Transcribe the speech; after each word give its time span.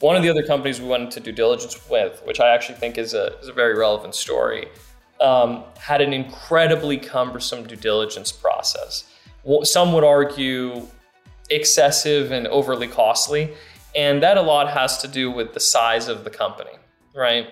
One 0.00 0.16
of 0.16 0.22
the 0.22 0.30
other 0.30 0.42
companies 0.42 0.80
we 0.80 0.88
went 0.88 1.04
into 1.04 1.20
due 1.20 1.32
diligence 1.32 1.78
with, 1.88 2.22
which 2.24 2.40
I 2.40 2.48
actually 2.48 2.76
think 2.76 2.98
is 2.98 3.14
a, 3.14 3.38
is 3.38 3.48
a 3.48 3.52
very 3.52 3.76
relevant 3.78 4.14
story, 4.14 4.68
um, 5.20 5.64
had 5.78 6.00
an 6.00 6.12
incredibly 6.12 6.96
cumbersome 6.96 7.66
due 7.66 7.76
diligence 7.76 8.32
process. 8.32 9.04
Some 9.62 9.92
would 9.92 10.04
argue 10.04 10.86
excessive 11.50 12.32
and 12.32 12.46
overly 12.46 12.86
costly. 12.86 13.52
And 13.94 14.22
that 14.22 14.36
a 14.36 14.42
lot 14.42 14.70
has 14.70 14.98
to 14.98 15.08
do 15.08 15.30
with 15.30 15.52
the 15.52 15.60
size 15.60 16.08
of 16.08 16.24
the 16.24 16.30
company, 16.30 16.70
right? 17.14 17.48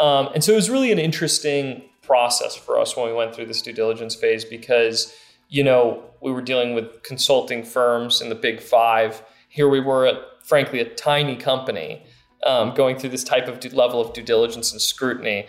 Um, 0.00 0.30
and 0.34 0.42
so 0.42 0.52
it 0.52 0.56
was 0.56 0.70
really 0.70 0.92
an 0.92 0.98
interesting 0.98 1.84
process 2.02 2.56
for 2.56 2.78
us 2.78 2.96
when 2.96 3.06
we 3.06 3.12
went 3.12 3.34
through 3.34 3.46
this 3.46 3.60
due 3.60 3.72
diligence 3.72 4.14
phase 4.14 4.44
because, 4.44 5.14
you 5.48 5.62
know, 5.62 6.02
we 6.20 6.32
were 6.32 6.40
dealing 6.40 6.74
with 6.74 7.02
consulting 7.02 7.62
firms 7.62 8.20
in 8.20 8.30
the 8.30 8.34
big 8.34 8.60
five. 8.60 9.22
Here 9.48 9.68
we 9.68 9.80
were 9.80 10.06
at, 10.06 10.16
frankly, 10.48 10.80
a 10.80 10.84
tiny 10.84 11.36
company 11.36 12.02
um, 12.46 12.74
going 12.74 12.98
through 12.98 13.10
this 13.10 13.24
type 13.24 13.48
of 13.48 13.72
level 13.74 14.00
of 14.00 14.14
due 14.14 14.22
diligence 14.22 14.72
and 14.72 14.80
scrutiny. 14.80 15.46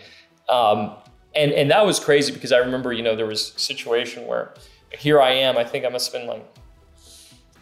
Um, 0.48 0.94
and, 1.34 1.52
and 1.52 1.70
that 1.70 1.86
was 1.86 1.98
crazy 1.98 2.32
because 2.32 2.52
I 2.52 2.58
remember, 2.58 2.92
you 2.92 3.02
know, 3.02 3.16
there 3.16 3.26
was 3.26 3.54
a 3.56 3.58
situation 3.58 4.26
where 4.26 4.52
here 4.98 5.20
I 5.20 5.30
am, 5.30 5.56
I 5.56 5.64
think 5.64 5.84
I 5.84 5.88
must 5.88 6.12
have 6.12 6.20
been 6.20 6.28
like 6.28 6.44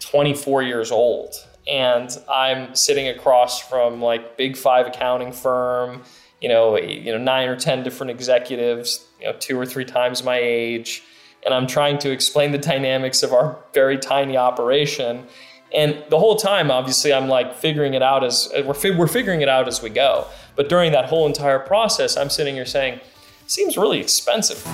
24 0.01 0.63
years 0.63 0.91
old 0.91 1.35
and 1.69 2.11
I'm 2.29 2.75
sitting 2.75 3.09
across 3.09 3.61
from 3.61 4.01
like 4.01 4.37
big 4.37 4.57
five 4.57 4.87
accounting 4.87 5.33
firm, 5.33 6.03
you 6.41 6.49
know, 6.49 6.79
you 6.79 7.13
know, 7.13 7.19
nine 7.19 7.49
or 7.49 7.57
10 7.57 7.83
different 7.83 8.11
executives, 8.11 9.07
you 9.21 9.27
know, 9.27 9.35
two 9.39 9.59
or 9.59 9.67
three 9.67 9.85
times 9.85 10.25
my 10.25 10.39
age. 10.39 11.03
And 11.45 11.55
I'm 11.55 11.67
trying 11.67 11.99
to 11.99 12.11
explain 12.11 12.53
the 12.53 12.59
dynamics 12.59 13.23
of 13.23 13.33
our 13.33 13.59
very 13.75 13.99
tiny 13.99 14.37
operation. 14.37 15.27
And 15.73 16.03
the 16.09 16.19
whole 16.19 16.37
time, 16.37 16.71
obviously, 16.71 17.13
I'm 17.13 17.29
like 17.29 17.55
figuring 17.55 17.93
it 17.93 18.03
out 18.03 18.25
as 18.25 18.51
uh, 18.57 18.63
we're, 18.65 18.73
fi- 18.73 18.97
we're 18.97 19.07
figuring 19.07 19.43
it 19.43 19.51
out 19.51 19.69
as 19.69 19.83
we 19.83 19.91
go. 19.91 20.27
But 20.57 20.71
during 20.71 20.93
that 20.93 21.05
whole 21.05 21.27
entire 21.27 21.59
process, 21.59 22.17
I'm 22.17 22.31
sitting 22.31 22.55
here 22.55 22.65
saying, 22.65 23.01
seems 23.47 23.77
really 23.77 24.01
expensive. 24.01 24.65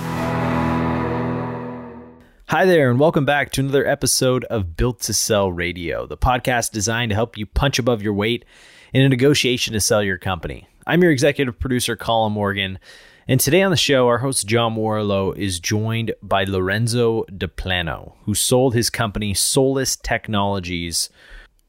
Hi 2.46 2.64
there, 2.64 2.90
and 2.90 3.00
welcome 3.00 3.24
back 3.24 3.50
to 3.52 3.60
another 3.60 3.84
episode 3.84 4.44
of 4.44 4.76
Built 4.76 5.00
to 5.00 5.12
Sell 5.12 5.50
Radio, 5.50 6.06
the 6.06 6.16
podcast 6.16 6.70
designed 6.70 7.10
to 7.10 7.16
help 7.16 7.36
you 7.36 7.44
punch 7.46 7.80
above 7.80 8.00
your 8.00 8.14
weight 8.14 8.44
in 8.92 9.02
a 9.02 9.08
negotiation 9.08 9.72
to 9.72 9.80
sell 9.80 10.02
your 10.02 10.18
company. 10.18 10.68
I'm 10.86 11.02
your 11.02 11.10
executive 11.10 11.58
producer, 11.58 11.96
Colin 11.96 12.32
Morgan, 12.32 12.78
and 13.26 13.40
today 13.40 13.62
on 13.62 13.70
the 13.70 13.76
show, 13.76 14.06
our 14.08 14.18
host, 14.18 14.46
John 14.46 14.76
Warrillow 14.76 15.36
is 15.36 15.58
joined 15.60 16.14
by 16.22 16.44
Lorenzo 16.44 17.24
DePlano, 17.24 18.12
who 18.24 18.34
sold 18.34 18.74
his 18.74 18.90
company 18.90 19.34
Solace 19.34 19.96
Technologies 19.96 21.08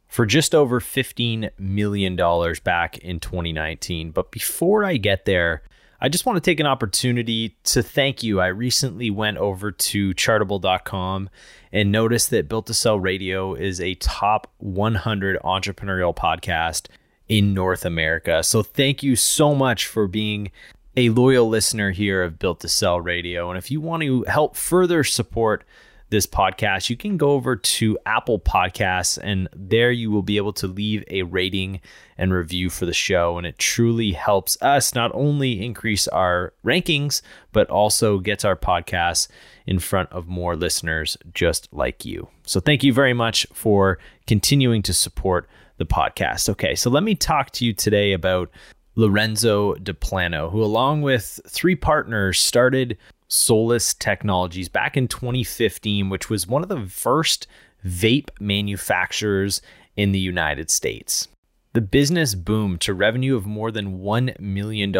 for 0.07 0.25
just 0.25 0.55
over 0.55 0.79
$15 0.79 1.49
million 1.57 2.15
back 2.63 2.97
in 2.99 3.19
2019. 3.19 4.11
But 4.11 4.31
before 4.31 4.83
I 4.83 4.97
get 4.97 5.25
there, 5.25 5.61
I 5.99 6.09
just 6.09 6.25
want 6.25 6.35
to 6.35 6.41
take 6.41 6.59
an 6.59 6.65
opportunity 6.65 7.55
to 7.63 7.81
thank 7.81 8.21
you. 8.21 8.39
I 8.39 8.47
recently 8.47 9.09
went 9.09 9.37
over 9.37 9.71
to 9.71 10.13
chartable.com 10.13 11.29
and 11.71 11.91
noticed 11.91 12.29
that 12.31 12.49
Built 12.49 12.67
to 12.67 12.73
Sell 12.73 12.99
Radio 12.99 13.53
is 13.53 13.79
a 13.79 13.95
top 13.95 14.51
100 14.57 15.39
entrepreneurial 15.43 16.15
podcast 16.15 16.87
in 17.27 17.53
North 17.53 17.85
America. 17.85 18.43
So 18.43 18.61
thank 18.61 19.03
you 19.03 19.15
so 19.15 19.55
much 19.55 19.87
for 19.87 20.07
being 20.07 20.51
a 20.97 21.09
loyal 21.09 21.49
listener 21.49 21.91
here 21.91 22.23
of 22.23 22.39
Built 22.39 22.61
to 22.61 22.69
Sell 22.69 23.01
Radio. 23.01 23.49
And 23.49 23.57
if 23.57 23.69
you 23.69 23.81
want 23.81 24.03
to 24.03 24.23
help 24.23 24.55
further 24.55 25.03
support 25.03 25.63
this 26.09 26.25
podcast, 26.25 26.89
you 26.89 26.95
can 26.95 27.17
go 27.17 27.31
over 27.31 27.55
to 27.55 27.97
Apple 28.05 28.39
Podcasts 28.39 29.17
and 29.21 29.49
there 29.53 29.91
you 29.91 30.09
will 30.11 30.21
be 30.21 30.37
able 30.37 30.53
to 30.53 30.67
leave 30.67 31.03
a 31.09 31.23
rating 31.23 31.81
and 32.17 32.33
review 32.33 32.69
for 32.69 32.85
the 32.85 32.93
show. 32.93 33.37
And 33.37 33.45
it 33.45 33.57
truly 33.57 34.13
helps 34.13 34.57
us 34.61 34.95
not 34.95 35.11
only 35.13 35.65
increase 35.65 36.07
our 36.07 36.53
rankings, 36.63 37.21
but 37.51 37.69
also 37.69 38.19
gets 38.19 38.45
our 38.45 38.55
podcast 38.55 39.27
in 39.65 39.79
front 39.79 40.11
of 40.11 40.27
more 40.27 40.55
listeners 40.55 41.17
just 41.33 41.67
like 41.73 42.05
you. 42.05 42.29
So 42.43 42.59
thank 42.59 42.83
you 42.83 42.93
very 42.93 43.13
much 43.13 43.45
for 43.51 43.97
continuing 44.27 44.81
to 44.83 44.93
support 44.93 45.49
the 45.77 45.85
podcast. 45.85 46.47
Okay, 46.49 46.75
so 46.75 46.89
let 46.89 47.03
me 47.03 47.15
talk 47.15 47.51
to 47.51 47.65
you 47.65 47.73
today 47.73 48.13
about 48.13 48.49
Lorenzo 48.95 49.75
DePlano, 49.75 50.51
who, 50.51 50.63
along 50.63 51.01
with 51.01 51.39
three 51.47 51.75
partners, 51.75 52.39
started 52.39 52.97
Solace 53.27 53.93
Technologies 53.93 54.69
back 54.69 54.95
in 54.95 55.07
2015, 55.07 56.09
which 56.09 56.29
was 56.29 56.47
one 56.47 56.63
of 56.63 56.69
the 56.69 56.85
first 56.87 57.47
vape 57.85 58.29
manufacturers 58.39 59.61
in 59.95 60.11
the 60.11 60.19
United 60.19 60.71
States. 60.71 61.27
The 61.73 61.81
business 61.81 62.35
boomed 62.35 62.79
to 62.81 62.93
revenue 62.93 63.35
of 63.35 63.45
more 63.45 63.69
than 63.69 63.99
$1 63.99 64.39
million 64.39 64.93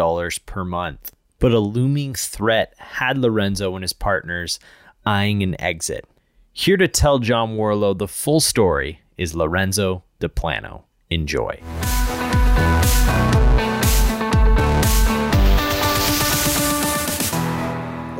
per 0.44 0.64
month, 0.64 1.12
but 1.38 1.52
a 1.52 1.58
looming 1.58 2.14
threat 2.14 2.74
had 2.76 3.16
Lorenzo 3.16 3.74
and 3.74 3.82
his 3.82 3.94
partners 3.94 4.60
eyeing 5.06 5.42
an 5.42 5.58
exit. 5.60 6.04
Here 6.52 6.76
to 6.76 6.88
tell 6.88 7.18
John 7.18 7.56
Warrillow 7.56 7.96
the 7.96 8.08
full 8.08 8.40
story 8.40 9.00
is 9.16 9.34
Lorenzo 9.34 10.04
DePlano. 10.20 10.82
Enjoy. 11.08 11.60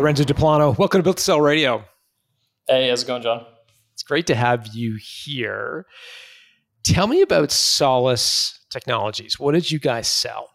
Lorenzo 0.06 0.22
DePlano, 0.22 0.78
welcome 0.78 1.00
to 1.00 1.02
Built 1.02 1.16
to 1.16 1.22
Sell 1.24 1.40
Radio. 1.40 1.84
Hey, 2.68 2.88
how's 2.88 3.02
it 3.02 3.08
going, 3.08 3.22
John? 3.22 3.44
It's 3.92 4.04
great 4.04 4.28
to 4.28 4.36
have 4.36 4.68
you 4.68 4.96
here. 5.02 5.84
Tell 6.84 7.08
me 7.08 7.22
about 7.22 7.50
Solace 7.50 8.64
Technologies. 8.70 9.40
What 9.40 9.54
did 9.54 9.68
you 9.68 9.80
guys 9.80 10.06
sell? 10.06 10.50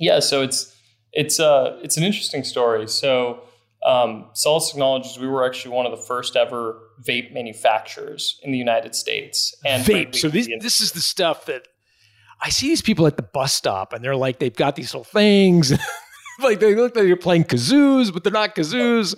Yeah, 0.00 0.18
so 0.18 0.42
it's 0.42 0.76
it's 1.12 1.38
uh 1.38 1.78
it's 1.84 1.96
an 1.96 2.02
interesting 2.02 2.42
story. 2.42 2.88
So 2.88 3.44
um, 3.86 4.28
Solace 4.34 4.70
Technologies, 4.70 5.20
we 5.20 5.28
were 5.28 5.46
actually 5.46 5.76
one 5.76 5.86
of 5.86 5.92
the 5.92 6.04
first 6.04 6.34
ever 6.34 6.80
vape 7.06 7.32
manufacturers 7.32 8.40
in 8.42 8.50
the 8.50 8.58
United 8.58 8.96
States. 8.96 9.54
And 9.64 9.84
vape. 9.84 10.16
So 10.16 10.28
this, 10.28 10.48
this 10.58 10.80
is 10.80 10.90
the 10.90 11.00
stuff 11.00 11.46
that 11.46 11.68
I 12.42 12.48
see 12.48 12.70
these 12.70 12.82
people 12.82 13.06
at 13.06 13.16
the 13.16 13.22
bus 13.22 13.52
stop, 13.52 13.92
and 13.92 14.04
they're 14.04 14.16
like, 14.16 14.40
they've 14.40 14.52
got 14.52 14.74
these 14.74 14.92
little 14.92 15.04
things. 15.04 15.72
like 16.42 16.60
they 16.60 16.74
look 16.74 16.96
like 16.96 17.06
you're 17.06 17.16
playing 17.16 17.44
kazoos, 17.44 18.12
but 18.12 18.24
they're 18.24 18.32
not 18.32 18.54
kazoos. 18.54 19.14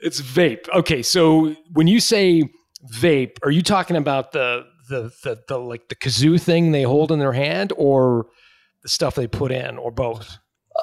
It's 0.00 0.20
vape. 0.20 0.68
Okay, 0.74 1.02
so 1.02 1.54
when 1.72 1.86
you 1.86 2.00
say 2.00 2.44
vape, 2.94 3.38
are 3.42 3.50
you 3.50 3.62
talking 3.62 3.96
about 3.96 4.32
the 4.32 4.64
the 4.88 5.12
the, 5.24 5.42
the 5.48 5.58
like 5.58 5.88
the 5.88 5.96
kazoo 5.96 6.40
thing 6.40 6.72
they 6.72 6.82
hold 6.82 7.12
in 7.12 7.18
their 7.18 7.32
hand, 7.32 7.72
or 7.76 8.26
the 8.82 8.88
stuff 8.88 9.14
they 9.14 9.26
put 9.26 9.52
in, 9.52 9.78
or 9.78 9.90
both? 9.90 10.38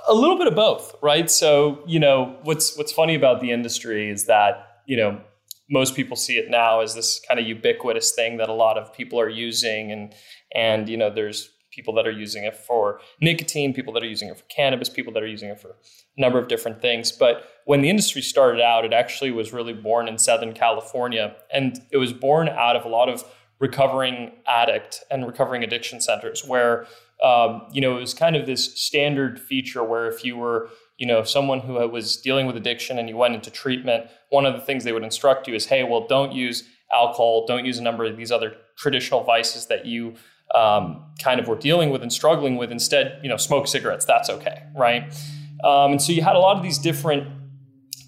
A 0.07 0.13
little 0.13 0.37
bit 0.37 0.47
of 0.47 0.55
both, 0.55 0.95
right? 1.01 1.29
So 1.29 1.83
you 1.87 1.99
know 1.99 2.37
what's 2.43 2.77
what's 2.77 2.91
funny 2.91 3.15
about 3.15 3.41
the 3.41 3.51
industry 3.51 4.09
is 4.09 4.25
that 4.25 4.81
you 4.85 4.97
know 4.97 5.21
most 5.69 5.95
people 5.95 6.15
see 6.15 6.37
it 6.37 6.49
now 6.49 6.81
as 6.81 6.93
this 6.93 7.21
kind 7.27 7.39
of 7.39 7.47
ubiquitous 7.47 8.13
thing 8.13 8.37
that 8.37 8.49
a 8.49 8.53
lot 8.53 8.77
of 8.77 8.93
people 8.93 9.19
are 9.19 9.29
using 9.29 9.91
and 9.91 10.13
and 10.53 10.89
you 10.89 10.97
know 10.97 11.09
there's 11.09 11.49
people 11.73 11.93
that 11.95 12.05
are 12.05 12.11
using 12.11 12.43
it 12.43 12.55
for 12.55 12.99
nicotine, 13.19 13.73
people 13.73 13.93
that 13.93 14.03
are 14.03 14.07
using 14.07 14.29
it 14.29 14.37
for 14.37 14.43
cannabis, 14.45 14.89
people 14.89 15.11
that 15.13 15.23
are 15.23 15.27
using 15.27 15.49
it 15.49 15.59
for 15.59 15.69
a 15.69 16.21
number 16.21 16.37
of 16.37 16.47
different 16.47 16.81
things. 16.81 17.11
But 17.11 17.45
when 17.65 17.81
the 17.81 17.89
industry 17.89 18.21
started 18.21 18.61
out, 18.61 18.85
it 18.85 18.93
actually 18.93 19.31
was 19.31 19.51
really 19.51 19.73
born 19.73 20.07
in 20.07 20.17
Southern 20.17 20.53
California. 20.53 21.35
And 21.51 21.81
it 21.91 21.97
was 21.97 22.13
born 22.13 22.47
out 22.49 22.75
of 22.75 22.85
a 22.85 22.89
lot 22.89 23.09
of 23.09 23.23
recovering 23.59 24.31
addict 24.45 25.03
and 25.09 25.25
recovering 25.25 25.63
addiction 25.63 26.01
centers 26.01 26.45
where, 26.45 26.85
um, 27.23 27.63
you 27.71 27.81
know, 27.81 27.97
it 27.97 28.01
was 28.01 28.13
kind 28.13 28.35
of 28.35 28.45
this 28.45 28.79
standard 28.79 29.39
feature 29.39 29.83
where 29.83 30.07
if 30.07 30.23
you 30.23 30.37
were, 30.37 30.69
you 30.97 31.07
know, 31.07 31.23
someone 31.23 31.61
who 31.61 31.73
was 31.87 32.17
dealing 32.17 32.45
with 32.45 32.57
addiction 32.57 32.99
and 32.99 33.09
you 33.09 33.17
went 33.17 33.33
into 33.33 33.49
treatment, 33.49 34.05
one 34.29 34.45
of 34.45 34.53
the 34.53 34.61
things 34.61 34.83
they 34.83 34.91
would 34.91 35.03
instruct 35.03 35.47
you 35.47 35.55
is, 35.55 35.65
hey, 35.67 35.83
well, 35.83 36.05
don't 36.07 36.33
use 36.33 36.63
alcohol, 36.93 37.45
don't 37.47 37.65
use 37.65 37.79
a 37.79 37.81
number 37.81 38.03
of 38.03 38.17
these 38.17 38.31
other 38.31 38.57
traditional 38.77 39.23
vices 39.23 39.67
that 39.67 39.85
you 39.85 40.15
um, 40.53 41.03
kind 41.21 41.39
of 41.39 41.47
were 41.47 41.57
dealing 41.57 41.89
with 41.89 42.01
and 42.01 42.11
struggling 42.11 42.57
with. 42.57 42.71
Instead, 42.71 43.19
you 43.23 43.29
know, 43.29 43.37
smoke 43.37 43.67
cigarettes. 43.67 44.05
That's 44.05 44.29
okay, 44.29 44.63
right? 44.75 45.03
Um, 45.63 45.91
and 45.91 46.01
so 46.01 46.11
you 46.11 46.21
had 46.21 46.35
a 46.35 46.39
lot 46.39 46.57
of 46.57 46.63
these 46.63 46.77
different 46.77 47.27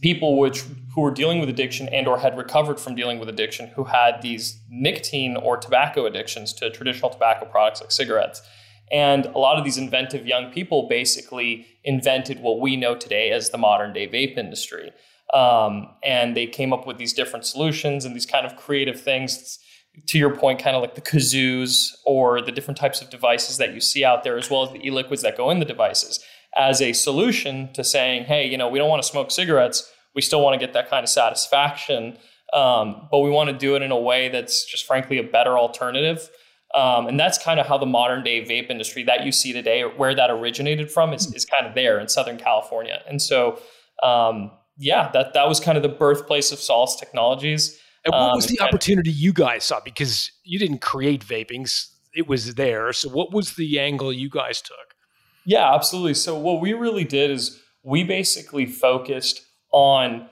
people 0.01 0.37
which 0.37 0.63
who 0.93 1.01
were 1.01 1.11
dealing 1.11 1.39
with 1.39 1.49
addiction 1.49 1.89
and 1.89 2.07
or 2.07 2.17
had 2.17 2.37
recovered 2.37 2.79
from 2.79 2.95
dealing 2.95 3.19
with 3.19 3.27
addiction 3.27 3.67
who 3.67 3.83
had 3.83 4.21
these 4.21 4.61
nicotine 4.69 5.35
or 5.35 5.57
tobacco 5.57 6.05
addictions 6.05 6.53
to 6.53 6.69
traditional 6.69 7.09
tobacco 7.09 7.45
products 7.45 7.81
like 7.81 7.91
cigarettes. 7.91 8.41
And 8.91 9.25
a 9.25 9.37
lot 9.37 9.57
of 9.57 9.65
these 9.65 9.77
inventive 9.77 10.25
young 10.25 10.51
people 10.51 10.87
basically 10.87 11.65
invented 11.83 12.39
what 12.39 12.61
we 12.61 12.77
know 12.77 12.95
today 12.95 13.31
as 13.31 13.49
the 13.49 13.57
modern 13.57 13.91
day 13.91 14.07
vape 14.07 14.37
industry. 14.37 14.91
Um, 15.33 15.89
and 16.03 16.37
they 16.37 16.47
came 16.47 16.71
up 16.71 16.87
with 16.87 16.97
these 16.97 17.11
different 17.11 17.45
solutions 17.45 18.05
and 18.05 18.15
these 18.15 18.25
kind 18.25 18.45
of 18.45 18.55
creative 18.55 19.01
things 19.01 19.59
to 20.07 20.17
your 20.17 20.35
point, 20.35 20.59
kind 20.59 20.75
of 20.75 20.81
like 20.81 20.95
the 20.95 21.01
kazoos 21.01 21.93
or 22.05 22.41
the 22.41 22.51
different 22.51 22.77
types 22.77 23.01
of 23.01 23.09
devices 23.09 23.57
that 23.57 23.73
you 23.73 23.79
see 23.79 24.03
out 24.03 24.23
there, 24.23 24.37
as 24.37 24.49
well 24.49 24.63
as 24.63 24.71
the 24.71 24.85
e-liquids 24.85 25.21
that 25.21 25.37
go 25.37 25.49
in 25.49 25.59
the 25.59 25.65
devices, 25.65 26.19
as 26.57 26.81
a 26.81 26.93
solution 26.93 27.71
to 27.73 27.83
saying, 27.83 28.25
hey, 28.25 28.47
you 28.47 28.57
know, 28.57 28.69
we 28.69 28.79
don't 28.79 28.89
want 28.89 29.01
to 29.01 29.07
smoke 29.07 29.31
cigarettes. 29.31 29.91
We 30.15 30.21
still 30.21 30.41
want 30.41 30.59
to 30.59 30.65
get 30.65 30.73
that 30.73 30.89
kind 30.89 31.03
of 31.03 31.09
satisfaction, 31.09 32.17
um, 32.53 33.07
but 33.11 33.19
we 33.19 33.29
want 33.29 33.49
to 33.49 33.57
do 33.57 33.75
it 33.75 33.81
in 33.81 33.91
a 33.91 33.99
way 33.99 34.29
that's 34.29 34.65
just 34.65 34.85
frankly 34.85 35.17
a 35.17 35.23
better 35.23 35.57
alternative. 35.57 36.29
Um, 36.73 37.07
and 37.07 37.19
that's 37.19 37.37
kind 37.37 37.59
of 37.59 37.67
how 37.67 37.77
the 37.77 37.85
modern 37.85 38.23
day 38.23 38.43
vape 38.43 38.69
industry 38.69 39.03
that 39.03 39.25
you 39.25 39.31
see 39.31 39.53
today, 39.53 39.83
where 39.83 40.13
that 40.15 40.29
originated 40.29 40.91
from, 40.91 41.13
is, 41.13 41.33
is 41.33 41.45
kind 41.45 41.65
of 41.65 41.73
there 41.73 41.99
in 41.99 42.07
Southern 42.07 42.37
California. 42.37 43.01
And 43.07 43.21
so, 43.21 43.59
um, 44.03 44.51
yeah, 44.77 45.09
that 45.11 45.33
that 45.33 45.47
was 45.47 45.59
kind 45.59 45.77
of 45.77 45.83
the 45.83 45.89
birthplace 45.89 46.51
of 46.51 46.59
Solace 46.59 46.95
Technologies. 46.97 47.79
And 48.05 48.13
what 48.13 48.35
was 48.35 48.45
um, 48.49 48.55
the 48.57 48.63
opportunity 48.63 49.11
you 49.11 49.33
guys 49.33 49.65
saw? 49.65 49.79
Because 49.83 50.31
you 50.43 50.59
didn't 50.59 50.79
create 50.79 51.25
vapings; 51.25 51.89
it 52.13 52.27
was 52.27 52.55
there. 52.55 52.93
So, 52.93 53.09
what 53.09 53.33
was 53.33 53.55
the 53.55 53.79
angle 53.79 54.13
you 54.13 54.29
guys 54.29 54.61
took? 54.61 54.95
Yeah, 55.45 55.73
absolutely. 55.73 56.13
So, 56.13 56.37
what 56.37 56.61
we 56.61 56.73
really 56.73 57.03
did 57.03 57.31
is 57.31 57.61
we 57.83 58.03
basically 58.03 58.65
focused 58.65 59.45
on 59.71 60.27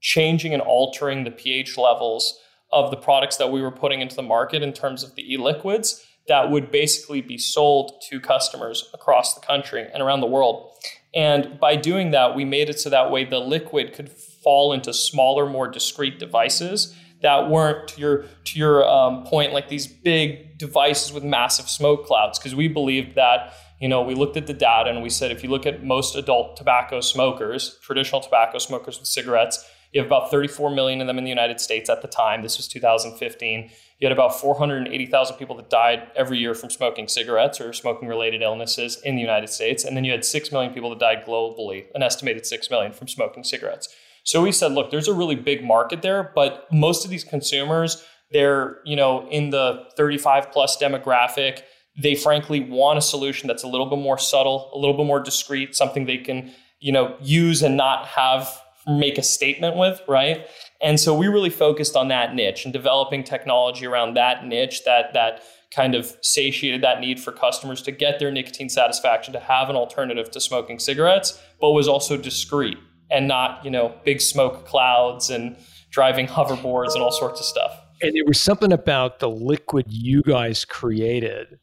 changing 0.00 0.52
and 0.52 0.62
altering 0.62 1.24
the 1.24 1.30
pH 1.30 1.76
levels 1.78 2.38
of 2.72 2.90
the 2.90 2.96
products 2.96 3.36
that 3.36 3.50
we 3.52 3.60
were 3.60 3.70
putting 3.70 4.00
into 4.00 4.16
the 4.16 4.22
market 4.22 4.62
in 4.62 4.72
terms 4.72 5.02
of 5.02 5.14
the 5.14 5.32
e-liquids 5.32 6.04
that 6.28 6.50
would 6.50 6.70
basically 6.70 7.20
be 7.20 7.36
sold 7.36 8.00
to 8.08 8.20
customers 8.20 8.90
across 8.94 9.34
the 9.34 9.40
country 9.40 9.86
and 9.92 10.02
around 10.02 10.20
the 10.20 10.26
world. 10.26 10.70
And 11.14 11.58
by 11.60 11.76
doing 11.76 12.12
that, 12.12 12.34
we 12.34 12.44
made 12.44 12.70
it 12.70 12.80
so 12.80 12.90
that 12.90 13.10
way 13.10 13.24
the 13.24 13.38
liquid 13.38 13.92
could 13.92 14.10
fall 14.42 14.72
into 14.72 14.92
smaller, 14.92 15.46
more 15.46 15.68
discrete 15.68 16.18
devices 16.18 16.94
that 17.22 17.48
weren't 17.48 17.88
to 17.88 18.00
your 18.00 18.24
to 18.44 18.58
your 18.58 18.86
um, 18.88 19.24
point 19.24 19.52
like 19.52 19.68
these 19.68 19.86
big 19.86 20.58
devices 20.58 21.12
with 21.12 21.24
massive 21.24 21.68
smoke 21.68 22.06
clouds. 22.06 22.38
Because 22.38 22.54
we 22.54 22.68
believed 22.68 23.14
that 23.14 23.54
you 23.80 23.88
know 23.88 24.02
we 24.02 24.14
looked 24.14 24.36
at 24.36 24.46
the 24.46 24.52
data 24.54 24.90
and 24.90 25.02
we 25.02 25.10
said 25.10 25.30
if 25.30 25.42
you 25.42 25.48
look 25.48 25.66
at 25.66 25.82
most 25.82 26.14
adult 26.14 26.56
tobacco 26.56 27.00
smokers, 27.00 27.78
traditional 27.82 28.20
tobacco 28.20 28.58
smokers 28.58 28.98
with 28.98 29.08
cigarettes, 29.08 29.64
you 29.92 30.00
have 30.00 30.06
about 30.06 30.30
34 30.30 30.70
million 30.70 31.00
of 31.00 31.06
them 31.06 31.18
in 31.18 31.24
the 31.24 31.30
United 31.30 31.60
States 31.60 31.88
at 31.88 32.02
the 32.02 32.08
time. 32.08 32.42
This 32.42 32.56
was 32.56 32.66
2015. 32.68 33.70
You 33.98 34.08
had 34.08 34.12
about 34.12 34.40
480,000 34.40 35.36
people 35.36 35.54
that 35.56 35.70
died 35.70 36.08
every 36.16 36.38
year 36.38 36.54
from 36.54 36.70
smoking 36.70 37.06
cigarettes 37.06 37.60
or 37.60 37.72
smoking 37.72 38.08
related 38.08 38.42
illnesses 38.42 39.00
in 39.04 39.14
the 39.14 39.20
United 39.20 39.48
States. 39.48 39.84
And 39.84 39.96
then 39.96 40.02
you 40.02 40.10
had 40.10 40.24
6 40.24 40.50
million 40.50 40.74
people 40.74 40.90
that 40.90 40.98
died 40.98 41.24
globally, 41.24 41.84
an 41.94 42.02
estimated 42.02 42.46
6 42.46 42.68
million 42.68 42.90
from 42.90 43.06
smoking 43.06 43.44
cigarettes. 43.44 43.94
So 44.24 44.42
we 44.42 44.52
said, 44.52 44.72
look, 44.72 44.90
there's 44.90 45.08
a 45.08 45.14
really 45.14 45.34
big 45.34 45.64
market 45.64 46.02
there, 46.02 46.30
but 46.34 46.66
most 46.72 47.04
of 47.04 47.10
these 47.10 47.24
consumers, 47.24 48.04
they're, 48.30 48.78
you 48.84 48.96
know, 48.96 49.28
in 49.28 49.50
the 49.50 49.84
35 49.96 50.52
plus 50.52 50.76
demographic. 50.80 51.62
They 52.00 52.14
frankly 52.14 52.60
want 52.60 52.98
a 52.98 53.02
solution 53.02 53.48
that's 53.48 53.62
a 53.62 53.68
little 53.68 53.86
bit 53.86 53.98
more 53.98 54.18
subtle, 54.18 54.70
a 54.74 54.78
little 54.78 54.96
bit 54.96 55.06
more 55.06 55.20
discreet, 55.20 55.74
something 55.74 56.06
they 56.06 56.18
can, 56.18 56.52
you 56.80 56.92
know, 56.92 57.16
use 57.20 57.62
and 57.62 57.76
not 57.76 58.06
have 58.06 58.48
make 58.86 59.18
a 59.18 59.22
statement 59.22 59.76
with, 59.76 60.00
right? 60.08 60.46
And 60.80 60.98
so 60.98 61.14
we 61.14 61.28
really 61.28 61.50
focused 61.50 61.94
on 61.94 62.08
that 62.08 62.34
niche 62.34 62.64
and 62.64 62.72
developing 62.72 63.22
technology 63.22 63.86
around 63.86 64.14
that 64.14 64.44
niche 64.44 64.84
that 64.84 65.12
that 65.12 65.42
kind 65.70 65.94
of 65.94 66.16
satiated 66.20 66.82
that 66.82 67.00
need 67.00 67.20
for 67.20 67.32
customers 67.32 67.80
to 67.82 67.92
get 67.92 68.18
their 68.18 68.30
nicotine 68.30 68.68
satisfaction 68.68 69.32
to 69.32 69.40
have 69.40 69.70
an 69.70 69.76
alternative 69.76 70.30
to 70.30 70.40
smoking 70.40 70.78
cigarettes, 70.78 71.40
but 71.60 71.70
was 71.70 71.88
also 71.88 72.16
discreet 72.16 72.76
and 73.12 73.28
not, 73.28 73.64
you 73.64 73.70
know, 73.70 73.94
big 74.04 74.20
smoke 74.20 74.66
clouds 74.66 75.30
and 75.30 75.56
driving 75.90 76.26
hoverboards 76.26 76.94
and 76.94 77.02
all 77.02 77.12
sorts 77.12 77.40
of 77.40 77.46
stuff. 77.46 77.78
And 78.00 78.14
there 78.14 78.24
was 78.26 78.40
something 78.40 78.72
about 78.72 79.20
the 79.20 79.30
liquid 79.30 79.86
you 79.88 80.22
guys 80.22 80.64
created. 80.64 81.58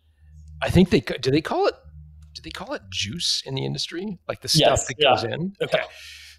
I 0.61 0.69
think 0.69 0.89
they 0.89 0.99
do 0.99 1.31
they 1.31 1.41
call 1.41 1.67
it 1.67 1.75
do 2.33 2.41
they 2.41 2.51
call 2.51 2.73
it 2.73 2.81
juice 2.89 3.43
in 3.45 3.55
the 3.55 3.65
industry? 3.65 4.19
Like 4.27 4.41
the 4.41 4.47
stuff 4.47 4.79
yes, 4.79 4.87
that 4.87 5.01
goes 5.01 5.23
in? 5.23 5.53
Okay. 5.61 5.81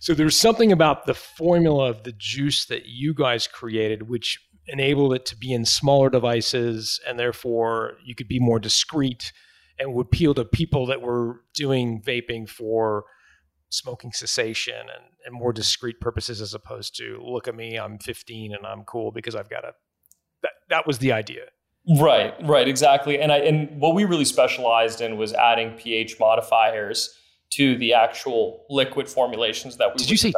So 0.01 0.15
there's 0.15 0.39
something 0.39 0.73
about 0.73 1.05
the 1.05 1.13
formula 1.13 1.91
of 1.91 2.05
the 2.05 2.13
juice 2.13 2.65
that 2.67 2.87
you 2.87 3.13
guys 3.13 3.47
created, 3.47 4.09
which 4.09 4.39
enabled 4.67 5.13
it 5.13 5.27
to 5.27 5.37
be 5.37 5.53
in 5.53 5.67
smaller 5.67 6.09
devices, 6.09 7.01
and 7.07 7.19
therefore 7.19 7.99
you 8.03 8.15
could 8.15 8.29
be 8.29 8.39
more 8.39 8.59
discreet 8.59 9.33
and 9.79 9.93
would 9.93 10.07
appeal 10.07 10.33
to 10.35 10.45
people 10.45 10.87
that 10.87 11.03
were 11.03 11.43
doing 11.55 12.01
vaping 12.03 12.49
for 12.49 13.05
smoking 13.71 14.13
cessation 14.13 14.81
and, 14.81 15.05
and 15.25 15.35
more 15.35 15.53
discreet 15.53 16.01
purposes 16.01 16.41
as 16.41 16.55
opposed 16.55 16.97
to 16.97 17.21
look 17.25 17.49
at 17.49 17.55
me, 17.55 17.77
I'm 17.77 17.99
15 17.99 18.55
and 18.55 18.67
I'm 18.67 18.85
cool 18.85 19.11
because 19.13 19.35
I've 19.35 19.49
got 19.49 19.65
a 19.65 19.73
that 20.43 20.53
that 20.69 20.87
was 20.87 20.99
the 20.99 21.13
idea. 21.13 21.45
Right, 21.99 22.35
right, 22.43 22.69
exactly. 22.69 23.21
And 23.21 23.33
I 23.33 23.39
and 23.39 23.81
what 23.81 23.95
we 23.95 24.05
really 24.05 24.25
specialized 24.25 25.01
in 25.01 25.17
was 25.17 25.33
adding 25.33 25.77
pH 25.77 26.19
modifiers 26.21 27.17
to 27.51 27.77
the 27.77 27.95
actual 27.95 28.67
liquid 28.69 29.09
formulations 29.09 29.77
that 29.79 29.89
we 29.93 29.99
did 29.99 30.11
you 30.11 30.17
say 30.17 30.33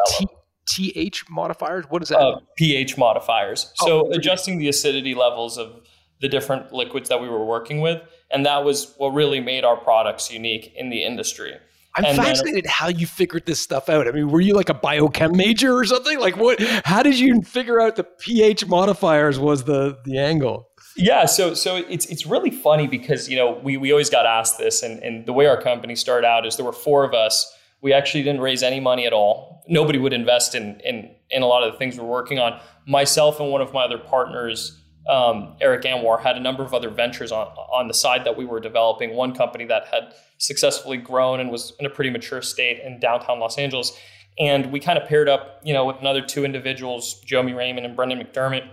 T- 0.68 0.92
th 0.92 1.24
modifiers? 1.28 1.84
What 1.88 2.02
is 2.02 2.10
that? 2.10 2.18
Uh, 2.18 2.38
ph 2.56 2.96
modifiers. 2.96 3.72
Oh, 3.80 3.86
so 3.86 4.12
adjusting 4.12 4.58
the 4.58 4.68
acidity 4.68 5.14
levels 5.14 5.58
of 5.58 5.80
the 6.20 6.28
different 6.28 6.72
liquids 6.72 7.08
that 7.08 7.20
we 7.20 7.28
were 7.28 7.44
working 7.44 7.80
with 7.80 8.00
and 8.30 8.46
that 8.46 8.64
was 8.64 8.94
what 8.96 9.10
really 9.10 9.40
made 9.40 9.64
our 9.64 9.76
products 9.76 10.30
unique 10.30 10.72
in 10.76 10.88
the 10.88 11.04
industry 11.04 11.54
I'm 11.94 12.04
and 12.04 12.16
fascinated 12.16 12.64
then, 12.64 12.70
how 12.70 12.88
you 12.88 13.06
figured 13.06 13.44
this 13.44 13.60
stuff 13.60 13.88
out. 13.88 14.08
I 14.08 14.12
mean, 14.12 14.28
were 14.28 14.40
you 14.40 14.54
like 14.54 14.70
a 14.70 14.74
biochem 14.74 15.34
major 15.34 15.76
or 15.76 15.84
something? 15.84 16.18
Like 16.18 16.36
what 16.36 16.60
how 16.84 17.02
did 17.02 17.18
you 17.18 17.42
figure 17.42 17.80
out 17.80 17.96
the 17.96 18.04
pH 18.04 18.66
modifiers 18.66 19.38
was 19.38 19.64
the 19.64 19.98
the 20.04 20.18
angle? 20.18 20.68
Yeah, 20.96 21.26
so 21.26 21.54
so 21.54 21.76
it's 21.76 22.06
it's 22.06 22.26
really 22.26 22.50
funny 22.50 22.86
because 22.86 23.28
you 23.28 23.36
know 23.36 23.60
we 23.62 23.76
we 23.76 23.92
always 23.92 24.10
got 24.10 24.26
asked 24.26 24.58
this, 24.58 24.82
and 24.82 25.02
and 25.02 25.26
the 25.26 25.32
way 25.32 25.46
our 25.46 25.60
company 25.60 25.96
started 25.96 26.26
out 26.26 26.46
is 26.46 26.56
there 26.56 26.66
were 26.66 26.72
four 26.72 27.04
of 27.04 27.14
us. 27.14 27.50
We 27.80 27.92
actually 27.92 28.22
didn't 28.22 28.40
raise 28.40 28.62
any 28.62 28.80
money 28.80 29.06
at 29.06 29.12
all. 29.12 29.64
Nobody 29.68 29.98
would 29.98 30.12
invest 30.12 30.54
in 30.54 30.80
in 30.80 31.14
in 31.30 31.42
a 31.42 31.46
lot 31.46 31.62
of 31.62 31.72
the 31.72 31.78
things 31.78 31.98
we're 31.98 32.04
working 32.04 32.38
on. 32.38 32.60
Myself 32.86 33.40
and 33.40 33.50
one 33.50 33.60
of 33.60 33.72
my 33.72 33.84
other 33.84 33.98
partners, 33.98 34.81
um, 35.08 35.56
Eric 35.60 35.82
Anwar, 35.82 36.20
had 36.20 36.36
a 36.36 36.40
number 36.40 36.62
of 36.62 36.74
other 36.74 36.90
ventures 36.90 37.32
on 37.32 37.46
on 37.46 37.88
the 37.88 37.94
side 37.94 38.24
that 38.24 38.36
we 38.36 38.44
were 38.44 38.60
developing. 38.60 39.14
One 39.14 39.34
company 39.34 39.64
that 39.66 39.88
had 39.88 40.14
successfully 40.38 40.96
grown 40.96 41.40
and 41.40 41.50
was 41.50 41.72
in 41.80 41.86
a 41.86 41.90
pretty 41.90 42.10
mature 42.10 42.42
state 42.42 42.80
in 42.80 43.00
downtown 43.00 43.40
Los 43.40 43.58
Angeles, 43.58 43.96
and 44.38 44.72
we 44.72 44.80
kind 44.80 44.98
of 44.98 45.08
paired 45.08 45.28
up, 45.28 45.60
you 45.64 45.72
know, 45.72 45.84
with 45.84 45.98
another 46.00 46.22
two 46.22 46.44
individuals, 46.44 47.22
Jomi 47.24 47.56
Raymond 47.56 47.86
and 47.86 47.96
Brendan 47.96 48.20
McDermott, 48.20 48.68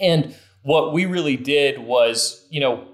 and 0.00 0.34
what 0.62 0.92
we 0.92 1.06
really 1.06 1.36
did 1.36 1.78
was, 1.78 2.46
you 2.50 2.60
know, 2.60 2.86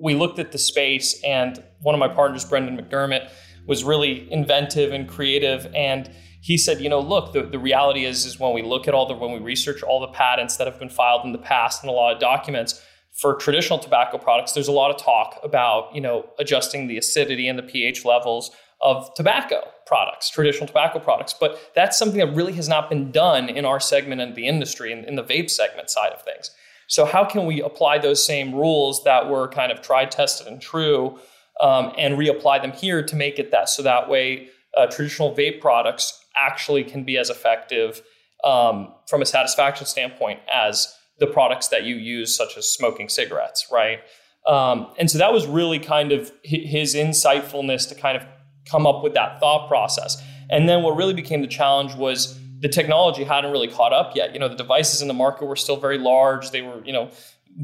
we 0.00 0.14
looked 0.14 0.38
at 0.38 0.52
the 0.52 0.58
space, 0.58 1.22
and 1.22 1.62
one 1.80 1.94
of 1.94 1.98
my 1.98 2.08
partners, 2.08 2.44
Brendan 2.44 2.76
McDermott, 2.76 3.30
was 3.66 3.84
really 3.84 4.30
inventive 4.32 4.92
and 4.92 5.08
creative. 5.08 5.72
And 5.74 6.10
he 6.40 6.56
said, 6.56 6.80
you 6.80 6.88
know, 6.88 7.00
look, 7.00 7.32
the, 7.32 7.42
the 7.42 7.58
reality 7.58 8.04
is, 8.04 8.24
is 8.24 8.38
when 8.38 8.54
we 8.54 8.62
look 8.62 8.88
at 8.88 8.94
all 8.94 9.06
the, 9.06 9.14
when 9.14 9.32
we 9.32 9.38
research 9.38 9.82
all 9.82 10.00
the 10.00 10.08
patents 10.08 10.56
that 10.56 10.66
have 10.66 10.78
been 10.78 10.88
filed 10.88 11.24
in 11.24 11.32
the 11.32 11.38
past 11.38 11.82
and 11.82 11.90
a 11.90 11.92
lot 11.92 12.14
of 12.14 12.20
documents 12.20 12.82
for 13.12 13.34
traditional 13.34 13.78
tobacco 13.78 14.16
products, 14.16 14.52
there's 14.52 14.68
a 14.68 14.72
lot 14.72 14.90
of 14.90 14.96
talk 14.96 15.38
about, 15.42 15.94
you 15.94 16.00
know, 16.00 16.28
adjusting 16.38 16.86
the 16.86 16.96
acidity 16.96 17.46
and 17.46 17.58
the 17.58 17.62
pH 17.62 18.04
levels 18.04 18.50
of 18.80 19.12
tobacco 19.14 19.60
products, 19.84 20.30
traditional 20.30 20.66
tobacco 20.66 20.98
products. 20.98 21.34
But 21.38 21.60
that's 21.74 21.98
something 21.98 22.18
that 22.18 22.34
really 22.34 22.54
has 22.54 22.68
not 22.68 22.88
been 22.88 23.12
done 23.12 23.50
in 23.50 23.66
our 23.66 23.80
segment 23.80 24.22
of 24.22 24.34
the 24.34 24.46
industry, 24.46 24.92
in, 24.92 25.04
in 25.04 25.16
the 25.16 25.24
vape 25.24 25.50
segment 25.50 25.90
side 25.90 26.12
of 26.12 26.22
things. 26.22 26.50
So, 26.86 27.04
how 27.04 27.24
can 27.24 27.46
we 27.46 27.60
apply 27.60 27.98
those 27.98 28.24
same 28.24 28.54
rules 28.54 29.04
that 29.04 29.28
were 29.28 29.48
kind 29.48 29.70
of 29.70 29.82
tried, 29.82 30.10
tested, 30.10 30.46
and 30.46 30.60
true 30.60 31.18
um, 31.60 31.92
and 31.98 32.14
reapply 32.14 32.62
them 32.62 32.72
here 32.72 33.02
to 33.02 33.14
make 33.14 33.38
it 33.38 33.50
that 33.50 33.68
so 33.68 33.82
that 33.82 34.08
way 34.08 34.48
uh, 34.76 34.86
traditional 34.86 35.34
vape 35.34 35.60
products 35.60 36.24
actually 36.40 36.84
can 36.84 37.04
be 37.04 37.18
as 37.18 37.30
effective 37.30 38.02
um, 38.44 38.94
from 39.08 39.22
a 39.22 39.26
satisfaction 39.26 39.86
standpoint 39.86 40.40
as 40.52 40.94
the 41.18 41.26
products 41.26 41.68
that 41.68 41.84
you 41.84 41.96
use, 41.96 42.34
such 42.34 42.56
as 42.56 42.66
smoking 42.66 43.08
cigarettes, 43.08 43.68
right? 43.70 44.00
Um, 44.46 44.92
and 44.98 45.10
so 45.10 45.18
that 45.18 45.32
was 45.32 45.46
really 45.46 45.78
kind 45.78 46.12
of 46.12 46.32
his 46.42 46.94
insightfulness 46.94 47.88
to 47.90 47.94
kind 47.94 48.16
of 48.16 48.24
come 48.64 48.86
up 48.86 49.02
with 49.02 49.14
that 49.14 49.38
thought 49.38 49.68
process. 49.68 50.22
And 50.48 50.68
then 50.68 50.82
what 50.82 50.96
really 50.96 51.14
became 51.14 51.42
the 51.42 51.48
challenge 51.48 51.94
was 51.94 52.38
the 52.60 52.68
technology 52.68 53.24
hadn't 53.24 53.52
really 53.52 53.68
caught 53.68 53.92
up 53.92 54.16
yet. 54.16 54.32
You 54.32 54.40
know, 54.40 54.48
the 54.48 54.56
devices 54.56 55.02
in 55.02 55.08
the 55.08 55.14
market 55.14 55.46
were 55.46 55.56
still 55.56 55.76
very 55.76 55.98
large. 55.98 56.50
They 56.50 56.62
were, 56.62 56.84
you 56.84 56.92
know, 56.92 57.10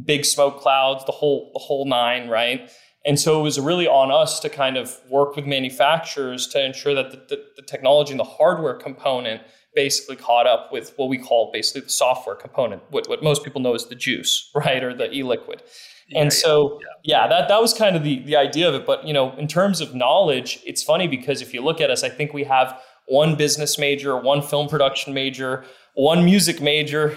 big 0.04 0.25
smoke 0.25 0.61
clouds, 0.61 1.04
the 1.04 1.12
whole 1.12 1.50
the 1.52 1.59
whole 1.59 1.87
nine, 1.87 2.28
right? 2.28 2.71
And 3.06 3.20
so 3.20 3.38
it 3.38 3.42
was 3.42 3.60
really 3.60 3.86
on 3.86 4.10
us 4.10 4.40
to 4.40 4.48
kind 4.48 4.76
of 4.76 4.98
work 5.08 5.36
with 5.36 5.46
manufacturers 5.46 6.48
to 6.48 6.64
ensure 6.64 6.92
that 6.94 7.12
the, 7.12 7.36
the, 7.36 7.44
the 7.56 7.62
technology 7.62 8.10
and 8.10 8.18
the 8.18 8.25
hardware 8.25 8.75
component 8.75 9.42
basically 9.76 10.16
caught 10.16 10.46
up 10.46 10.72
with 10.72 10.92
what 10.96 11.08
we 11.08 11.16
call 11.16 11.50
basically 11.52 11.82
the 11.82 11.90
software 11.90 12.34
component, 12.34 12.82
what, 12.90 13.08
what 13.08 13.22
most 13.22 13.44
people 13.44 13.60
know 13.60 13.75
as 13.75 13.86
the 13.86 13.94
juice, 13.94 14.50
right, 14.54 14.82
or 14.82 14.92
the 14.92 15.12
e-liquid. 15.12 15.62
Yeah, 16.08 16.22
and 16.22 16.32
so, 16.32 16.80
yeah. 17.04 17.20
yeah, 17.20 17.28
that 17.28 17.48
that 17.48 17.60
was 17.60 17.75
kind 17.75 17.96
of 17.96 18.04
the 18.04 18.20
the 18.20 18.36
idea 18.36 18.68
of 18.68 18.75
it. 18.75 18.86
But 18.86 19.04
you 19.04 19.12
know, 19.12 19.34
in 19.36 19.48
terms 19.48 19.80
of 19.80 19.92
knowledge, 19.92 20.60
it's 20.64 20.82
funny 20.82 21.08
because 21.08 21.42
if 21.42 21.52
you 21.52 21.62
look 21.62 21.80
at 21.80 21.90
us, 21.90 22.04
I 22.04 22.08
think 22.08 22.32
we 22.32 22.44
have 22.44 22.80
one 23.06 23.34
business 23.34 23.76
major, 23.76 24.16
one 24.16 24.40
film 24.40 24.68
production 24.68 25.14
major, 25.14 25.64
one 25.97 26.25
music 26.25 26.61
major, 26.61 27.17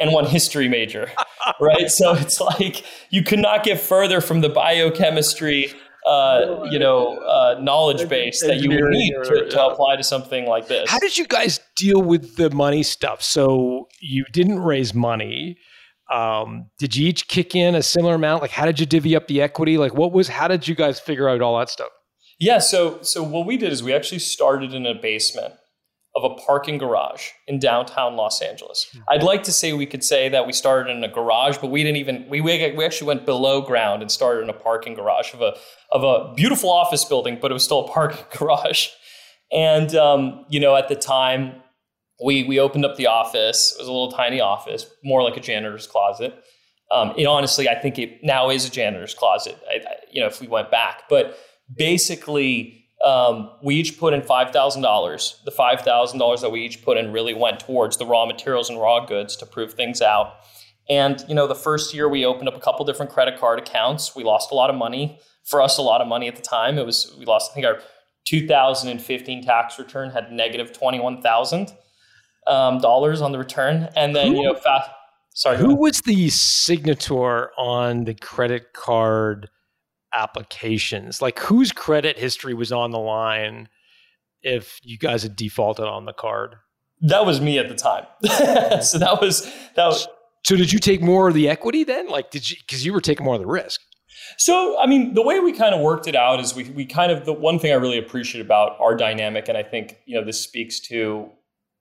and 0.00 0.12
one 0.12 0.24
history 0.24 0.68
major, 0.68 1.10
right? 1.60 1.90
so 1.90 2.14
it's 2.14 2.40
like 2.40 2.84
you 3.10 3.22
could 3.22 3.38
not 3.38 3.62
get 3.62 3.78
further 3.78 4.20
from 4.20 4.40
the 4.40 4.48
biochemistry, 4.48 5.72
uh, 6.06 6.64
you 6.70 6.78
know, 6.78 7.18
uh, 7.18 7.60
knowledge 7.60 8.08
base 8.08 8.40
that 8.42 8.56
you 8.56 8.70
would 8.70 8.90
need 8.90 9.12
to, 9.24 9.48
to 9.50 9.66
apply 9.66 9.96
to 9.96 10.02
something 10.02 10.46
like 10.46 10.68
this. 10.68 10.90
How 10.90 10.98
did 10.98 11.18
you 11.18 11.26
guys 11.26 11.60
deal 11.76 12.00
with 12.00 12.36
the 12.36 12.50
money 12.50 12.82
stuff? 12.82 13.22
So 13.22 13.88
you 14.00 14.24
didn't 14.32 14.60
raise 14.60 14.94
money. 14.94 15.58
Um, 16.10 16.70
did 16.78 16.96
you 16.96 17.08
each 17.08 17.28
kick 17.28 17.54
in 17.54 17.74
a 17.74 17.82
similar 17.82 18.14
amount? 18.14 18.42
Like, 18.42 18.50
how 18.50 18.66
did 18.66 18.80
you 18.80 18.86
divvy 18.86 19.14
up 19.14 19.28
the 19.28 19.42
equity? 19.42 19.78
Like, 19.78 19.94
what 19.94 20.12
was? 20.12 20.28
How 20.28 20.48
did 20.48 20.66
you 20.66 20.74
guys 20.74 20.98
figure 20.98 21.28
out 21.28 21.40
all 21.40 21.58
that 21.58 21.68
stuff? 21.68 21.90
Yeah, 22.40 22.58
so 22.58 23.02
so 23.02 23.22
what 23.22 23.46
we 23.46 23.58
did 23.58 23.70
is 23.70 23.82
we 23.82 23.92
actually 23.92 24.18
started 24.18 24.72
in 24.72 24.86
a 24.86 24.94
basement 24.94 25.54
of 26.22 26.32
a 26.32 26.34
parking 26.34 26.78
garage 26.78 27.28
in 27.46 27.58
downtown 27.58 28.16
Los 28.16 28.42
Angeles. 28.42 28.86
Hmm. 28.92 29.00
I'd 29.10 29.22
like 29.22 29.42
to 29.44 29.52
say 29.52 29.72
we 29.72 29.86
could 29.86 30.04
say 30.04 30.28
that 30.28 30.46
we 30.46 30.52
started 30.52 30.94
in 30.94 31.02
a 31.02 31.08
garage, 31.08 31.58
but 31.58 31.70
we 31.70 31.82
didn't 31.82 31.96
even 31.98 32.26
we 32.28 32.40
we 32.40 32.84
actually 32.84 33.06
went 33.06 33.24
below 33.24 33.60
ground 33.60 34.02
and 34.02 34.10
started 34.10 34.42
in 34.42 34.50
a 34.50 34.54
parking 34.54 34.94
garage 34.94 35.32
of 35.34 35.40
a 35.40 35.56
of 35.90 36.04
a 36.04 36.34
beautiful 36.34 36.70
office 36.70 37.04
building, 37.04 37.38
but 37.40 37.50
it 37.50 37.54
was 37.54 37.64
still 37.64 37.86
a 37.86 37.88
parking 37.92 38.24
garage. 38.36 38.88
And 39.52 39.94
um, 39.94 40.44
you 40.48 40.60
know, 40.60 40.76
at 40.76 40.88
the 40.88 40.96
time, 40.96 41.54
we 42.24 42.44
we 42.44 42.60
opened 42.60 42.84
up 42.84 42.96
the 42.96 43.06
office. 43.06 43.72
It 43.72 43.80
was 43.80 43.88
a 43.88 43.92
little 43.92 44.12
tiny 44.12 44.40
office, 44.40 44.86
more 45.02 45.22
like 45.22 45.36
a 45.36 45.40
janitor's 45.40 45.86
closet. 45.86 46.34
Um, 46.92 47.14
it 47.16 47.26
honestly, 47.26 47.68
I 47.68 47.76
think 47.76 47.98
it 47.98 48.18
now 48.22 48.50
is 48.50 48.66
a 48.66 48.70
janitor's 48.70 49.14
closet. 49.14 49.56
I, 49.68 49.76
I, 49.76 49.94
you 50.10 50.20
know, 50.20 50.26
if 50.26 50.40
we 50.40 50.48
went 50.48 50.70
back, 50.72 51.04
but 51.08 51.38
basically, 51.74 52.79
um, 53.04 53.50
we 53.62 53.76
each 53.76 53.98
put 53.98 54.12
in 54.12 54.22
five 54.22 54.52
thousand 54.52 54.82
dollars. 54.82 55.40
The 55.44 55.50
five 55.50 55.80
thousand 55.80 56.18
dollars 56.18 56.42
that 56.42 56.50
we 56.50 56.60
each 56.60 56.82
put 56.82 56.96
in 56.96 57.12
really 57.12 57.34
went 57.34 57.60
towards 57.60 57.96
the 57.96 58.06
raw 58.06 58.26
materials 58.26 58.68
and 58.68 58.78
raw 58.78 59.04
goods 59.04 59.36
to 59.36 59.46
prove 59.46 59.74
things 59.74 60.02
out. 60.02 60.34
And 60.88 61.24
you 61.28 61.34
know, 61.34 61.46
the 61.46 61.54
first 61.54 61.94
year 61.94 62.08
we 62.08 62.24
opened 62.24 62.48
up 62.48 62.56
a 62.56 62.60
couple 62.60 62.84
different 62.84 63.10
credit 63.10 63.38
card 63.38 63.58
accounts. 63.58 64.14
We 64.14 64.24
lost 64.24 64.50
a 64.50 64.54
lot 64.54 64.70
of 64.70 64.76
money. 64.76 65.18
For 65.44 65.62
us, 65.62 65.78
a 65.78 65.82
lot 65.82 66.00
of 66.00 66.06
money 66.06 66.28
at 66.28 66.36
the 66.36 66.42
time. 66.42 66.78
It 66.78 66.84
was 66.84 67.14
we 67.18 67.24
lost. 67.24 67.50
I 67.52 67.54
think 67.54 67.66
our 67.66 67.80
2015 68.26 69.44
tax 69.44 69.78
return 69.78 70.10
had 70.10 70.30
negative 70.30 70.66
negative 70.66 70.78
twenty 70.78 71.00
one 71.00 71.22
thousand 71.22 71.72
um, 72.46 72.78
dollars 72.78 73.22
on 73.22 73.32
the 73.32 73.38
return, 73.38 73.88
and 73.96 74.14
then 74.14 74.32
who, 74.32 74.38
you 74.38 74.44
know, 74.44 74.54
fast. 74.54 74.90
Sorry, 75.34 75.56
who 75.56 75.74
was 75.74 76.00
the 76.02 76.26
signator 76.26 77.48
on 77.56 78.04
the 78.04 78.14
credit 78.14 78.72
card 78.72 79.48
applications? 80.14 81.22
Like, 81.22 81.38
whose 81.38 81.72
credit 81.72 82.18
history 82.18 82.54
was 82.54 82.72
on 82.72 82.90
the 82.90 82.98
line 82.98 83.68
if 84.42 84.80
you 84.82 84.98
guys 84.98 85.22
had 85.22 85.36
defaulted 85.36 85.86
on 85.86 86.04
the 86.04 86.12
card? 86.12 86.56
That 87.02 87.24
was 87.24 87.40
me 87.40 87.58
at 87.58 87.68
the 87.68 87.74
time. 87.74 88.06
so 88.82 88.98
that 88.98 89.18
was 89.20 89.44
that 89.76 89.86
was. 89.86 90.06
So 90.44 90.56
did 90.56 90.72
you 90.72 90.78
take 90.78 91.02
more 91.02 91.28
of 91.28 91.34
the 91.34 91.48
equity 91.48 91.84
then? 91.84 92.08
Like, 92.08 92.30
did 92.30 92.50
you 92.50 92.56
because 92.60 92.84
you 92.84 92.92
were 92.92 93.00
taking 93.00 93.24
more 93.24 93.34
of 93.34 93.40
the 93.40 93.46
risk? 93.46 93.80
So, 94.36 94.78
I 94.78 94.86
mean, 94.86 95.14
the 95.14 95.22
way 95.22 95.40
we 95.40 95.52
kind 95.52 95.74
of 95.74 95.80
worked 95.80 96.06
it 96.06 96.14
out 96.14 96.40
is 96.40 96.54
we, 96.54 96.64
we 96.70 96.84
kind 96.84 97.10
of, 97.12 97.24
the 97.24 97.32
one 97.32 97.58
thing 97.58 97.72
I 97.72 97.76
really 97.76 97.98
appreciate 97.98 98.40
about 98.44 98.76
our 98.80 98.94
dynamic, 98.94 99.48
and 99.48 99.56
I 99.56 99.62
think, 99.62 99.98
you 100.06 100.18
know, 100.18 100.24
this 100.24 100.40
speaks 100.40 100.80
to 100.88 101.30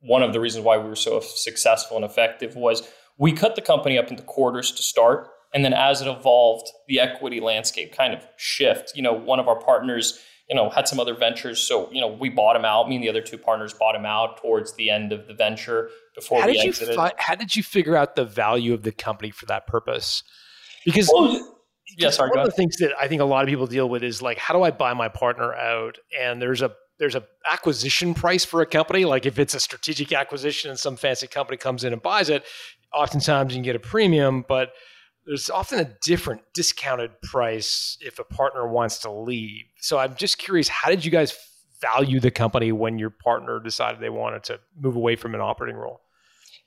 one 0.02 0.24
of 0.24 0.34
the 0.34 0.40
reasons 0.40 0.64
why 0.64 0.78
we 0.78 0.88
were 0.88 0.96
so 0.96 1.20
successful 1.20 1.98
and 1.98 2.06
effective 2.06 2.56
was 2.56 2.88
we 3.18 3.34
cut 3.34 3.56
the 3.56 3.62
company 3.62 3.98
up 3.98 4.10
into 4.10 4.24
quarters 4.24 4.72
to 4.72 4.82
start. 4.82 5.28
And 5.54 5.66
then 5.66 5.74
as 5.74 6.02
it 6.02 6.08
evolved, 6.08 6.70
the 6.88 7.00
equity 7.00 7.40
landscape 7.40 7.96
kind 7.96 8.14
of 8.14 8.26
shift. 8.38 8.94
You 8.96 9.02
know, 9.02 9.14
one 9.14 9.40
of 9.40 9.48
our 9.48 9.60
partners, 9.60 10.20
you 10.50 10.56
know, 10.56 10.70
had 10.70 10.88
some 10.88 11.00
other 11.00 11.16
ventures. 11.16 11.60
So, 11.60 11.92
you 11.92 12.02
know, 12.02 12.08
we 12.08 12.30
bought 12.30 12.56
him 12.56 12.66
out. 12.66 12.88
Me 12.88 12.96
and 12.96 13.04
the 13.04 13.10
other 13.10 13.22
two 13.22 13.38
partners 13.38 13.74
bought 13.74 13.96
him 13.96 14.06
out 14.06 14.38
towards 14.38 14.76
the 14.76 14.90
end 14.90 15.12
of 15.12 15.28
the 15.28 15.34
venture 15.34 15.90
before 16.16 16.42
how 16.42 16.48
we 16.48 16.54
did 16.54 16.68
exited. 16.68 16.90
You 16.90 16.96
fi- 16.96 17.14
how 17.18 17.36
did 17.36 17.56
you 17.56 17.64
figure 17.64 17.96
out 17.96 18.16
the 18.16 18.26
value 18.26 18.74
of 18.74 18.84
the 18.84 18.92
company 18.92 19.32
for 19.32 19.46
that 19.48 19.66
purpose? 19.66 20.24
Because 20.86 21.10
well, 21.12 21.58
yeah, 21.98 22.12
one 22.18 22.40
of 22.40 22.46
the 22.46 22.52
things 22.52 22.78
that 22.78 22.92
I 23.00 23.08
think 23.08 23.22
a 23.22 23.26
lot 23.26 23.44
of 23.44 23.50
people 23.50 23.68
deal 23.68 23.90
with 23.90 24.04
is 24.04 24.22
like, 24.22 24.38
how 24.38 24.54
do 24.54 24.62
I 24.64 24.72
buy 24.72 24.94
my 24.94 25.10
partner 25.10 25.54
out? 25.54 25.98
And 26.20 26.42
there's 26.42 26.62
a 26.62 26.72
there's 27.00 27.16
a 27.16 27.24
acquisition 27.50 28.14
price 28.14 28.46
for 28.46 28.62
a 28.62 28.66
company. 28.66 29.06
Like 29.06 29.26
if 29.26 29.40
it's 29.40 29.54
a 29.54 29.60
strategic 29.60 30.14
acquisition 30.14 30.70
and 30.70 30.78
some 30.78 30.96
fancy 30.98 31.28
company 31.28 31.58
comes 31.58 31.84
in 31.84 31.94
and 31.94 32.02
buys 32.02 32.30
it, 32.30 32.44
oftentimes 32.94 33.54
you 33.54 33.58
can 33.58 33.64
get 33.64 33.76
a 33.76 33.80
premium, 33.80 34.46
but 34.48 34.74
there's 35.30 35.52
often 35.52 35.78
a 35.80 35.86
different 36.02 36.42
discounted 36.56 37.12
price 37.22 38.00
if 38.02 38.18
a 38.18 38.24
partner 38.24 38.68
wants 38.68 38.98
to 38.98 39.12
leave. 39.12 39.66
So 39.80 40.00
I'm 40.00 40.16
just 40.16 40.40
curious, 40.40 40.68
how 40.68 40.90
did 40.90 41.06
you 41.06 41.12
guys 41.12 41.38
value 41.80 42.20
the 42.20 42.32
company 42.32 42.72
when 42.72 42.98
your 42.98 43.12
partner 43.12 43.60
decided 43.60 44.02
they 44.02 44.10
wanted 44.10 44.44
to 44.46 44.60
move 44.82 44.96
away 44.96 45.16
from 45.16 45.36
an 45.36 45.42
operating 45.42 45.78
role? 45.78 46.02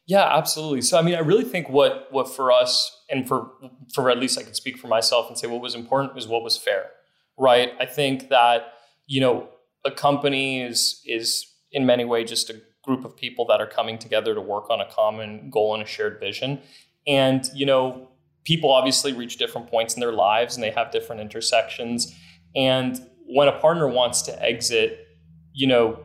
Yeah, 0.06 0.36
absolutely. 0.36 0.80
So 0.82 0.96
I 0.96 1.02
mean, 1.02 1.16
I 1.16 1.18
really 1.18 1.42
think 1.42 1.68
what 1.70 2.06
what 2.12 2.28
for 2.28 2.52
us 2.52 3.04
and 3.10 3.26
for 3.26 3.50
for 3.92 4.10
at 4.10 4.18
least 4.18 4.38
I 4.38 4.44
can 4.44 4.54
speak 4.54 4.78
for 4.78 4.86
myself 4.86 5.28
and 5.28 5.36
say 5.36 5.48
what 5.48 5.60
was 5.60 5.74
important 5.74 6.14
was 6.14 6.28
what 6.28 6.44
was 6.44 6.56
fair. 6.56 6.90
Right? 7.36 7.72
I 7.80 7.86
think 7.86 8.28
that, 8.28 8.74
you 9.08 9.20
know, 9.20 9.48
a 9.84 9.90
company 9.90 10.62
is 10.62 11.02
is 11.04 11.52
in 11.72 11.84
many 11.84 12.04
ways 12.04 12.28
just 12.28 12.48
a 12.48 12.62
group 12.84 13.04
of 13.04 13.16
people 13.16 13.44
that 13.46 13.60
are 13.60 13.66
coming 13.66 13.98
together 13.98 14.36
to 14.36 14.40
work 14.40 14.70
on 14.70 14.80
a 14.80 14.88
common 14.88 15.50
goal 15.50 15.74
and 15.74 15.82
a 15.82 15.86
shared 15.86 16.20
vision. 16.20 16.60
And 17.08 17.48
you 17.54 17.66
know, 17.66 18.08
people 18.44 18.70
obviously 18.70 19.12
reach 19.12 19.36
different 19.36 19.70
points 19.70 19.94
in 19.94 20.00
their 20.00 20.12
lives 20.12 20.54
and 20.54 20.62
they 20.62 20.70
have 20.70 20.90
different 20.90 21.20
intersections. 21.20 22.14
And 22.54 22.98
when 23.26 23.48
a 23.48 23.58
partner 23.60 23.88
wants 23.88 24.22
to 24.22 24.42
exit, 24.42 25.06
you 25.52 25.66
know, 25.66 26.00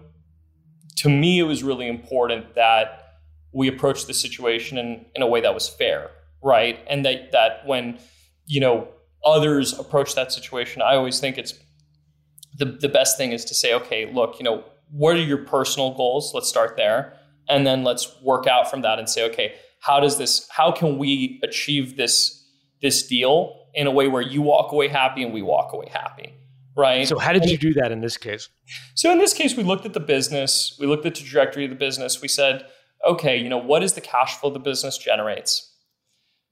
to 0.97 1.09
me 1.09 1.39
it 1.39 1.43
was 1.43 1.63
really 1.63 1.87
important 1.87 2.55
that 2.55 3.03
we 3.53 3.67
approach 3.67 4.05
the 4.05 4.13
situation 4.13 4.77
in, 4.77 5.05
in 5.15 5.21
a 5.21 5.27
way 5.27 5.41
that 5.41 5.53
was 5.53 5.67
fair, 5.67 6.11
right? 6.43 6.79
And 6.87 7.05
that 7.05 7.31
that 7.31 7.65
when, 7.65 7.99
you 8.45 8.59
know, 8.59 8.87
others 9.25 9.77
approach 9.77 10.15
that 10.15 10.31
situation, 10.31 10.81
I 10.81 10.95
always 10.95 11.19
think 11.19 11.37
it's 11.37 11.53
the, 12.57 12.65
the 12.65 12.89
best 12.89 13.17
thing 13.17 13.31
is 13.31 13.45
to 13.45 13.55
say, 13.55 13.73
okay, 13.73 14.11
look, 14.11 14.39
you 14.39 14.43
know, 14.43 14.63
what 14.91 15.15
are 15.15 15.21
your 15.21 15.39
personal 15.39 15.93
goals? 15.93 16.31
Let's 16.33 16.47
start 16.49 16.75
there. 16.77 17.13
And 17.49 17.65
then 17.65 17.83
let's 17.83 18.15
work 18.21 18.47
out 18.47 18.69
from 18.69 18.81
that 18.81 18.99
and 18.99 19.09
say, 19.09 19.25
okay, 19.29 19.55
how 19.79 19.99
does 19.99 20.17
this, 20.17 20.47
how 20.49 20.71
can 20.71 20.97
we 20.97 21.39
achieve 21.43 21.97
this, 21.97 22.45
this 22.81 23.07
deal 23.07 23.67
in 23.73 23.87
a 23.87 23.91
way 23.91 24.07
where 24.07 24.21
you 24.21 24.41
walk 24.41 24.71
away 24.71 24.87
happy 24.87 25.23
and 25.23 25.33
we 25.33 25.41
walk 25.41 25.73
away 25.73 25.87
happy? 25.91 26.33
Right. 26.75 27.07
So 27.07 27.17
how 27.17 27.33
did 27.33 27.45
you 27.45 27.57
do 27.57 27.73
that 27.73 27.91
in 27.91 28.01
this 28.01 28.17
case? 28.17 28.49
So 28.93 29.11
in 29.11 29.17
this 29.17 29.33
case, 29.33 29.57
we 29.57 29.63
looked 29.63 29.85
at 29.85 29.93
the 29.93 29.99
business, 29.99 30.77
we 30.79 30.85
looked 30.85 31.05
at 31.05 31.15
the 31.15 31.21
trajectory 31.21 31.63
of 31.65 31.71
the 31.71 31.75
business. 31.75 32.21
We 32.21 32.27
said, 32.27 32.67
okay, 33.07 33.37
you 33.37 33.49
know, 33.49 33.57
what 33.57 33.81
is 33.81 33.93
the 33.93 34.01
cash 34.01 34.37
flow 34.37 34.51
the 34.51 34.59
business 34.59 34.97
generates? 34.97 35.73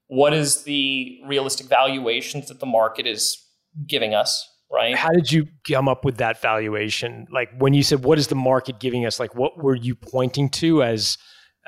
What 0.08 0.34
is 0.34 0.64
the 0.64 1.20
realistic 1.26 1.68
valuations 1.68 2.48
that 2.48 2.60
the 2.60 2.66
market 2.66 3.06
is 3.06 3.44
giving 3.88 4.16
us? 4.16 4.50
right? 4.72 4.96
How 4.96 5.12
did 5.12 5.32
you 5.32 5.48
come 5.68 5.88
up 5.88 6.06
with 6.06 6.18
that 6.18 6.42
valuation? 6.42 7.28
Like 7.32 7.50
when 7.58 7.74
you 7.74 7.84
said, 7.84 8.04
"What 8.04 8.18
is 8.18 8.28
the 8.28 8.36
market 8.36 8.80
giving 8.80 9.06
us?" 9.06 9.20
Like 9.20 9.36
what 9.36 9.64
were 9.64 9.76
you 9.76 9.96
pointing 9.96 10.50
to 10.50 10.84
as 10.84 11.18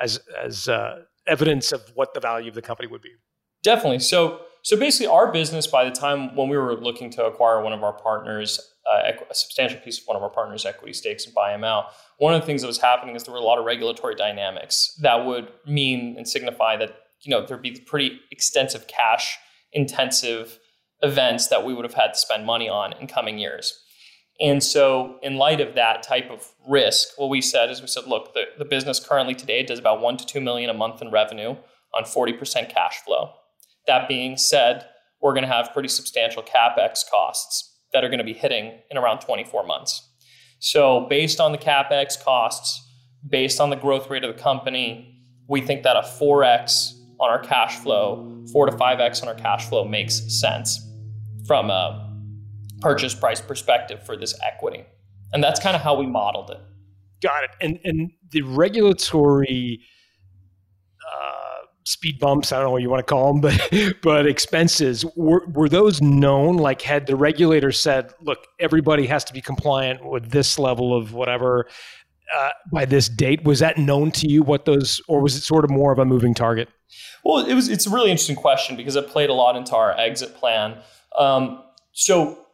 as 0.00 0.20
as 0.40 0.68
uh, 0.68 1.02
evidence 1.28 1.72
of 1.72 1.82
what 1.94 2.14
the 2.14 2.20
value 2.20 2.48
of 2.48 2.54
the 2.54 2.62
company 2.62 2.88
would 2.88 3.02
be? 3.02 3.12
Definitely. 3.62 4.00
So 4.00 4.40
so 4.62 4.76
basically, 4.76 5.06
our 5.06 5.32
business 5.32 5.66
by 5.66 5.84
the 5.84 5.90
time 5.90 6.34
when 6.34 6.48
we 6.48 6.56
were 6.56 6.74
looking 6.74 7.10
to 7.10 7.24
acquire 7.24 7.62
one 7.62 7.72
of 7.72 7.82
our 7.82 7.92
partners, 7.92 8.60
uh, 8.90 9.12
a 9.30 9.34
substantial 9.34 9.80
piece 9.80 9.98
of 10.00 10.06
one 10.06 10.16
of 10.16 10.22
our 10.22 10.30
partners' 10.30 10.66
equity 10.66 10.92
stakes 10.92 11.24
and 11.26 11.34
buy 11.34 11.52
them 11.52 11.64
out. 11.64 11.86
One 12.18 12.34
of 12.34 12.40
the 12.40 12.46
things 12.46 12.62
that 12.62 12.66
was 12.66 12.78
happening 12.78 13.14
is 13.14 13.24
there 13.24 13.32
were 13.32 13.40
a 13.40 13.44
lot 13.44 13.58
of 13.58 13.64
regulatory 13.64 14.14
dynamics 14.14 14.94
that 15.02 15.24
would 15.24 15.52
mean 15.66 16.16
and 16.16 16.28
signify 16.28 16.76
that 16.76 16.96
you 17.22 17.30
know 17.30 17.46
there'd 17.46 17.62
be 17.62 17.80
pretty 17.86 18.20
extensive 18.30 18.86
cash 18.86 19.38
intensive 19.72 20.58
events 21.02 21.48
that 21.48 21.64
we 21.64 21.74
would 21.74 21.84
have 21.84 21.94
had 21.94 22.12
to 22.14 22.18
spend 22.18 22.44
money 22.44 22.68
on 22.68 22.92
in 22.94 23.06
coming 23.06 23.38
years. 23.38 23.80
And 24.40 24.62
so, 24.62 25.18
in 25.22 25.36
light 25.36 25.60
of 25.60 25.74
that 25.74 26.02
type 26.04 26.30
of 26.30 26.46
risk, 26.68 27.08
what 27.16 27.28
we 27.28 27.40
said 27.40 27.70
is 27.70 27.80
we 27.80 27.88
said, 27.88 28.04
look, 28.06 28.34
the, 28.34 28.44
the 28.56 28.64
business 28.64 29.00
currently 29.00 29.34
today 29.34 29.64
does 29.64 29.80
about 29.80 30.00
one 30.00 30.16
to 30.16 30.24
two 30.24 30.40
million 30.40 30.70
a 30.70 30.74
month 30.74 31.02
in 31.02 31.10
revenue 31.10 31.56
on 31.94 32.04
40% 32.04 32.68
cash 32.68 32.98
flow. 33.04 33.32
That 33.86 34.06
being 34.06 34.36
said, 34.36 34.86
we're 35.20 35.32
going 35.32 35.46
to 35.46 35.52
have 35.52 35.72
pretty 35.72 35.88
substantial 35.88 36.42
capex 36.42 37.00
costs 37.10 37.74
that 37.92 38.04
are 38.04 38.08
going 38.08 38.18
to 38.18 38.24
be 38.24 38.32
hitting 38.32 38.78
in 38.90 38.98
around 38.98 39.20
24 39.20 39.66
months. 39.66 40.08
So, 40.60 41.06
based 41.08 41.40
on 41.40 41.50
the 41.50 41.58
capex 41.58 42.22
costs, 42.22 42.86
based 43.28 43.60
on 43.60 43.70
the 43.70 43.76
growth 43.76 44.08
rate 44.08 44.22
of 44.22 44.36
the 44.36 44.40
company, 44.40 45.20
we 45.48 45.60
think 45.62 45.82
that 45.82 45.96
a 45.96 46.02
4x 46.02 46.92
on 47.18 47.30
our 47.30 47.40
cash 47.40 47.76
flow, 47.76 48.44
4 48.52 48.66
to 48.66 48.76
5x 48.76 49.22
on 49.22 49.28
our 49.28 49.34
cash 49.34 49.68
flow 49.68 49.84
makes 49.84 50.40
sense 50.40 50.80
from 51.46 51.70
a 51.70 52.07
purchase 52.80 53.14
price 53.14 53.40
perspective 53.40 54.04
for 54.04 54.16
this 54.16 54.38
equity. 54.44 54.84
And 55.32 55.42
that's 55.42 55.60
kind 55.60 55.76
of 55.76 55.82
how 55.82 55.98
we 55.98 56.06
modeled 56.06 56.50
it. 56.50 56.60
Got 57.22 57.44
it. 57.44 57.50
And 57.60 57.78
and 57.84 58.10
the 58.30 58.42
regulatory 58.42 59.80
uh, 61.12 61.66
speed 61.84 62.18
bumps, 62.18 62.52
I 62.52 62.56
don't 62.56 62.66
know 62.66 62.70
what 62.70 62.82
you 62.82 62.90
want 62.90 63.06
to 63.06 63.10
call 63.10 63.32
them, 63.32 63.40
but 63.70 63.94
but 64.02 64.26
expenses 64.26 65.04
were 65.16 65.46
were 65.48 65.68
those 65.68 66.00
known? 66.00 66.56
Like 66.56 66.82
had 66.82 67.06
the 67.06 67.16
regulator 67.16 67.72
said, 67.72 68.12
look, 68.22 68.46
everybody 68.60 69.06
has 69.06 69.24
to 69.24 69.32
be 69.32 69.40
compliant 69.40 70.04
with 70.04 70.30
this 70.30 70.58
level 70.58 70.96
of 70.96 71.12
whatever 71.12 71.66
uh, 72.34 72.50
by 72.72 72.84
this 72.84 73.08
date? 73.08 73.44
Was 73.44 73.60
that 73.60 73.78
known 73.78 74.10
to 74.12 74.28
you? 74.28 74.42
What 74.42 74.64
those, 74.64 75.00
or 75.08 75.20
was 75.20 75.36
it 75.36 75.42
sort 75.42 75.64
of 75.64 75.70
more 75.70 75.92
of 75.92 75.98
a 75.98 76.04
moving 76.04 76.34
target? 76.34 76.68
Well, 77.24 77.44
it 77.44 77.54
was. 77.54 77.68
It's 77.68 77.86
a 77.86 77.90
really 77.90 78.10
interesting 78.10 78.36
question 78.36 78.76
because 78.76 78.96
it 78.96 79.08
played 79.08 79.30
a 79.30 79.34
lot 79.34 79.56
into 79.56 79.74
our 79.74 79.96
exit 79.98 80.34
plan. 80.36 80.78
Um, 81.18 81.62
so 81.92 82.46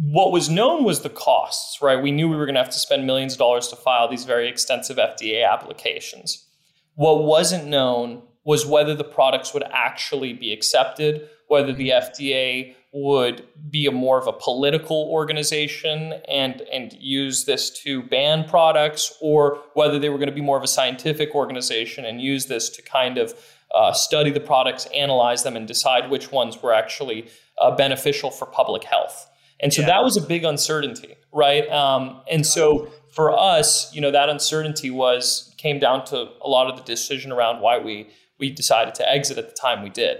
what 0.00 0.32
was 0.32 0.48
known 0.48 0.84
was 0.84 1.00
the 1.00 1.10
costs, 1.10 1.80
right? 1.80 2.02
We 2.02 2.10
knew 2.10 2.28
we 2.28 2.36
were 2.36 2.46
going 2.46 2.54
to 2.54 2.62
have 2.62 2.72
to 2.72 2.78
spend 2.78 3.06
millions 3.06 3.34
of 3.34 3.38
dollars 3.38 3.68
to 3.68 3.76
file 3.76 4.08
these 4.08 4.24
very 4.24 4.48
extensive 4.48 4.96
FDA 4.96 5.48
applications. 5.48 6.46
What 6.94 7.24
wasn't 7.24 7.66
known 7.66 8.22
was 8.44 8.66
whether 8.66 8.94
the 8.94 9.04
products 9.04 9.54
would 9.54 9.62
actually 9.70 10.32
be 10.32 10.52
accepted, 10.52 11.28
whether 11.48 11.72
the 11.72 11.90
FDA 11.90 12.74
would 12.92 13.46
be 13.70 13.86
a 13.86 13.92
more 13.92 14.18
of 14.18 14.26
a 14.26 14.32
political 14.32 15.08
organization 15.10 16.14
and 16.26 16.60
and 16.72 16.92
use 16.94 17.44
this 17.44 17.70
to 17.82 18.02
ban 18.02 18.44
products, 18.48 19.16
or 19.20 19.62
whether 19.74 19.98
they 19.98 20.08
were 20.08 20.18
going 20.18 20.28
to 20.28 20.34
be 20.34 20.40
more 20.40 20.56
of 20.56 20.64
a 20.64 20.68
scientific 20.68 21.34
organization 21.34 22.04
and 22.04 22.20
use 22.20 22.46
this 22.46 22.68
to 22.70 22.82
kind 22.82 23.18
of 23.18 23.34
uh, 23.74 23.92
study 23.92 24.30
the 24.30 24.40
products, 24.40 24.86
analyze 24.86 25.44
them, 25.44 25.56
and 25.56 25.68
decide 25.68 26.10
which 26.10 26.32
ones 26.32 26.60
were 26.60 26.72
actually 26.72 27.28
uh, 27.60 27.70
beneficial 27.76 28.30
for 28.30 28.46
public 28.46 28.82
health. 28.82 29.29
And 29.62 29.72
so 29.72 29.82
yeah. 29.82 29.88
that 29.88 30.02
was 30.02 30.16
a 30.16 30.22
big 30.22 30.44
uncertainty, 30.44 31.16
right? 31.32 31.68
Um, 31.70 32.22
and 32.30 32.46
so 32.46 32.90
for 33.10 33.36
us, 33.38 33.94
you 33.94 34.00
know, 34.00 34.10
that 34.10 34.28
uncertainty 34.28 34.90
was 34.90 35.54
came 35.58 35.78
down 35.78 36.04
to 36.06 36.28
a 36.42 36.48
lot 36.48 36.70
of 36.70 36.76
the 36.76 36.82
decision 36.82 37.32
around 37.32 37.60
why 37.60 37.78
we 37.78 38.08
we 38.38 38.50
decided 38.50 38.94
to 38.94 39.10
exit 39.10 39.36
at 39.36 39.48
the 39.48 39.54
time 39.54 39.82
we 39.82 39.90
did. 39.90 40.18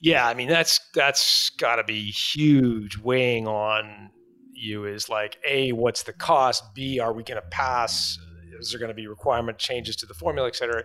Yeah, 0.00 0.26
I 0.26 0.34
mean 0.34 0.48
that's 0.48 0.80
that's 0.94 1.50
got 1.50 1.76
to 1.76 1.84
be 1.84 2.10
huge 2.10 2.98
weighing 2.98 3.46
on 3.46 4.10
you 4.58 4.84
is 4.84 5.08
like 5.08 5.38
a 5.46 5.72
what's 5.72 6.02
the 6.02 6.12
cost 6.12 6.74
b 6.74 6.98
are 6.98 7.12
we 7.12 7.22
going 7.22 7.40
to 7.40 7.48
pass 7.48 8.18
is 8.58 8.70
there 8.70 8.80
going 8.80 8.90
to 8.90 8.94
be 8.94 9.06
requirement 9.06 9.56
changes 9.58 9.94
to 9.96 10.06
the 10.06 10.14
formula 10.14 10.48
et 10.48 10.56
cetera 10.56 10.82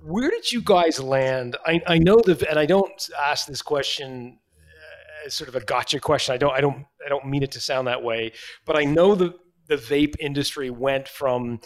where 0.00 0.30
did 0.30 0.50
you 0.50 0.60
guys 0.60 0.98
land 1.00 1.56
i, 1.64 1.80
I 1.86 1.98
know 1.98 2.16
the 2.16 2.44
and 2.50 2.58
i 2.58 2.66
don't 2.66 3.08
ask 3.20 3.46
this 3.46 3.62
question 3.62 4.38
sort 5.28 5.48
of 5.48 5.56
a 5.56 5.64
gotcha 5.64 5.98
question 6.00 6.34
i 6.34 6.36
don't 6.36 6.52
i 6.52 6.60
don't 6.60 6.84
i 7.04 7.08
don't 7.08 7.26
mean 7.26 7.42
it 7.42 7.50
to 7.50 7.60
sound 7.60 7.86
that 7.86 8.02
way 8.02 8.32
but 8.64 8.76
i 8.76 8.84
know 8.84 9.14
the 9.14 9.34
the 9.68 9.76
vape 9.76 10.14
industry 10.20 10.70
went 10.70 11.08
from 11.08 11.60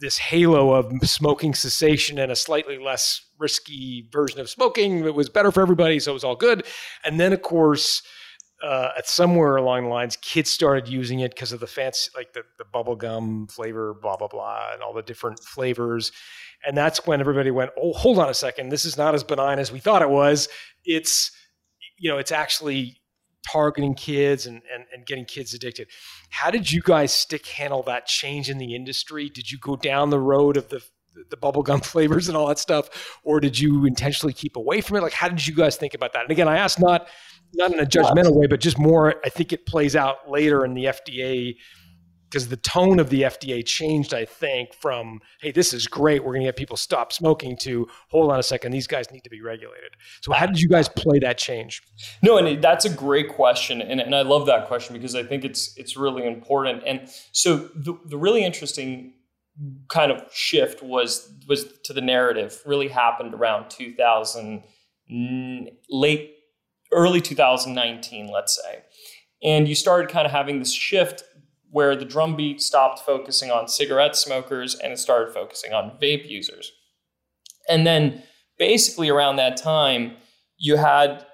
this 0.00 0.18
halo 0.18 0.72
of 0.72 0.92
smoking 1.02 1.54
cessation 1.54 2.18
and 2.18 2.30
a 2.32 2.36
slightly 2.36 2.78
less 2.78 3.24
risky 3.38 4.08
version 4.12 4.40
of 4.40 4.50
smoking 4.50 5.02
that 5.04 5.12
was 5.12 5.28
better 5.28 5.50
for 5.50 5.62
everybody, 5.62 5.98
so 5.98 6.10
it 6.10 6.14
was 6.14 6.24
all 6.24 6.36
good. 6.36 6.66
And 7.04 7.18
then, 7.18 7.32
of 7.32 7.42
course, 7.42 8.02
uh, 8.62 8.90
at 8.98 9.08
somewhere 9.08 9.56
along 9.56 9.84
the 9.84 9.88
lines, 9.88 10.16
kids 10.16 10.50
started 10.50 10.88
using 10.88 11.20
it 11.20 11.34
because 11.34 11.52
of 11.52 11.60
the 11.60 11.66
fancy, 11.66 12.10
like 12.16 12.32
the, 12.32 12.42
the 12.58 12.64
bubble 12.64 12.96
gum 12.96 13.46
flavor, 13.48 13.94
blah, 13.94 14.16
blah, 14.16 14.28
blah, 14.28 14.72
and 14.72 14.82
all 14.82 14.92
the 14.92 15.02
different 15.02 15.40
flavors. 15.40 16.12
And 16.66 16.76
that's 16.76 17.06
when 17.06 17.20
everybody 17.20 17.50
went, 17.50 17.70
oh, 17.78 17.92
hold 17.92 18.18
on 18.18 18.28
a 18.28 18.34
second. 18.34 18.70
This 18.70 18.84
is 18.84 18.96
not 18.96 19.14
as 19.14 19.22
benign 19.22 19.58
as 19.58 19.70
we 19.70 19.80
thought 19.80 20.02
it 20.02 20.10
was. 20.10 20.48
It's, 20.84 21.30
you 22.04 22.10
know, 22.10 22.18
it's 22.18 22.32
actually 22.32 23.00
targeting 23.50 23.94
kids 23.94 24.44
and, 24.44 24.60
and, 24.72 24.84
and 24.92 25.06
getting 25.06 25.24
kids 25.24 25.54
addicted. 25.54 25.88
How 26.28 26.50
did 26.50 26.70
you 26.70 26.82
guys 26.82 27.14
stick 27.14 27.46
handle 27.46 27.82
that 27.84 28.04
change 28.04 28.50
in 28.50 28.58
the 28.58 28.74
industry? 28.74 29.30
Did 29.30 29.50
you 29.50 29.56
go 29.58 29.74
down 29.74 30.10
the 30.10 30.20
road 30.20 30.58
of 30.58 30.68
the 30.68 30.82
the 31.30 31.36
bubblegum 31.36 31.82
flavors 31.92 32.28
and 32.28 32.36
all 32.36 32.48
that 32.48 32.58
stuff, 32.58 33.18
or 33.22 33.40
did 33.40 33.58
you 33.58 33.86
intentionally 33.86 34.34
keep 34.34 34.56
away 34.56 34.82
from 34.82 34.98
it? 34.98 35.02
Like, 35.02 35.12
how 35.14 35.28
did 35.28 35.46
you 35.46 35.54
guys 35.54 35.76
think 35.76 35.94
about 35.94 36.12
that? 36.12 36.22
And 36.22 36.30
again, 36.30 36.48
I 36.48 36.58
asked 36.58 36.78
not 36.78 37.08
not 37.54 37.72
in 37.72 37.80
a 37.80 37.86
judgmental 37.86 38.34
way, 38.34 38.46
but 38.48 38.60
just 38.60 38.78
more. 38.78 39.14
I 39.24 39.30
think 39.30 39.54
it 39.54 39.64
plays 39.64 39.96
out 39.96 40.28
later 40.28 40.64
in 40.64 40.74
the 40.74 40.86
FDA 40.86 41.54
because 42.34 42.48
the 42.48 42.56
tone 42.56 42.98
of 42.98 43.10
the 43.10 43.22
FDA 43.22 43.64
changed, 43.64 44.12
I 44.12 44.24
think, 44.24 44.74
from, 44.74 45.20
hey, 45.40 45.52
this 45.52 45.72
is 45.72 45.86
great, 45.86 46.24
we're 46.24 46.32
going 46.32 46.42
to 46.42 46.48
get 46.48 46.56
people 46.56 46.76
stop 46.76 47.12
smoking 47.12 47.56
to, 47.58 47.86
hold 48.08 48.32
on 48.32 48.40
a 48.40 48.42
second, 48.42 48.72
these 48.72 48.88
guys 48.88 49.08
need 49.12 49.22
to 49.22 49.30
be 49.30 49.40
regulated. 49.40 49.92
So, 50.20 50.32
how 50.32 50.46
did 50.46 50.60
you 50.60 50.68
guys 50.68 50.88
play 50.88 51.20
that 51.20 51.38
change? 51.38 51.80
No, 52.24 52.36
and 52.36 52.60
that's 52.60 52.84
a 52.86 52.90
great 52.90 53.28
question. 53.28 53.80
And, 53.80 54.00
and 54.00 54.16
I 54.16 54.22
love 54.22 54.46
that 54.46 54.66
question 54.66 54.96
because 54.96 55.14
I 55.14 55.22
think 55.22 55.44
it's, 55.44 55.76
it's 55.76 55.96
really 55.96 56.26
important. 56.26 56.82
And 56.84 57.08
so, 57.30 57.68
the, 57.76 57.96
the 58.04 58.18
really 58.18 58.44
interesting 58.44 59.12
kind 59.86 60.10
of 60.10 60.20
shift 60.32 60.82
was 60.82 61.32
was 61.46 61.66
to 61.84 61.92
the 61.92 62.00
narrative 62.00 62.60
really 62.66 62.88
happened 62.88 63.32
around 63.32 63.70
2000 63.70 64.64
late 65.88 66.34
early 66.90 67.20
2019 67.20 68.32
let's 68.32 68.60
say 68.60 68.82
and 69.44 69.68
you 69.68 69.76
started 69.76 70.10
kind 70.10 70.26
of 70.26 70.32
having 70.32 70.58
this 70.58 70.72
shift 70.72 71.22
where 71.74 71.96
the 71.96 72.04
drumbeat 72.04 72.60
stopped 72.60 73.00
focusing 73.00 73.50
on 73.50 73.66
cigarette 73.66 74.14
smokers 74.14 74.76
and 74.76 74.92
it 74.92 74.96
started 74.96 75.34
focusing 75.34 75.72
on 75.72 75.90
vape 76.00 76.30
users. 76.30 76.70
And 77.68 77.84
then 77.84 78.22
basically 78.60 79.08
around 79.08 79.36
that 79.36 79.56
time, 79.56 80.12
you 80.56 80.76
had 80.76 81.26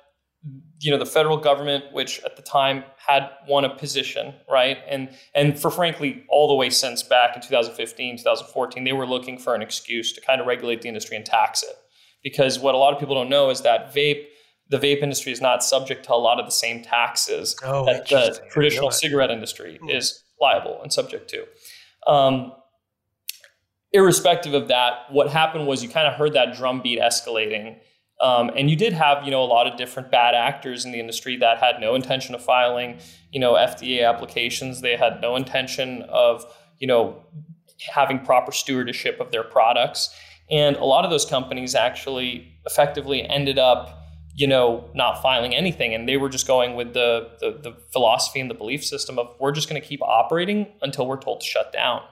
you 0.79 0.91
know 0.91 0.97
the 0.97 1.05
federal 1.05 1.37
government 1.37 1.85
which 1.93 2.23
at 2.25 2.37
the 2.37 2.43
time 2.43 2.83
had 2.97 3.29
won 3.47 3.67
a 3.67 3.77
position 3.77 4.33
right? 4.51 4.79
And 4.89 5.11
and 5.35 5.61
for 5.61 5.71
frankly 5.71 6.25
all 6.31 6.49
the 6.49 6.55
way 6.55 6.71
since 6.71 7.03
back 7.03 7.37
in 7.37 7.43
2015 7.43 8.17
2014 8.17 8.85
they 8.85 8.95
were 8.95 9.07
looking 9.07 9.37
for 9.37 9.55
an 9.55 9.61
excuse 9.61 10.15
to 10.15 10.23
kind 10.23 10.41
of 10.41 10.47
regulate 10.47 10.81
the 10.81 10.89
industry 10.89 11.19
and 11.19 11.27
tax 11.27 11.63
it. 11.63 11.77
Because 12.23 12.59
what 12.59 12.75
a 12.75 12.79
lot 12.79 12.95
of 12.95 12.99
people 12.99 13.15
don't 13.15 13.29
know 13.29 13.51
is 13.51 13.61
that 13.61 13.95
vape 13.95 14.25
the 14.71 14.79
vape 14.79 15.03
industry 15.03 15.33
is 15.33 15.41
not 15.43 15.63
subject 15.63 16.05
to 16.07 16.15
a 16.15 16.17
lot 16.17 16.41
of 16.41 16.47
the 16.47 16.53
same 16.53 16.83
taxes 16.83 17.57
oh, 17.65 17.85
that 17.85 18.09
the 18.09 18.41
traditional 18.51 18.91
cigarette 18.91 19.31
industry 19.31 19.79
mm. 19.83 19.95
is 19.95 20.23
liable 20.41 20.81
and 20.83 20.93
subject 20.93 21.31
to. 21.31 21.47
Um, 22.11 22.53
irrespective 23.93 24.55
of 24.55 24.69
that, 24.69 25.11
what 25.11 25.31
happened 25.31 25.67
was 25.67 25.83
you 25.83 25.89
kind 25.89 26.07
of 26.07 26.15
heard 26.15 26.33
that 26.35 26.55
drumbeat 26.55 27.01
escalating. 27.01 27.79
Um, 28.21 28.51
and 28.55 28.69
you 28.69 28.77
did 28.77 28.93
have, 28.93 29.25
you 29.25 29.31
know, 29.31 29.43
a 29.43 29.47
lot 29.47 29.67
of 29.67 29.79
different 29.79 30.11
bad 30.11 30.35
actors 30.35 30.85
in 30.85 30.93
the 30.93 31.01
industry 31.01 31.37
that 31.37 31.59
had 31.59 31.81
no 31.81 31.95
intention 31.95 32.35
of 32.35 32.43
filing, 32.43 32.99
you 33.33 33.41
know, 33.41 33.55
FDA 33.55 34.07
applications. 34.07 34.83
They 34.83 34.97
had 34.97 35.21
no 35.23 35.37
intention 35.37 36.03
of, 36.03 36.45
you 36.79 36.87
know, 36.87 37.25
having 37.93 38.21
proper 38.21 38.53
stewardship 38.53 39.21
of 39.21 39.31
their 39.31 39.43
products. 39.43 40.15
And 40.51 40.77
a 40.77 40.85
lot 40.85 41.05
of 41.05 41.11
those 41.11 41.25
companies 41.25 41.75
actually 41.75 42.53
effectively 42.67 43.23
ended 43.27 43.59
up 43.59 44.00
you 44.35 44.47
know, 44.47 44.89
not 44.95 45.21
filing 45.23 45.55
anything. 45.55 45.95
And 45.95 46.09
they 46.09 46.17
were 46.17 46.29
just 46.29 46.47
going 46.47 46.75
with 46.75 46.95
the, 46.95 47.31
the, 47.41 47.59
the 47.63 47.77
philosophy 47.93 48.41
and 48.41 48.51
the 48.51 48.55
belief 48.55 48.85
system 48.85 49.19
of 49.19 49.29
we're 49.39 49.53
just 49.53 49.69
going 49.69 49.81
to 49.81 49.87
keep 49.87 50.03
operating 50.03 50.67
until 50.83 51.07
we're 51.07 51.21
told 51.21 51.41
to 51.41 51.47
shut 51.47 51.73
down. 51.73 52.03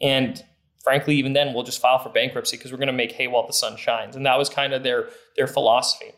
And 0.00 0.42
frankly, 0.82 1.16
even 1.16 1.32
then, 1.32 1.54
we'll 1.54 1.62
just 1.62 1.80
file 1.80 1.98
for 1.98 2.08
bankruptcy 2.08 2.56
because 2.56 2.72
we're 2.72 2.78
going 2.78 2.88
to 2.88 2.92
make 2.92 3.12
hay 3.12 3.28
while 3.28 3.46
the 3.46 3.52
sun 3.52 3.76
shines. 3.76 4.16
And 4.16 4.26
that 4.26 4.38
was 4.38 4.48
kind 4.48 4.72
of 4.72 4.82
their 4.82 5.08
their 5.36 5.46
philosophy. 5.46 6.12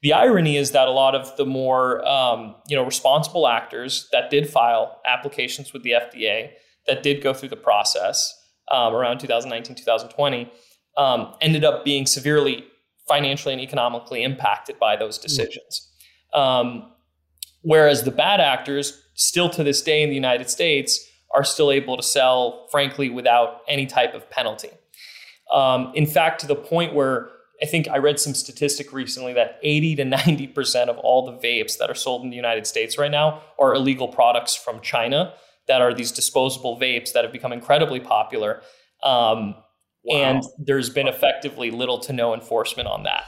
The 0.00 0.12
irony 0.12 0.56
is 0.56 0.70
that 0.72 0.86
a 0.86 0.92
lot 0.92 1.14
of 1.14 1.36
the 1.36 1.44
more 1.44 2.06
um, 2.08 2.54
you 2.68 2.76
know 2.76 2.84
responsible 2.84 3.46
actors 3.46 4.08
that 4.12 4.30
did 4.30 4.48
file 4.48 5.00
applications 5.06 5.72
with 5.72 5.82
the 5.82 5.90
FDA 5.92 6.50
that 6.86 7.02
did 7.02 7.22
go 7.22 7.34
through 7.34 7.50
the 7.50 7.56
process 7.56 8.34
um, 8.70 8.94
around 8.94 9.18
2019 9.18 9.76
2020 9.76 10.50
um, 10.96 11.34
ended 11.40 11.64
up 11.64 11.84
being 11.84 12.06
severely 12.06 12.64
financially 13.08 13.54
and 13.54 13.62
economically 13.62 14.22
impacted 14.22 14.78
by 14.78 14.96
those 14.96 15.18
decisions. 15.18 15.88
Um, 16.34 16.92
whereas 17.62 18.04
the 18.04 18.10
bad 18.10 18.40
actors, 18.40 19.02
still 19.14 19.48
to 19.50 19.64
this 19.64 19.82
day 19.82 20.02
in 20.02 20.08
the 20.08 20.14
United 20.14 20.50
States, 20.50 21.04
are 21.34 21.44
still 21.44 21.70
able 21.70 21.96
to 21.96 22.02
sell, 22.02 22.68
frankly, 22.70 23.10
without 23.10 23.62
any 23.68 23.86
type 23.86 24.14
of 24.14 24.28
penalty. 24.30 24.70
Um, 25.52 25.92
in 25.94 26.06
fact, 26.06 26.40
to 26.42 26.46
the 26.46 26.54
point 26.54 26.94
where 26.94 27.30
I 27.62 27.66
think 27.66 27.88
I 27.88 27.98
read 27.98 28.20
some 28.20 28.34
statistic 28.34 28.92
recently 28.92 29.32
that 29.32 29.58
80 29.62 29.96
to 29.96 30.04
90% 30.04 30.88
of 30.88 30.98
all 30.98 31.26
the 31.26 31.32
vapes 31.32 31.78
that 31.78 31.90
are 31.90 31.94
sold 31.94 32.22
in 32.22 32.30
the 32.30 32.36
United 32.36 32.66
States 32.66 32.98
right 32.98 33.10
now 33.10 33.42
are 33.58 33.74
illegal 33.74 34.08
products 34.08 34.54
from 34.54 34.80
China 34.80 35.34
that 35.66 35.82
are 35.82 35.92
these 35.92 36.12
disposable 36.12 36.78
vapes 36.78 37.12
that 37.12 37.24
have 37.24 37.32
become 37.32 37.52
incredibly 37.52 38.00
popular. 38.00 38.62
Um, 39.02 39.54
Wow. 40.04 40.16
And 40.16 40.42
there's 40.58 40.90
been 40.90 41.08
effectively 41.08 41.70
little 41.70 41.98
to 42.00 42.12
no 42.12 42.34
enforcement 42.34 42.88
on 42.88 43.04
that. 43.04 43.24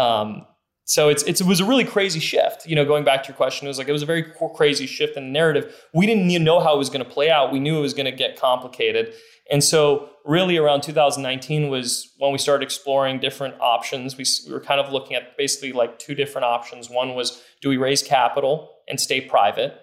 Um, 0.00 0.46
so 0.88 1.08
it's, 1.08 1.24
it's, 1.24 1.40
it 1.40 1.46
was 1.46 1.58
a 1.58 1.64
really 1.64 1.84
crazy 1.84 2.20
shift. 2.20 2.64
You 2.64 2.76
know, 2.76 2.84
going 2.84 3.02
back 3.04 3.24
to 3.24 3.28
your 3.28 3.36
question, 3.36 3.66
it 3.66 3.68
was 3.68 3.78
like 3.78 3.88
it 3.88 3.92
was 3.92 4.02
a 4.02 4.06
very 4.06 4.24
crazy 4.54 4.86
shift 4.86 5.16
in 5.16 5.24
the 5.24 5.30
narrative. 5.30 5.74
We 5.92 6.06
didn't 6.06 6.30
even 6.30 6.44
know 6.44 6.60
how 6.60 6.74
it 6.76 6.78
was 6.78 6.90
going 6.90 7.04
to 7.04 7.10
play 7.10 7.28
out. 7.28 7.52
We 7.52 7.58
knew 7.58 7.78
it 7.78 7.80
was 7.80 7.92
going 7.92 8.06
to 8.06 8.12
get 8.12 8.38
complicated. 8.38 9.12
And 9.50 9.62
so, 9.62 10.10
really, 10.24 10.56
around 10.56 10.82
2019 10.82 11.70
was 11.70 12.12
when 12.18 12.30
we 12.32 12.38
started 12.38 12.64
exploring 12.64 13.18
different 13.18 13.54
options. 13.60 14.16
We, 14.16 14.24
we 14.46 14.52
were 14.52 14.60
kind 14.60 14.80
of 14.80 14.92
looking 14.92 15.16
at 15.16 15.36
basically 15.36 15.72
like 15.72 15.98
two 15.98 16.14
different 16.14 16.44
options. 16.44 16.88
One 16.88 17.14
was 17.14 17.42
do 17.60 17.68
we 17.68 17.76
raise 17.76 18.02
capital 18.02 18.70
and 18.88 19.00
stay 19.00 19.20
private, 19.20 19.76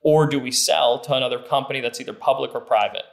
or 0.00 0.26
do 0.26 0.38
we 0.38 0.50
sell 0.50 1.00
to 1.00 1.14
another 1.14 1.38
company 1.38 1.80
that's 1.80 2.00
either 2.00 2.14
public 2.14 2.54
or 2.54 2.60
private? 2.60 3.04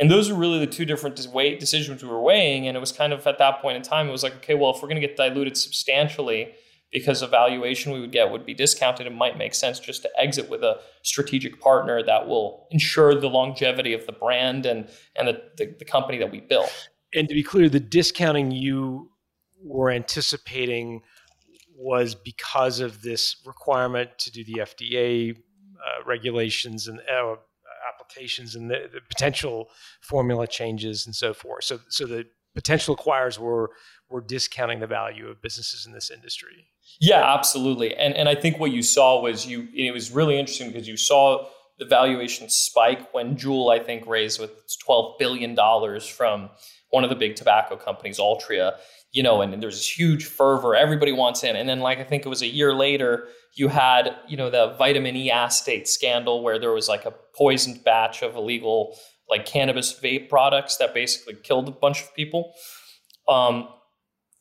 And 0.00 0.10
those 0.10 0.32
were 0.32 0.38
really 0.38 0.58
the 0.58 0.66
two 0.66 0.86
different 0.86 1.24
weight 1.26 1.60
decisions 1.60 2.02
we 2.02 2.08
were 2.08 2.22
weighing. 2.22 2.66
And 2.66 2.74
it 2.74 2.80
was 2.80 2.90
kind 2.90 3.12
of 3.12 3.26
at 3.26 3.36
that 3.38 3.60
point 3.60 3.76
in 3.76 3.82
time, 3.82 4.08
it 4.08 4.12
was 4.12 4.22
like, 4.22 4.34
okay, 4.36 4.54
well, 4.54 4.74
if 4.74 4.82
we're 4.82 4.88
going 4.88 5.00
to 5.00 5.06
get 5.06 5.16
diluted 5.16 5.58
substantially 5.58 6.54
because 6.90 7.20
the 7.20 7.26
valuation 7.26 7.92
we 7.92 8.00
would 8.00 8.10
get 8.10 8.30
would 8.30 8.46
be 8.46 8.54
discounted, 8.54 9.06
it 9.06 9.14
might 9.14 9.36
make 9.36 9.54
sense 9.54 9.78
just 9.78 10.02
to 10.02 10.10
exit 10.18 10.48
with 10.48 10.62
a 10.62 10.80
strategic 11.02 11.60
partner 11.60 12.02
that 12.02 12.26
will 12.26 12.66
ensure 12.70 13.14
the 13.14 13.28
longevity 13.28 13.92
of 13.92 14.06
the 14.06 14.12
brand 14.12 14.66
and, 14.66 14.88
and 15.16 15.28
the, 15.28 15.42
the, 15.58 15.76
the 15.78 15.84
company 15.84 16.18
that 16.18 16.32
we 16.32 16.40
built. 16.40 16.88
And 17.14 17.28
to 17.28 17.34
be 17.34 17.42
clear, 17.42 17.68
the 17.68 17.78
discounting 17.78 18.50
you 18.50 19.10
were 19.62 19.90
anticipating 19.90 21.02
was 21.76 22.14
because 22.14 22.80
of 22.80 23.02
this 23.02 23.36
requirement 23.44 24.18
to 24.18 24.32
do 24.32 24.44
the 24.44 24.60
FDA 24.62 25.36
uh, 25.36 26.04
regulations 26.06 26.88
and 26.88 27.00
uh, 27.00 27.36
and 28.16 28.70
the, 28.70 28.88
the, 28.92 29.00
potential 29.08 29.68
formula 30.00 30.46
changes 30.46 31.06
and 31.06 31.14
so 31.14 31.32
forth. 31.32 31.64
So, 31.64 31.80
so 31.88 32.06
the 32.06 32.26
potential 32.54 32.96
acquirers 32.96 33.38
were 33.38 33.70
were 34.08 34.20
discounting 34.20 34.80
the 34.80 34.86
value 34.86 35.28
of 35.28 35.40
businesses 35.40 35.86
in 35.86 35.92
this 35.92 36.10
industry. 36.10 36.68
Yeah, 37.00 37.34
absolutely. 37.34 37.94
And 37.94 38.14
and 38.14 38.28
I 38.28 38.34
think 38.34 38.58
what 38.58 38.72
you 38.72 38.82
saw 38.82 39.20
was 39.20 39.46
you 39.46 39.68
it 39.74 39.92
was 39.92 40.10
really 40.10 40.38
interesting 40.38 40.68
because 40.68 40.88
you 40.88 40.96
saw 40.96 41.46
the 41.78 41.84
valuation 41.84 42.48
spike 42.50 43.12
when 43.14 43.36
Juul, 43.36 43.72
I 43.72 43.82
think, 43.82 44.06
raised 44.06 44.40
with 44.40 44.50
twelve 44.84 45.18
billion 45.18 45.54
dollars 45.54 46.06
from 46.06 46.50
one 46.90 47.04
of 47.04 47.10
the 47.10 47.16
big 47.16 47.36
tobacco 47.36 47.76
companies, 47.76 48.18
Altria. 48.18 48.74
You 49.12 49.24
know, 49.24 49.42
and, 49.42 49.52
and 49.52 49.62
there's 49.62 49.76
this 49.76 49.98
huge 49.98 50.24
fervor. 50.24 50.76
Everybody 50.76 51.10
wants 51.10 51.42
in. 51.42 51.56
And 51.56 51.68
then, 51.68 51.80
like 51.80 51.98
I 51.98 52.04
think 52.04 52.24
it 52.24 52.28
was 52.28 52.42
a 52.42 52.46
year 52.46 52.74
later, 52.74 53.26
you 53.54 53.68
had 53.68 54.14
you 54.28 54.36
know 54.36 54.50
the 54.50 54.74
vitamin 54.78 55.16
E 55.16 55.30
acetate 55.30 55.88
scandal 55.88 56.42
where 56.42 56.58
there 56.58 56.72
was 56.72 56.88
like 56.88 57.04
a 57.06 57.14
poisoned 57.36 57.82
batch 57.84 58.22
of 58.22 58.36
illegal 58.36 58.96
like 59.28 59.46
cannabis 59.46 59.98
vape 59.98 60.28
products 60.28 60.76
that 60.76 60.92
basically 60.92 61.34
killed 61.34 61.68
a 61.68 61.72
bunch 61.72 62.02
of 62.02 62.14
people. 62.14 62.52
Um, 63.28 63.68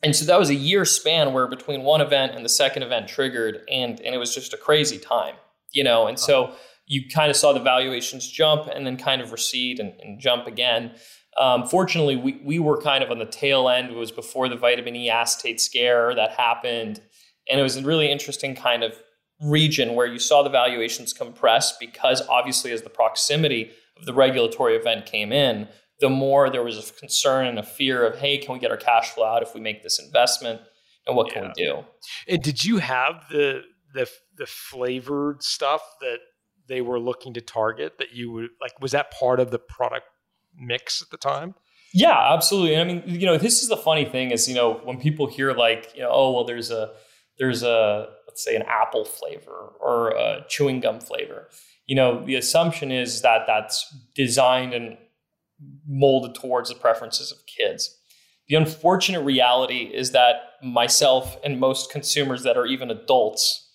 and 0.02 0.16
so 0.16 0.26
that 0.26 0.40
was 0.40 0.50
a 0.50 0.56
year 0.56 0.86
span 0.86 1.34
where 1.34 1.48
between 1.48 1.84
one 1.84 2.02
event 2.02 2.34
and 2.34 2.44
the 2.44 2.50
second 2.50 2.84
event 2.84 3.08
triggered, 3.08 3.62
and 3.70 4.00
and 4.02 4.16
it 4.16 4.18
was 4.18 4.34
just 4.34 4.54
a 4.54 4.58
crazy 4.58 4.98
time, 4.98 5.36
you 5.72 5.84
know. 5.84 6.08
And 6.08 6.20
so 6.20 6.54
you 6.86 7.04
kind 7.08 7.30
of 7.30 7.36
saw 7.36 7.54
the 7.54 7.60
valuations 7.60 8.28
jump 8.28 8.68
and 8.74 8.86
then 8.86 8.98
kind 8.98 9.22
of 9.22 9.32
recede 9.32 9.80
and, 9.80 9.94
and 10.02 10.20
jump 10.20 10.48
again. 10.48 10.96
Um, 11.40 11.66
fortunately, 11.66 12.18
we 12.18 12.42
we 12.44 12.60
were 12.60 12.82
kind 12.82 13.04
of 13.04 13.12
on 13.12 13.18
the 13.18 13.26
tail 13.26 13.70
end. 13.70 13.90
It 13.90 13.96
was 13.96 14.12
before 14.12 14.50
the 14.50 14.58
vitamin 14.58 14.96
E 14.96 15.10
acetate 15.10 15.62
scare 15.62 16.14
that 16.14 16.32
happened, 16.32 17.02
and 17.50 17.60
it 17.60 17.64
was 17.64 17.78
a 17.78 17.82
really 17.82 18.12
interesting 18.12 18.56
kind 18.56 18.84
of 18.84 19.02
region 19.42 19.96
where 19.96 20.06
you 20.06 20.20
saw 20.20 20.44
the 20.44 20.50
valuations 20.50 21.14
compress 21.14 21.78
because 21.78 22.22
obviously 22.28 22.72
as 22.74 22.82
the 22.82 22.90
proximity 22.90 23.72
of 23.98 24.06
the 24.06 24.14
regulatory 24.14 24.76
event 24.76 25.06
came 25.06 25.32
in, 25.32 25.68
the 26.02 26.10
more 26.10 26.50
there 26.50 26.64
was 26.64 26.90
a 26.90 26.94
concern 26.94 27.46
and 27.46 27.58
a 27.58 27.64
fear 27.64 28.06
of, 28.06 28.20
hey, 28.20 28.38
can 28.38 28.54
we 28.54 28.60
get 28.60 28.70
our 28.70 28.78
cash 28.78 29.12
flow 29.12 29.26
out 29.26 29.42
if 29.42 29.54
we 29.54 29.62
make 29.62 29.82
this 29.82 29.98
investment? 29.98 30.60
And 31.08 31.16
what 31.16 31.28
yeah. 31.28 31.34
can 31.34 31.44
we 31.48 31.54
do? 31.54 31.86
And 32.28 32.44
did 32.44 32.64
you 32.64 32.78
have 32.78 33.24
the 33.30 33.64
the 33.94 34.10
the 34.38 34.46
flavored 34.46 35.42
stuff 35.42 35.82
that 36.02 36.20
they 36.68 36.82
were 36.82 37.00
looking 37.00 37.34
to 37.34 37.42
target 37.42 37.98
that 37.98 38.14
you 38.14 38.32
would 38.32 38.50
like 38.62 38.80
was 38.80 38.92
that 38.92 39.12
part 39.12 39.40
of 39.40 39.52
the 39.52 39.58
product 39.58 40.06
mix 40.60 41.02
at 41.02 41.10
the 41.10 41.18
time? 41.18 41.56
Yeah, 41.94 42.34
absolutely. 42.34 42.78
I 42.78 42.84
mean, 42.84 43.04
you 43.06 43.26
know, 43.26 43.38
this 43.38 43.64
is 43.64 43.70
the 43.70 43.78
funny 43.78 44.06
thing 44.06 44.32
is, 44.32 44.48
you 44.48 44.56
know, 44.56 44.76
when 44.84 45.00
people 45.00 45.28
hear 45.28 45.54
like, 45.54 45.92
you 45.96 46.02
know, 46.02 46.10
oh, 46.12 46.32
well, 46.32 46.44
there's 46.44 46.70
a 46.70 46.92
there's 47.40 47.64
a 47.64 48.08
let's 48.28 48.44
say 48.44 48.56
an 48.56 48.64
apple 48.68 49.06
flavor 49.06 49.74
or 49.80 50.10
a 50.12 50.46
chewing 50.48 50.80
gum 50.80 51.00
flavor. 51.00 51.48
You 51.88 51.96
know, 51.96 52.24
the 52.24 52.36
assumption 52.36 52.92
is 52.92 53.22
that 53.22 53.46
that's 53.48 53.92
designed 54.14 54.74
and 54.74 54.98
molded 55.88 56.36
towards 56.36 56.70
the 56.70 56.76
preferences 56.76 57.32
of 57.32 57.40
kids. 57.48 57.96
The 58.48 58.56
unfortunate 58.56 59.22
reality 59.22 59.90
is 59.94 60.12
that 60.12 60.36
myself 60.64 61.38
and 61.44 61.60
most 61.60 61.92
consumers 61.92 62.44
that 62.44 62.58
are 62.58 62.66
even 62.66 62.92
adults 62.92 63.68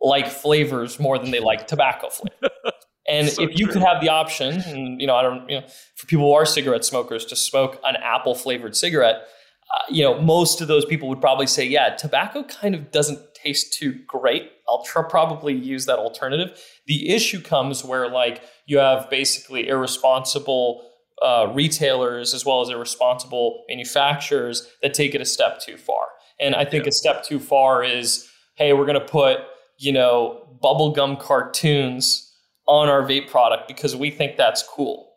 like 0.00 0.28
flavors 0.28 0.98
more 0.98 1.18
than 1.18 1.30
they 1.30 1.40
like 1.40 1.66
tobacco 1.66 2.08
flavor. 2.08 2.54
And 3.08 3.28
so 3.28 3.42
if 3.42 3.58
you 3.58 3.66
true. 3.66 3.74
could 3.74 3.82
have 3.82 4.00
the 4.00 4.08
option, 4.08 4.60
and 4.60 5.00
you 5.00 5.06
know, 5.06 5.16
I 5.16 5.22
don't, 5.22 5.48
you 5.48 5.60
know, 5.60 5.66
for 5.96 6.06
people 6.06 6.26
who 6.26 6.32
are 6.32 6.46
cigarette 6.46 6.84
smokers 6.84 7.24
to 7.26 7.36
smoke 7.36 7.80
an 7.84 7.96
apple 7.96 8.34
flavored 8.34 8.76
cigarette, 8.76 9.26
uh, 9.74 9.82
you 9.88 10.02
know, 10.02 10.20
most 10.20 10.60
of 10.60 10.68
those 10.68 10.84
people 10.84 11.08
would 11.08 11.20
probably 11.20 11.46
say, 11.46 11.64
yeah, 11.64 11.96
tobacco 11.96 12.44
kind 12.44 12.74
of 12.74 12.90
doesn't 12.90 13.18
taste 13.34 13.72
too 13.72 13.98
great. 14.06 14.52
I'll 14.68 14.84
tr- 14.84 15.00
probably 15.00 15.54
use 15.54 15.86
that 15.86 15.98
alternative. 15.98 16.60
The 16.86 17.08
issue 17.10 17.40
comes 17.40 17.84
where 17.84 18.08
like 18.08 18.42
you 18.66 18.78
have 18.78 19.10
basically 19.10 19.68
irresponsible 19.68 20.88
uh, 21.22 21.50
retailers 21.54 22.34
as 22.34 22.44
well 22.44 22.60
as 22.60 22.68
irresponsible 22.68 23.64
manufacturers 23.68 24.68
that 24.82 24.94
take 24.94 25.14
it 25.14 25.20
a 25.20 25.24
step 25.24 25.60
too 25.60 25.76
far. 25.76 26.06
And 26.38 26.54
I 26.54 26.64
think 26.64 26.84
yeah. 26.84 26.90
a 26.90 26.92
step 26.92 27.24
too 27.24 27.40
far 27.40 27.82
is, 27.82 28.28
hey, 28.54 28.72
we're 28.72 28.86
going 28.86 29.00
to 29.00 29.06
put 29.06 29.38
you 29.78 29.92
know 29.92 30.46
bubblegum 30.62 31.18
cartoons 31.18 32.31
on 32.66 32.88
our 32.88 33.02
vape 33.02 33.28
product 33.28 33.68
because 33.68 33.96
we 33.96 34.10
think 34.10 34.36
that's 34.36 34.62
cool. 34.62 35.10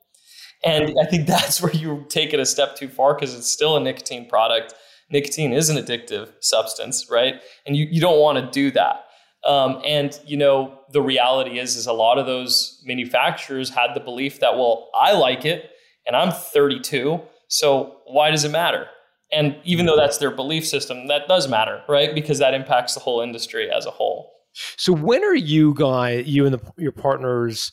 And 0.64 0.96
I 1.00 1.06
think 1.06 1.28
that's 1.28 1.62
where 1.62 1.74
you 1.74 2.06
take 2.10 2.34
it 2.34 2.40
a 2.40 2.46
step 2.46 2.76
too 2.76 2.88
far 2.88 3.14
because 3.14 3.34
it's 3.34 3.50
still 3.50 3.78
a 3.78 3.80
nicotine 3.80 4.28
product. 4.28 4.74
Nicotine 5.10 5.54
is 5.54 5.70
an 5.70 5.78
addictive 5.78 6.32
substance, 6.42 7.08
right? 7.12 7.36
And 7.66 7.76
you, 7.76 7.88
you 7.90 8.02
don't 8.02 8.20
want 8.20 8.40
to 8.40 8.52
do 8.52 8.72
that. 8.72 9.06
Um, 9.46 9.80
and 9.86 10.20
you 10.26 10.38
know 10.38 10.80
the 10.92 11.04
reality 11.04 11.60
is 11.60 11.76
is 11.76 11.86
a 11.86 11.94
lot 11.94 12.18
of 12.18 12.26
those 12.26 12.82
manufacturers 12.84 13.70
had 13.70 13.94
the 13.94 14.00
belief 14.00 14.40
that 14.40 14.56
well 14.56 14.90
I 15.00 15.14
like 15.14 15.46
it 15.46 15.70
and 16.08 16.16
I'm 16.16 16.32
32, 16.32 17.22
so 17.48 17.98
why 18.06 18.32
does 18.32 18.44
it 18.44 18.52
matter? 18.52 18.88
And 19.32 19.58
even 19.64 19.86
though 19.86 19.96
that's 19.96 20.20
their 20.20 20.32
belief 20.32 20.68
system, 20.68 21.08
that 21.08 21.28
does 21.28 21.48
matter, 21.48 21.82
right? 21.90 22.14
Because 22.14 22.40
that 22.40 22.54
impacts 22.54 22.94
the 22.94 23.00
whole 23.00 23.22
industry 23.22 23.72
as 23.72 23.86
a 23.86 23.92
whole. 23.92 24.32
So 24.78 24.94
when 24.94 25.24
are 25.24 25.36
you 25.36 25.74
guy, 25.74 26.14
you 26.14 26.46
and 26.46 26.54
the, 26.54 26.72
your 26.78 26.92
partners, 26.92 27.72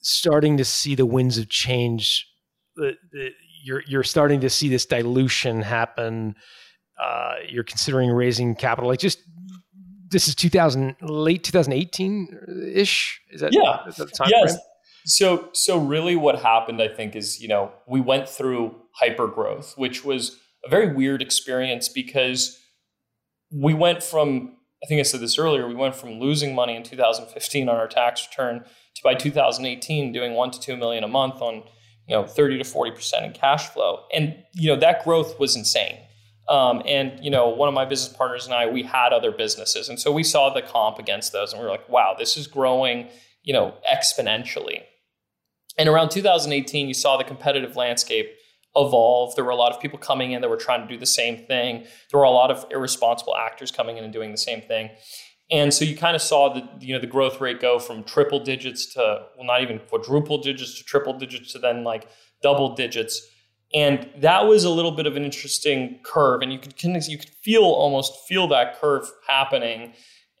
starting 0.00 0.56
to 0.56 0.64
see 0.64 0.94
the 0.94 1.06
winds 1.06 1.38
of 1.38 1.48
change? 1.48 2.26
The, 2.76 2.92
the, 3.12 3.30
you're 3.64 3.82
you're 3.86 4.04
starting 4.04 4.40
to 4.40 4.50
see 4.50 4.68
this 4.68 4.86
dilution 4.86 5.62
happen. 5.62 6.36
Uh, 7.00 7.34
you're 7.48 7.64
considering 7.64 8.10
raising 8.10 8.54
capital. 8.54 8.88
Like 8.88 9.00
just 9.00 9.20
this 10.10 10.28
is 10.28 10.34
2000 10.34 10.96
late 11.02 11.44
2018 11.44 12.72
ish. 12.72 13.20
Is 13.30 13.40
that 13.40 13.52
yeah? 13.52 13.86
Is 13.86 13.96
that 13.96 14.12
the 14.12 14.26
yes. 14.28 14.52
Frame? 14.52 14.60
So 15.04 15.48
so 15.52 15.78
really, 15.78 16.16
what 16.16 16.40
happened, 16.40 16.82
I 16.82 16.88
think, 16.88 17.16
is 17.16 17.40
you 17.40 17.48
know 17.48 17.72
we 17.86 18.00
went 18.00 18.28
through 18.28 18.74
hyper 18.92 19.26
growth, 19.26 19.74
which 19.76 20.04
was 20.04 20.38
a 20.64 20.68
very 20.68 20.92
weird 20.92 21.22
experience 21.22 21.88
because 21.88 22.58
we 23.50 23.74
went 23.74 24.02
from 24.02 24.57
I 24.82 24.86
think 24.86 25.00
I 25.00 25.02
said 25.02 25.20
this 25.20 25.38
earlier. 25.38 25.66
We 25.66 25.74
went 25.74 25.94
from 25.94 26.20
losing 26.20 26.54
money 26.54 26.76
in 26.76 26.82
2015 26.82 27.68
on 27.68 27.76
our 27.76 27.88
tax 27.88 28.26
return 28.28 28.64
to 28.94 29.02
by 29.02 29.14
2018 29.14 30.12
doing 30.12 30.34
one 30.34 30.50
to 30.50 30.60
two 30.60 30.76
million 30.76 31.04
a 31.04 31.08
month 31.08 31.40
on 31.40 31.64
you 32.06 32.14
know 32.14 32.24
30 32.24 32.58
to 32.58 32.64
40 32.64 32.90
percent 32.92 33.24
in 33.26 33.32
cash 33.32 33.68
flow, 33.68 34.04
and 34.14 34.36
you 34.54 34.68
know 34.68 34.78
that 34.80 35.04
growth 35.04 35.38
was 35.38 35.56
insane. 35.56 35.98
Um, 36.48 36.82
and 36.86 37.22
you 37.22 37.30
know, 37.30 37.48
one 37.48 37.68
of 37.68 37.74
my 37.74 37.84
business 37.84 38.16
partners 38.16 38.46
and 38.46 38.54
I, 38.54 38.66
we 38.66 38.82
had 38.82 39.12
other 39.12 39.30
businesses, 39.30 39.88
and 39.88 40.00
so 40.00 40.10
we 40.10 40.22
saw 40.22 40.52
the 40.52 40.62
comp 40.62 40.98
against 40.98 41.32
those, 41.32 41.52
and 41.52 41.60
we 41.60 41.66
were 41.66 41.72
like, 41.72 41.88
"Wow, 41.88 42.14
this 42.18 42.36
is 42.36 42.46
growing, 42.46 43.08
you 43.42 43.52
know, 43.52 43.74
exponentially." 43.90 44.82
And 45.76 45.88
around 45.88 46.10
2018, 46.10 46.88
you 46.88 46.94
saw 46.94 47.16
the 47.16 47.24
competitive 47.24 47.76
landscape 47.76 48.30
evolve. 48.76 49.34
There 49.34 49.44
were 49.44 49.50
a 49.50 49.56
lot 49.56 49.72
of 49.72 49.80
people 49.80 49.98
coming 49.98 50.32
in 50.32 50.40
that 50.40 50.48
were 50.48 50.56
trying 50.56 50.86
to 50.86 50.88
do 50.92 50.98
the 50.98 51.06
same 51.06 51.36
thing. 51.46 51.84
There 52.10 52.18
were 52.18 52.24
a 52.24 52.30
lot 52.30 52.50
of 52.50 52.66
irresponsible 52.70 53.36
actors 53.36 53.70
coming 53.70 53.96
in 53.96 54.04
and 54.04 54.12
doing 54.12 54.30
the 54.30 54.38
same 54.38 54.60
thing. 54.60 54.90
And 55.50 55.72
so 55.72 55.84
you 55.84 55.96
kind 55.96 56.14
of 56.14 56.20
saw 56.20 56.52
the 56.52 56.68
you 56.80 56.94
know 56.94 57.00
the 57.00 57.06
growth 57.06 57.40
rate 57.40 57.60
go 57.60 57.78
from 57.78 58.04
triple 58.04 58.40
digits 58.40 58.92
to 58.94 59.26
well 59.36 59.46
not 59.46 59.62
even 59.62 59.80
quadruple 59.88 60.38
digits 60.38 60.76
to 60.78 60.84
triple 60.84 61.18
digits 61.18 61.52
to 61.52 61.58
then 61.58 61.84
like 61.84 62.08
double 62.42 62.74
digits. 62.74 63.26
And 63.74 64.08
that 64.18 64.46
was 64.46 64.64
a 64.64 64.70
little 64.70 64.92
bit 64.92 65.06
of 65.06 65.16
an 65.16 65.24
interesting 65.24 66.00
curve, 66.02 66.40
and 66.42 66.52
you 66.52 66.58
could 66.58 66.74
you 66.82 67.18
could 67.18 67.30
feel 67.42 67.64
almost 67.64 68.26
feel 68.26 68.48
that 68.48 68.80
curve 68.80 69.10
happening, 69.26 69.92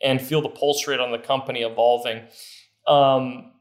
and 0.02 0.20
feel 0.20 0.40
the 0.40 0.48
pulse 0.48 0.86
rate 0.86 1.00
on 1.00 1.10
the 1.10 1.18
company 1.18 1.60
evolving. 1.60 2.22
Um, 2.86 3.52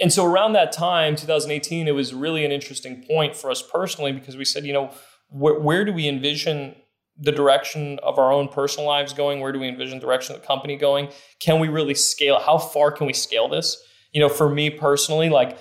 and 0.00 0.12
so 0.12 0.24
around 0.24 0.52
that 0.52 0.72
time, 0.72 1.16
2018, 1.16 1.88
it 1.88 1.94
was 1.94 2.14
really 2.14 2.44
an 2.44 2.52
interesting 2.52 3.02
point 3.02 3.34
for 3.34 3.50
us 3.50 3.62
personally 3.62 4.12
because 4.12 4.36
we 4.36 4.44
said, 4.44 4.64
you 4.64 4.72
know, 4.72 4.86
wh- 5.28 5.62
where 5.62 5.84
do 5.84 5.92
we 5.92 6.08
envision 6.08 6.76
the 7.20 7.32
direction 7.32 7.98
of 8.02 8.18
our 8.18 8.32
own 8.32 8.48
personal 8.48 8.86
lives 8.86 9.12
going? 9.12 9.40
Where 9.40 9.50
do 9.50 9.58
we 9.58 9.68
envision 9.68 9.98
the 9.98 10.06
direction 10.06 10.36
of 10.36 10.40
the 10.40 10.46
company 10.46 10.76
going? 10.76 11.08
Can 11.40 11.58
we 11.58 11.68
really 11.68 11.94
scale? 11.94 12.38
How 12.38 12.58
far 12.58 12.92
can 12.92 13.06
we 13.06 13.12
scale 13.12 13.48
this? 13.48 13.76
You 14.12 14.20
know, 14.20 14.28
for 14.28 14.48
me 14.48 14.70
personally, 14.70 15.28
like, 15.28 15.58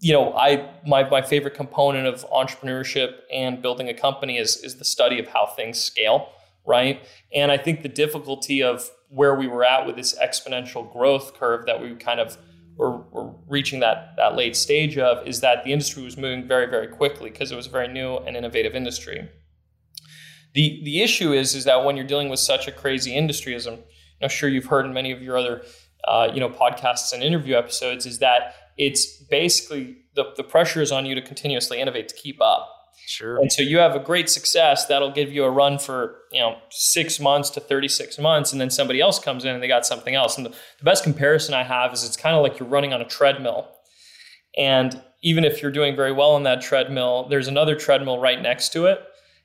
you 0.00 0.12
know, 0.12 0.34
I 0.34 0.70
my 0.86 1.08
my 1.08 1.22
favorite 1.22 1.54
component 1.54 2.06
of 2.06 2.24
entrepreneurship 2.30 3.14
and 3.32 3.60
building 3.60 3.88
a 3.88 3.94
company 3.94 4.38
is 4.38 4.56
is 4.58 4.76
the 4.76 4.84
study 4.84 5.18
of 5.18 5.28
how 5.28 5.46
things 5.46 5.80
scale, 5.80 6.28
right? 6.66 7.02
And 7.34 7.50
I 7.50 7.56
think 7.56 7.82
the 7.82 7.88
difficulty 7.88 8.62
of 8.62 8.88
where 9.08 9.34
we 9.34 9.48
were 9.48 9.64
at 9.64 9.86
with 9.86 9.96
this 9.96 10.16
exponential 10.18 10.90
growth 10.92 11.34
curve 11.34 11.66
that 11.66 11.80
we 11.80 11.94
kind 11.94 12.20
of 12.20 12.36
or, 12.76 13.06
or 13.12 13.33
reaching 13.48 13.80
that 13.80 14.14
that 14.16 14.36
late 14.36 14.56
stage 14.56 14.96
of 14.98 15.26
is 15.26 15.40
that 15.40 15.64
the 15.64 15.72
industry 15.72 16.02
was 16.02 16.16
moving 16.16 16.46
very 16.46 16.66
very 16.66 16.88
quickly 16.88 17.30
because 17.30 17.52
it 17.52 17.56
was 17.56 17.66
a 17.66 17.70
very 17.70 17.88
new 17.88 18.16
and 18.18 18.36
innovative 18.36 18.74
industry. 18.74 19.28
The 20.54 20.80
the 20.84 21.02
issue 21.02 21.32
is 21.32 21.54
is 21.54 21.64
that 21.64 21.84
when 21.84 21.96
you're 21.96 22.06
dealing 22.06 22.28
with 22.28 22.40
such 22.40 22.68
a 22.68 22.72
crazy 22.72 23.14
industry, 23.14 23.54
as 23.54 23.66
I'm, 23.66 23.78
I'm 24.22 24.28
sure 24.28 24.48
you've 24.48 24.66
heard 24.66 24.86
in 24.86 24.92
many 24.92 25.12
of 25.12 25.22
your 25.22 25.36
other 25.36 25.62
uh, 26.06 26.30
you 26.32 26.40
know 26.40 26.48
podcasts 26.48 27.12
and 27.12 27.22
interview 27.22 27.56
episodes, 27.56 28.06
is 28.06 28.18
that 28.20 28.54
it's 28.76 29.06
basically 29.24 29.98
the, 30.14 30.32
the 30.36 30.44
pressure 30.44 30.80
is 30.80 30.92
on 30.92 31.06
you 31.06 31.14
to 31.14 31.22
continuously 31.22 31.80
innovate 31.80 32.08
to 32.08 32.14
keep 32.14 32.40
up. 32.40 32.70
Sure. 33.06 33.36
And 33.36 33.52
so 33.52 33.62
you 33.62 33.78
have 33.78 33.94
a 33.94 33.98
great 33.98 34.30
success 34.30 34.86
that'll 34.86 35.12
give 35.12 35.32
you 35.32 35.44
a 35.44 35.50
run 35.50 35.78
for, 35.78 36.16
you 36.32 36.40
know, 36.40 36.56
six 36.70 37.20
months 37.20 37.50
to 37.50 37.60
36 37.60 38.18
months. 38.18 38.50
And 38.50 38.60
then 38.60 38.70
somebody 38.70 39.00
else 39.00 39.18
comes 39.18 39.44
in 39.44 39.54
and 39.54 39.62
they 39.62 39.68
got 39.68 39.84
something 39.84 40.14
else. 40.14 40.36
And 40.36 40.46
the, 40.46 40.50
the 40.50 40.84
best 40.84 41.04
comparison 41.04 41.54
I 41.54 41.64
have 41.64 41.92
is 41.92 42.02
it's 42.02 42.16
kind 42.16 42.34
of 42.34 42.42
like 42.42 42.58
you're 42.58 42.68
running 42.68 42.92
on 42.92 43.02
a 43.02 43.04
treadmill. 43.04 43.68
And 44.56 45.00
even 45.22 45.44
if 45.44 45.60
you're 45.60 45.70
doing 45.70 45.96
very 45.96 46.12
well 46.12 46.32
on 46.32 46.44
that 46.44 46.62
treadmill, 46.62 47.28
there's 47.28 47.48
another 47.48 47.74
treadmill 47.74 48.18
right 48.18 48.40
next 48.40 48.72
to 48.72 48.86
it 48.86 49.00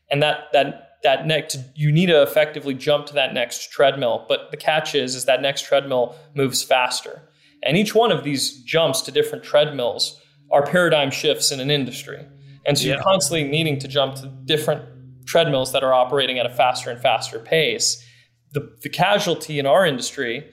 and 0.10 0.22
that 0.24 0.52
that 0.54 1.00
that 1.04 1.26
next 1.26 1.58
you 1.76 1.92
need 1.92 2.08
to 2.08 2.22
effectively 2.22 2.74
jump 2.74 3.06
to 3.08 3.14
that 3.14 3.34
next 3.34 3.72
treadmill. 3.72 4.26
But 4.28 4.52
the 4.52 4.58
catch 4.58 4.96
is 4.96 5.16
is 5.16 5.26
that 5.26 5.42
next 5.42 5.64
treadmill 5.64 6.16
moves 6.34 6.64
faster, 6.64 7.22
and 7.64 7.78
each 7.78 7.96
one 7.96 8.12
of 8.12 8.24
these 8.24 8.62
jumps 8.64 9.02
to 9.02 9.12
different 9.12 9.44
treadmills 9.44 10.20
are 10.52 10.66
paradigm 10.66 11.12
shifts 11.12 11.52
in 11.52 11.60
an 11.60 11.70
industry, 11.70 12.26
and 12.66 12.78
so 12.78 12.86
yeah. 12.86 12.94
you're 12.94 13.04
constantly 13.04 13.44
needing 13.44 13.80
to 13.80 13.88
jump 13.88 14.16
to 14.16 14.28
different 14.46 14.84
treadmills 15.26 15.72
that 15.74 15.84
are 15.84 15.94
operating 15.94 16.40
at 16.40 16.46
a 16.46 16.50
faster 16.50 16.90
and 16.90 17.00
faster 17.00 17.40
pace. 17.40 18.06
The, 18.52 18.76
the 18.82 18.90
casualty 18.90 19.60
in 19.60 19.66
our 19.66 19.86
industry 19.86 20.50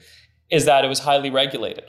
is 0.51 0.65
that 0.65 0.85
it 0.85 0.87
was 0.87 0.99
highly 0.99 1.29
regulated. 1.29 1.85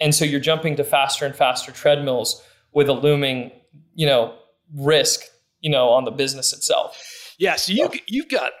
And 0.00 0.14
so 0.14 0.24
you're 0.24 0.40
jumping 0.40 0.76
to 0.76 0.84
faster 0.84 1.26
and 1.26 1.34
faster 1.34 1.72
treadmills 1.72 2.42
with 2.72 2.88
a 2.88 2.92
looming, 2.92 3.50
you 3.94 4.06
know, 4.06 4.36
risk, 4.74 5.22
you 5.60 5.70
know, 5.70 5.88
on 5.90 6.04
the 6.04 6.10
business 6.10 6.52
itself. 6.52 7.34
Yeah, 7.38 7.56
so 7.56 7.72
you 7.72 7.88
you've 8.06 8.28
got 8.28 8.52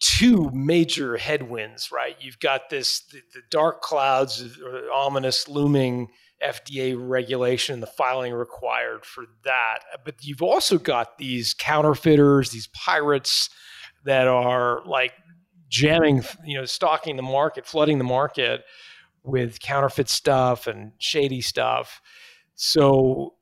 two 0.00 0.50
major 0.52 1.16
headwinds, 1.16 1.90
right? 1.92 2.16
You've 2.20 2.40
got 2.40 2.70
this 2.70 3.00
the, 3.12 3.20
the 3.34 3.42
dark 3.50 3.82
clouds, 3.82 4.42
uh, 4.42 4.92
ominous 4.92 5.48
looming 5.48 6.08
FDA 6.42 6.94
regulation, 6.98 7.74
and 7.74 7.82
the 7.82 7.86
filing 7.86 8.32
required 8.32 9.04
for 9.04 9.24
that. 9.44 9.80
But 10.04 10.16
you've 10.22 10.42
also 10.42 10.78
got 10.78 11.18
these 11.18 11.54
counterfeiters, 11.54 12.50
these 12.50 12.68
pirates 12.68 13.50
that 14.04 14.26
are 14.26 14.82
like 14.86 15.12
jamming, 15.68 16.24
you 16.44 16.58
know, 16.58 16.64
stocking 16.64 17.16
the 17.16 17.22
market, 17.22 17.66
flooding 17.66 17.98
the 17.98 18.04
market 18.04 18.64
with 19.22 19.60
counterfeit 19.60 20.08
stuff 20.08 20.66
and 20.66 20.92
shady 20.98 21.40
stuff. 21.40 22.00
So 22.54 23.34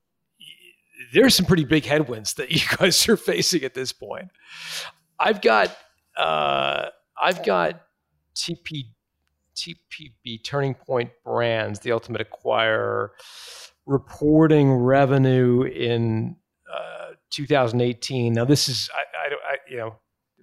there's 1.13 1.35
some 1.35 1.47
pretty 1.47 1.65
big 1.65 1.85
headwinds 1.85 2.35
that 2.35 2.51
you 2.53 2.61
guys 2.77 3.09
are 3.09 3.17
facing 3.17 3.65
at 3.65 3.75
this 3.75 3.93
point. 3.93 4.29
I've 5.19 5.41
got 5.41 5.77
uh, 6.17 6.89
I've 7.21 7.45
got 7.45 7.81
TP 8.35 8.85
TPB 9.59 10.45
Turning 10.45 10.75
Point 10.75 11.11
Brands, 11.25 11.81
the 11.81 11.93
ultimate 11.93 12.27
acquirer, 12.29 13.09
reporting 13.87 14.73
revenue 14.73 15.63
in 15.63 16.37
uh, 16.73 17.13
2018. 17.31 18.33
Now 18.33 18.45
this 18.45 18.69
is 18.69 18.91
I, 18.95 19.29
I, 19.29 19.53
I 19.53 19.57
you 19.69 19.77
know 19.77 19.97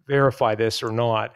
verify 0.07 0.55
this 0.55 0.83
or 0.83 0.91
not 0.91 1.35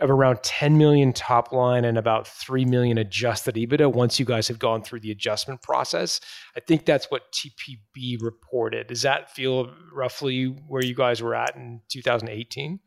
of 0.00 0.10
around 0.10 0.42
10 0.42 0.78
million 0.78 1.12
top 1.12 1.52
line 1.52 1.84
and 1.84 1.98
about 1.98 2.26
3 2.26 2.64
million 2.64 2.98
adjusted 2.98 3.54
EBITDA 3.54 3.92
once 3.92 4.18
you 4.18 4.24
guys 4.24 4.48
have 4.48 4.58
gone 4.58 4.82
through 4.82 5.00
the 5.00 5.10
adjustment 5.10 5.60
process. 5.62 6.20
I 6.56 6.60
think 6.60 6.86
that's 6.86 7.10
what 7.10 7.32
TPB 7.32 8.22
reported. 8.22 8.86
Does 8.86 9.02
that 9.02 9.30
feel 9.30 9.70
roughly 9.92 10.46
where 10.68 10.82
you 10.82 10.94
guys 10.94 11.22
were 11.22 11.34
at 11.34 11.54
in 11.54 11.82
2018? 11.90 12.80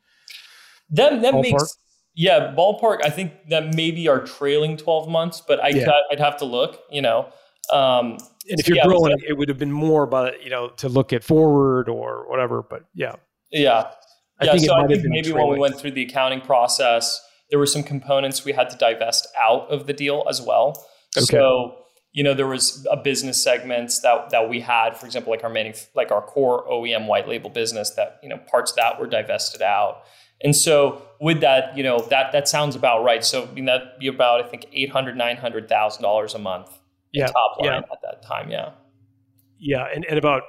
That 0.89 1.21
that 1.21 1.35
makes 1.35 1.77
yeah, 2.15 2.53
ballpark. 2.55 3.03
I 3.03 3.09
think 3.09 3.31
that 3.49 3.73
maybe 3.73 4.07
our 4.07 4.19
trailing 4.19 4.77
12 4.77 5.09
months, 5.09 5.41
but 5.45 5.63
I 5.63 5.69
yeah. 5.69 5.89
I'd 6.11 6.19
have 6.19 6.37
to 6.37 6.45
look, 6.45 6.81
you 6.91 7.01
know. 7.01 7.31
Um, 7.71 8.17
and 8.49 8.59
if 8.59 8.67
you're 8.67 8.77
yeah, 8.77 8.85
growing, 8.85 9.15
it 9.27 9.37
would 9.37 9.49
have 9.49 9.57
been 9.57 9.71
more 9.71 10.03
about, 10.03 10.43
you 10.43 10.49
know, 10.49 10.69
to 10.77 10.89
look 10.89 11.13
at 11.13 11.23
forward 11.23 11.89
or 11.89 12.29
whatever, 12.29 12.61
but 12.61 12.85
yeah. 12.93 13.15
Yeah. 13.51 13.87
I 14.39 14.45
yeah, 14.45 14.51
think 14.51 14.65
so 14.65 14.73
I 14.73 14.87
think 14.87 15.03
maybe 15.05 15.31
when 15.31 15.47
we 15.47 15.57
went 15.57 15.79
through 15.79 15.91
the 15.91 16.03
accounting 16.03 16.41
process, 16.41 17.21
there 17.49 17.59
were 17.59 17.65
some 17.65 17.83
components 17.83 18.43
we 18.43 18.51
had 18.51 18.69
to 18.71 18.77
divest 18.77 19.27
out 19.41 19.69
of 19.69 19.87
the 19.87 19.93
deal 19.93 20.25
as 20.27 20.41
well. 20.41 20.85
Okay. 21.15 21.25
So, 21.25 21.77
you 22.11 22.23
know, 22.23 22.33
there 22.33 22.47
was 22.47 22.85
a 22.91 22.97
business 22.97 23.41
segments 23.41 23.99
that 24.01 24.31
that 24.31 24.49
we 24.49 24.59
had, 24.59 24.97
for 24.97 25.05
example, 25.05 25.31
like 25.31 25.43
our 25.43 25.51
manuf- 25.51 25.87
like 25.95 26.11
our 26.11 26.21
core 26.21 26.65
OEM 26.67 27.07
white 27.07 27.27
label 27.27 27.49
business 27.49 27.91
that, 27.91 28.19
you 28.23 28.29
know, 28.29 28.37
parts 28.37 28.73
that 28.73 28.99
were 28.99 29.07
divested 29.07 29.61
out. 29.61 30.03
And 30.43 30.55
so 30.55 31.01
with 31.19 31.41
that, 31.41 31.75
you 31.77 31.83
know, 31.83 31.99
that 32.09 32.31
that 32.31 32.47
sounds 32.47 32.75
about 32.75 33.03
right. 33.03 33.23
So 33.23 33.47
I 33.47 33.51
mean 33.53 33.65
that'd 33.65 33.99
be 33.99 34.07
about 34.07 34.43
I 34.43 34.47
think 34.47 34.65
eight 34.73 34.89
hundred, 34.89 35.17
nine 35.17 35.37
hundred 35.37 35.69
thousand 35.69 36.03
dollars 36.03 36.33
a 36.33 36.39
month 36.39 36.69
yeah, 37.13 37.27
top 37.27 37.57
line 37.59 37.67
yeah. 37.67 37.77
at 37.77 38.01
that 38.01 38.23
time. 38.23 38.49
Yeah. 38.49 38.71
Yeah, 39.59 39.87
and, 39.95 40.05
and 40.09 40.17
about 40.17 40.43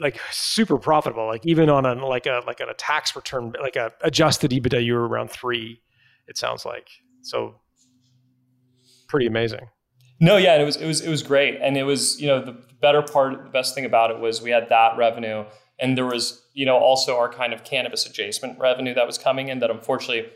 like 0.00 0.18
super 0.30 0.78
profitable. 0.78 1.26
Like 1.26 1.44
even 1.44 1.68
on 1.68 1.84
a 1.84 1.94
like 2.06 2.26
a 2.26 2.42
like 2.46 2.60
on 2.62 2.70
a 2.70 2.74
tax 2.74 3.14
return, 3.14 3.52
like 3.60 3.76
a 3.76 3.92
adjusted 4.00 4.50
EBITDA, 4.50 4.82
you 4.82 4.94
were 4.94 5.06
around 5.06 5.30
three. 5.30 5.82
It 6.26 6.38
sounds 6.38 6.64
like 6.64 6.88
so 7.20 7.56
pretty 9.08 9.26
amazing. 9.26 9.68
No, 10.20 10.38
yeah, 10.38 10.56
it 10.56 10.64
was 10.64 10.76
it 10.76 10.86
was 10.86 11.02
it 11.02 11.10
was 11.10 11.22
great, 11.22 11.58
and 11.60 11.76
it 11.76 11.82
was 11.82 12.18
you 12.20 12.28
know 12.28 12.42
the 12.42 12.56
better 12.80 13.02
part, 13.02 13.44
the 13.44 13.50
best 13.50 13.74
thing 13.74 13.84
about 13.84 14.10
it 14.10 14.18
was 14.18 14.40
we 14.40 14.50
had 14.50 14.70
that 14.70 14.96
revenue, 14.96 15.44
and 15.78 15.96
there 15.96 16.06
was 16.06 16.42
you 16.54 16.66
know 16.66 16.76
also 16.76 17.16
our 17.16 17.28
kind 17.28 17.52
of 17.52 17.64
cannabis 17.64 18.06
adjacent 18.06 18.58
revenue 18.58 18.94
that 18.94 19.06
was 19.06 19.18
coming 19.18 19.48
in 19.48 19.58
that 19.60 19.70
unfortunately. 19.70 20.30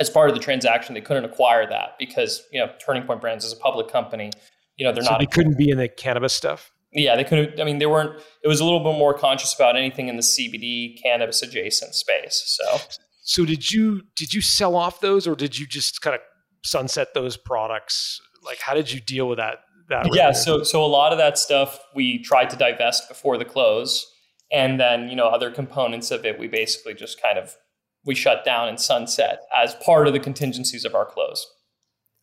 As 0.00 0.08
part 0.08 0.28
of 0.28 0.36
the 0.36 0.40
transaction, 0.40 0.94
they 0.94 1.00
couldn't 1.00 1.24
acquire 1.24 1.68
that 1.68 1.96
because 1.98 2.46
you 2.52 2.60
know 2.60 2.70
Turning 2.78 3.02
Point 3.02 3.20
Brands 3.20 3.44
is 3.44 3.52
a 3.52 3.56
public 3.56 3.88
company. 3.88 4.30
You 4.76 4.86
know 4.86 4.92
they're 4.92 5.02
so 5.02 5.10
not. 5.10 5.18
They 5.18 5.26
couldn't 5.26 5.58
be 5.58 5.70
in 5.70 5.76
the 5.76 5.88
cannabis 5.88 6.32
stuff 6.32 6.70
yeah, 6.92 7.16
they 7.16 7.24
couldn't. 7.24 7.60
I 7.60 7.64
mean, 7.64 7.78
they 7.78 7.86
weren't. 7.86 8.18
It 8.42 8.48
was 8.48 8.60
a 8.60 8.64
little 8.64 8.80
bit 8.80 8.98
more 8.98 9.12
conscious 9.12 9.54
about 9.54 9.76
anything 9.76 10.08
in 10.08 10.16
the 10.16 10.22
CBD 10.22 11.00
cannabis 11.02 11.42
adjacent 11.42 11.94
space. 11.94 12.42
So, 12.46 12.78
so 13.22 13.44
did 13.44 13.70
you 13.70 14.02
did 14.16 14.32
you 14.32 14.40
sell 14.40 14.74
off 14.74 15.00
those, 15.00 15.26
or 15.26 15.34
did 15.34 15.58
you 15.58 15.66
just 15.66 16.00
kind 16.00 16.14
of 16.14 16.20
sunset 16.64 17.08
those 17.14 17.36
products? 17.36 18.20
Like, 18.42 18.58
how 18.60 18.74
did 18.74 18.90
you 18.90 19.00
deal 19.00 19.28
with 19.28 19.38
that? 19.38 19.58
That 19.90 20.14
yeah. 20.14 20.32
So, 20.32 20.62
so 20.62 20.84
a 20.84 20.86
lot 20.86 21.12
of 21.12 21.18
that 21.18 21.36
stuff 21.36 21.78
we 21.94 22.22
tried 22.22 22.50
to 22.50 22.56
divest 22.56 23.08
before 23.08 23.36
the 23.36 23.44
close, 23.44 24.10
and 24.50 24.80
then 24.80 25.08
you 25.08 25.16
know 25.16 25.26
other 25.26 25.50
components 25.50 26.10
of 26.10 26.24
it 26.24 26.38
we 26.38 26.48
basically 26.48 26.94
just 26.94 27.20
kind 27.22 27.38
of 27.38 27.56
we 28.04 28.14
shut 28.14 28.44
down 28.44 28.68
and 28.68 28.80
sunset 28.80 29.42
as 29.54 29.74
part 29.76 30.06
of 30.06 30.12
the 30.12 30.20
contingencies 30.20 30.84
of 30.84 30.94
our 30.94 31.04
close. 31.04 31.46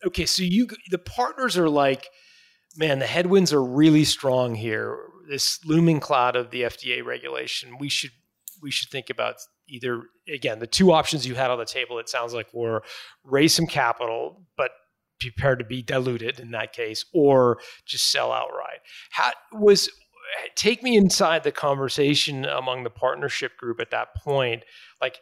Okay, 0.04 0.26
so 0.26 0.42
you 0.42 0.68
the 0.90 0.98
partners 0.98 1.56
are 1.56 1.68
like 1.68 2.08
man, 2.76 2.98
the 2.98 3.06
headwinds 3.06 3.52
are 3.52 3.62
really 3.62 4.04
strong 4.04 4.54
here. 4.54 4.98
This 5.28 5.64
looming 5.64 6.00
cloud 6.00 6.36
of 6.36 6.50
the 6.50 6.62
FDA 6.62 7.04
regulation. 7.04 7.78
We 7.78 7.88
should 7.88 8.12
we 8.62 8.70
should 8.70 8.90
think 8.90 9.10
about 9.10 9.36
either 9.68 10.04
again 10.32 10.58
the 10.58 10.66
two 10.66 10.92
options 10.92 11.26
you 11.26 11.34
had 11.34 11.50
on 11.50 11.58
the 11.58 11.64
table. 11.64 11.98
It 11.98 12.08
sounds 12.08 12.32
like 12.34 12.52
were 12.52 12.82
raise 13.24 13.54
some 13.54 13.66
capital, 13.66 14.42
but 14.56 14.70
prepared 15.20 15.58
to 15.58 15.64
be 15.64 15.82
diluted 15.82 16.38
in 16.38 16.50
that 16.52 16.72
case, 16.72 17.04
or 17.12 17.58
just 17.86 18.10
sell 18.10 18.32
outright. 18.32 18.80
How 19.10 19.32
was 19.52 19.88
take 20.54 20.82
me 20.82 20.96
inside 20.96 21.42
the 21.42 21.52
conversation 21.52 22.44
among 22.44 22.84
the 22.84 22.90
partnership 22.90 23.56
group 23.56 23.80
at 23.80 23.90
that 23.90 24.14
point, 24.16 24.64
like 25.00 25.18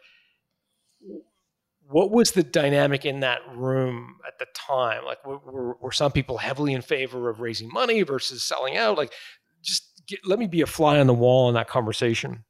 what 1.87 2.11
was 2.11 2.31
the 2.31 2.43
dynamic 2.43 3.05
in 3.05 3.19
that 3.19 3.39
room 3.53 4.17
at 4.27 4.39
the 4.39 4.47
time? 4.55 5.05
Like, 5.05 5.25
were, 5.25 5.75
were 5.75 5.91
some 5.91 6.11
people 6.11 6.37
heavily 6.37 6.73
in 6.73 6.81
favor 6.81 7.29
of 7.29 7.39
raising 7.39 7.69
money 7.69 8.01
versus 8.01 8.43
selling 8.43 8.77
out? 8.77 8.97
Like, 8.97 9.13
just 9.61 10.01
get, 10.07 10.19
let 10.25 10.39
me 10.39 10.47
be 10.47 10.61
a 10.61 10.65
fly 10.65 10.99
on 10.99 11.07
the 11.07 11.13
wall 11.13 11.47
in 11.47 11.55
that 11.55 11.67
conversation. 11.67 12.43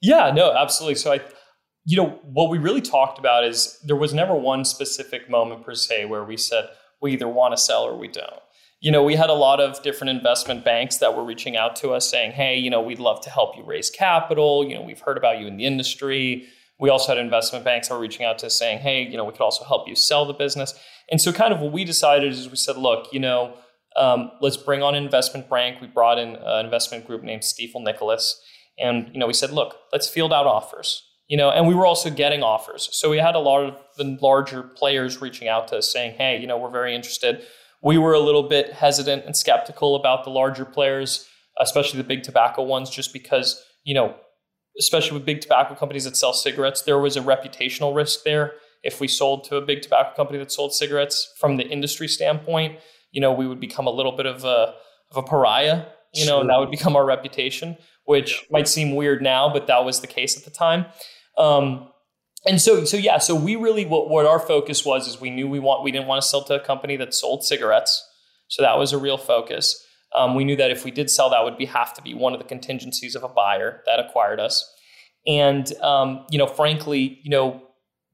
Yeah, 0.00 0.32
no, 0.34 0.52
absolutely. 0.52 0.96
So 0.96 1.12
I, 1.12 1.20
you 1.84 1.96
know, 1.96 2.20
what 2.22 2.50
we 2.50 2.58
really 2.58 2.80
talked 2.80 3.18
about 3.18 3.44
is 3.44 3.78
there 3.84 3.96
was 3.96 4.14
never 4.14 4.34
one 4.34 4.64
specific 4.64 5.28
moment 5.28 5.64
per 5.64 5.74
se 5.74 6.04
where 6.04 6.24
we 6.24 6.36
said 6.36 6.68
we 7.00 7.12
either 7.12 7.28
want 7.28 7.52
to 7.52 7.58
sell 7.60 7.82
or 7.82 7.96
we 7.96 8.08
don't. 8.08 8.40
You 8.82 8.90
know, 8.90 9.02
we 9.02 9.14
had 9.14 9.30
a 9.30 9.34
lot 9.34 9.60
of 9.60 9.82
different 9.82 10.10
investment 10.10 10.64
banks 10.64 10.98
that 10.98 11.16
were 11.16 11.24
reaching 11.24 11.56
out 11.56 11.76
to 11.76 11.92
us 11.92 12.10
saying, 12.10 12.32
"Hey, 12.32 12.58
you 12.58 12.68
know, 12.68 12.82
we'd 12.82 12.98
love 12.98 13.22
to 13.22 13.30
help 13.30 13.56
you 13.56 13.62
raise 13.62 13.88
capital. 13.88 14.68
You 14.68 14.74
know, 14.74 14.82
we've 14.82 15.00
heard 15.00 15.16
about 15.16 15.38
you 15.38 15.46
in 15.46 15.56
the 15.56 15.64
industry." 15.64 16.48
We 16.82 16.90
also 16.90 17.14
had 17.14 17.18
investment 17.18 17.64
banks 17.64 17.86
that 17.86 17.94
were 17.94 18.00
reaching 18.00 18.26
out 18.26 18.40
to 18.40 18.46
us 18.46 18.58
saying, 18.58 18.80
hey, 18.80 19.02
you 19.04 19.16
know, 19.16 19.24
we 19.24 19.30
could 19.30 19.40
also 19.40 19.64
help 19.64 19.86
you 19.86 19.94
sell 19.94 20.24
the 20.26 20.32
business. 20.32 20.74
And 21.12 21.20
so 21.20 21.32
kind 21.32 21.54
of 21.54 21.60
what 21.60 21.72
we 21.72 21.84
decided 21.84 22.32
is 22.32 22.48
we 22.48 22.56
said, 22.56 22.76
look, 22.76 23.06
you 23.12 23.20
know, 23.20 23.54
um, 23.94 24.32
let's 24.40 24.56
bring 24.56 24.82
on 24.82 24.96
an 24.96 25.04
investment 25.04 25.48
bank. 25.48 25.80
We 25.80 25.86
brought 25.86 26.18
in 26.18 26.34
an 26.34 26.64
investment 26.64 27.06
group 27.06 27.22
named 27.22 27.42
Stifel 27.42 27.84
Nicolaus. 27.84 28.40
And, 28.80 29.08
you 29.12 29.20
know, 29.20 29.28
we 29.28 29.32
said, 29.32 29.52
look, 29.52 29.76
let's 29.92 30.08
field 30.08 30.32
out 30.32 30.46
offers. 30.46 31.08
You 31.28 31.36
know, 31.36 31.50
and 31.50 31.68
we 31.68 31.74
were 31.74 31.86
also 31.86 32.10
getting 32.10 32.42
offers. 32.42 32.88
So 32.90 33.08
we 33.08 33.18
had 33.18 33.36
a 33.36 33.38
lot 33.38 33.62
of 33.62 33.76
the 33.96 34.18
larger 34.20 34.64
players 34.64 35.20
reaching 35.20 35.46
out 35.46 35.68
to 35.68 35.78
us 35.78 35.92
saying, 35.92 36.16
hey, 36.16 36.40
you 36.40 36.48
know, 36.48 36.58
we're 36.58 36.70
very 36.70 36.96
interested. 36.96 37.44
We 37.82 37.98
were 37.98 38.12
a 38.12 38.20
little 38.20 38.44
bit 38.44 38.72
hesitant 38.72 39.24
and 39.24 39.36
skeptical 39.36 39.96
about 39.96 40.24
the 40.24 40.30
larger 40.30 40.64
players, 40.64 41.28
especially 41.60 41.98
the 41.98 42.04
big 42.04 42.22
tobacco 42.22 42.62
ones, 42.62 42.90
just 42.90 43.12
because, 43.12 43.62
you 43.84 43.94
know, 43.94 44.14
especially 44.78 45.16
with 45.18 45.26
big 45.26 45.40
tobacco 45.40 45.74
companies 45.74 46.04
that 46.04 46.16
sell 46.16 46.32
cigarettes, 46.32 46.82
there 46.82 46.98
was 46.98 47.16
a 47.16 47.20
reputational 47.20 47.94
risk 47.94 48.22
there. 48.24 48.52
If 48.82 49.00
we 49.00 49.08
sold 49.08 49.44
to 49.44 49.56
a 49.56 49.60
big 49.60 49.82
tobacco 49.82 50.14
company 50.14 50.38
that 50.38 50.50
sold 50.50 50.74
cigarettes 50.74 51.32
from 51.38 51.56
the 51.56 51.64
industry 51.64 52.08
standpoint, 52.08 52.78
you 53.10 53.20
know, 53.20 53.32
we 53.32 53.46
would 53.46 53.60
become 53.60 53.86
a 53.86 53.90
little 53.90 54.16
bit 54.16 54.26
of 54.26 54.44
a, 54.44 54.74
of 55.10 55.16
a 55.16 55.22
pariah, 55.22 55.84
you 56.14 56.24
know, 56.24 56.32
sure. 56.32 56.40
and 56.40 56.50
that 56.50 56.58
would 56.58 56.70
become 56.70 56.96
our 56.96 57.04
reputation, 57.04 57.76
which 58.04 58.42
yeah. 58.42 58.48
might 58.50 58.68
seem 58.68 58.94
weird 58.94 59.22
now, 59.22 59.52
but 59.52 59.66
that 59.66 59.84
was 59.84 60.00
the 60.00 60.06
case 60.06 60.36
at 60.36 60.44
the 60.44 60.50
time. 60.50 60.86
Um, 61.36 61.88
and 62.46 62.60
so, 62.60 62.84
so 62.84 62.96
yeah, 62.96 63.18
so 63.18 63.34
we 63.34 63.56
really, 63.56 63.84
what, 63.84 64.08
what 64.08 64.26
our 64.26 64.40
focus 64.40 64.84
was 64.84 65.06
is 65.06 65.20
we 65.20 65.30
knew 65.30 65.48
we 65.48 65.60
want, 65.60 65.84
we 65.84 65.92
didn't 65.92 66.08
want 66.08 66.22
to 66.22 66.28
sell 66.28 66.42
to 66.44 66.54
a 66.54 66.64
company 66.64 66.96
that 66.96 67.14
sold 67.14 67.44
cigarettes. 67.44 68.06
So 68.48 68.62
that 68.62 68.78
was 68.78 68.92
a 68.92 68.98
real 68.98 69.16
focus. 69.16 69.86
Um, 70.14 70.34
we 70.34 70.44
knew 70.44 70.56
that 70.56 70.70
if 70.70 70.84
we 70.84 70.90
did 70.90 71.10
sell, 71.10 71.30
that 71.30 71.44
would 71.44 71.56
be 71.56 71.66
have 71.66 71.94
to 71.94 72.02
be 72.02 72.14
one 72.14 72.32
of 72.34 72.38
the 72.38 72.44
contingencies 72.44 73.14
of 73.14 73.22
a 73.22 73.28
buyer 73.28 73.82
that 73.86 73.98
acquired 73.98 74.40
us. 74.40 74.70
And 75.26 75.72
um, 75.80 76.26
you 76.30 76.38
know, 76.38 76.46
frankly, 76.46 77.20
you 77.22 77.30
know, 77.30 77.62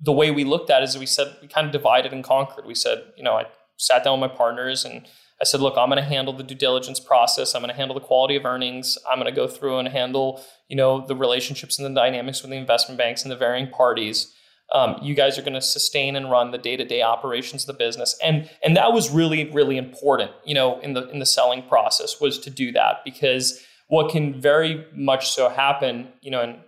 the 0.00 0.12
way 0.12 0.30
we 0.30 0.44
looked 0.44 0.70
at 0.70 0.82
it 0.82 0.90
is 0.90 0.98
we 0.98 1.06
said 1.06 1.34
we 1.42 1.48
kind 1.48 1.66
of 1.66 1.72
divided 1.72 2.12
and 2.12 2.22
conquered. 2.22 2.66
We 2.66 2.74
said, 2.74 3.02
you 3.16 3.24
know, 3.24 3.34
I 3.34 3.46
sat 3.78 4.04
down 4.04 4.20
with 4.20 4.30
my 4.30 4.36
partners 4.36 4.84
and 4.84 5.08
I 5.40 5.44
said, 5.44 5.60
look, 5.60 5.76
I'm 5.76 5.88
going 5.88 6.02
to 6.02 6.08
handle 6.08 6.32
the 6.32 6.42
due 6.42 6.54
diligence 6.54 6.98
process. 6.98 7.54
I'm 7.54 7.62
going 7.62 7.70
to 7.70 7.76
handle 7.76 7.94
the 7.94 8.04
quality 8.04 8.34
of 8.36 8.44
earnings. 8.44 8.98
I'm 9.08 9.18
going 9.18 9.32
to 9.32 9.36
go 9.36 9.46
through 9.46 9.78
and 9.78 9.88
handle, 9.88 10.42
you 10.68 10.76
know, 10.76 11.06
the 11.06 11.14
relationships 11.14 11.78
and 11.78 11.86
the 11.86 12.00
dynamics 12.00 12.42
with 12.42 12.50
the 12.50 12.56
investment 12.56 12.98
banks 12.98 13.22
and 13.22 13.30
the 13.30 13.36
varying 13.36 13.68
parties. 13.68 14.34
Um, 14.74 14.96
you 15.00 15.14
guys 15.14 15.38
are 15.38 15.42
going 15.42 15.54
to 15.54 15.62
sustain 15.62 16.16
and 16.16 16.30
run 16.30 16.50
the 16.50 16.58
day-to-day 16.58 17.00
operations 17.00 17.62
of 17.62 17.68
the 17.68 17.84
business, 17.84 18.18
and 18.22 18.50
and 18.62 18.76
that 18.76 18.92
was 18.92 19.08
really 19.08 19.50
really 19.50 19.78
important, 19.78 20.30
you 20.44 20.54
know, 20.54 20.78
in 20.80 20.92
the 20.92 21.08
in 21.08 21.20
the 21.20 21.26
selling 21.26 21.62
process 21.62 22.20
was 22.20 22.38
to 22.40 22.50
do 22.50 22.70
that 22.72 22.98
because 23.02 23.64
what 23.86 24.10
can 24.10 24.38
very 24.38 24.84
much 24.94 25.30
so 25.30 25.48
happen, 25.48 26.08
you 26.20 26.30
know, 26.30 26.42
and 26.42 26.58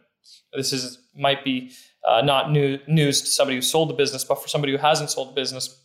this 0.55 0.73
is 0.73 0.99
might 1.15 1.45
be 1.45 1.73
uh, 2.09 2.23
not 2.23 2.51
new, 2.51 2.79
news 2.87 3.21
to 3.21 3.27
somebody 3.27 3.57
who 3.57 3.63
sold 3.63 3.91
the 3.91 3.95
business, 3.95 4.25
but 4.25 4.41
for 4.41 4.49
somebody 4.49 4.73
who 4.73 4.79
hasn't 4.79 5.11
sold 5.11 5.29
the 5.29 5.35
business, 5.35 5.79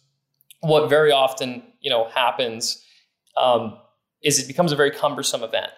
what 0.61 0.89
very 0.89 1.11
often 1.11 1.61
you 1.85 1.91
know 1.91 2.09
happens 2.09 2.83
um, 3.37 3.77
is 4.23 4.39
it 4.39 4.47
becomes 4.47 4.71
a 4.71 4.75
very 4.75 4.91
cumbersome 4.91 5.43
event. 5.43 5.71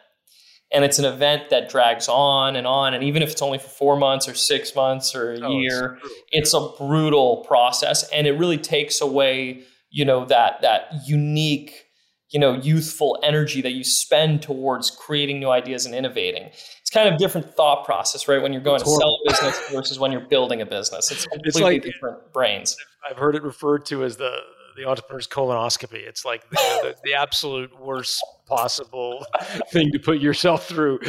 And 0.73 0.83
it's 0.83 0.99
an 0.99 1.05
event 1.05 1.49
that 1.49 1.69
drags 1.69 2.09
on 2.09 2.57
and 2.57 2.67
on 2.67 2.93
and 2.93 3.01
even 3.01 3.21
if 3.21 3.31
it's 3.31 3.41
only 3.41 3.57
for 3.57 3.69
four 3.69 3.95
months 3.95 4.27
or 4.27 4.33
six 4.33 4.75
months 4.75 5.15
or 5.15 5.33
a 5.33 5.39
oh, 5.39 5.57
year 5.57 5.97
it's, 6.03 6.13
it's 6.31 6.53
a 6.53 6.69
brutal 6.77 7.45
process 7.47 8.03
and 8.09 8.27
it 8.27 8.33
really 8.33 8.57
takes 8.57 8.99
away 8.99 9.63
you 9.89 10.03
know 10.03 10.25
that 10.25 10.61
that 10.63 10.89
unique 11.05 11.85
you 12.31 12.39
know 12.39 12.53
youthful 12.53 13.17
energy 13.23 13.61
that 13.61 13.71
you 13.71 13.85
spend 13.85 14.41
towards 14.41 14.91
creating 14.91 15.39
new 15.39 15.49
ideas 15.49 15.85
and 15.85 15.95
innovating. 15.95 16.43
It's 16.81 16.89
kind 16.91 17.07
of 17.07 17.17
different 17.17 17.55
thought 17.55 17.85
process 17.85 18.27
right 18.27 18.41
when 18.41 18.51
you're 18.51 18.61
going 18.61 18.81
to 18.81 18.85
sell 18.85 19.19
a 19.25 19.31
business 19.31 19.69
versus 19.71 19.99
when 19.99 20.11
you're 20.11 20.27
building 20.27 20.61
a 20.61 20.65
business. 20.65 21.11
It's 21.11 21.25
completely 21.25 21.49
it's 21.49 21.61
like, 21.61 21.83
different 21.83 22.33
brains. 22.33 22.75
I've 23.09 23.17
heard 23.17 23.35
it 23.35 23.43
referred 23.43 23.85
to 23.85 24.03
as 24.03 24.17
the 24.17 24.37
the 24.77 24.85
entrepreneur's 24.85 25.27
colonoscopy. 25.27 26.07
It's 26.07 26.23
like 26.23 26.49
the, 26.49 26.55
the, 26.55 26.95
the, 27.03 27.13
absolute 27.15 27.71
worst 27.81 28.23
possible 28.47 29.25
thing 29.71 29.91
to 29.91 29.99
put 29.99 30.19
yourself 30.19 30.67
through, 30.67 30.99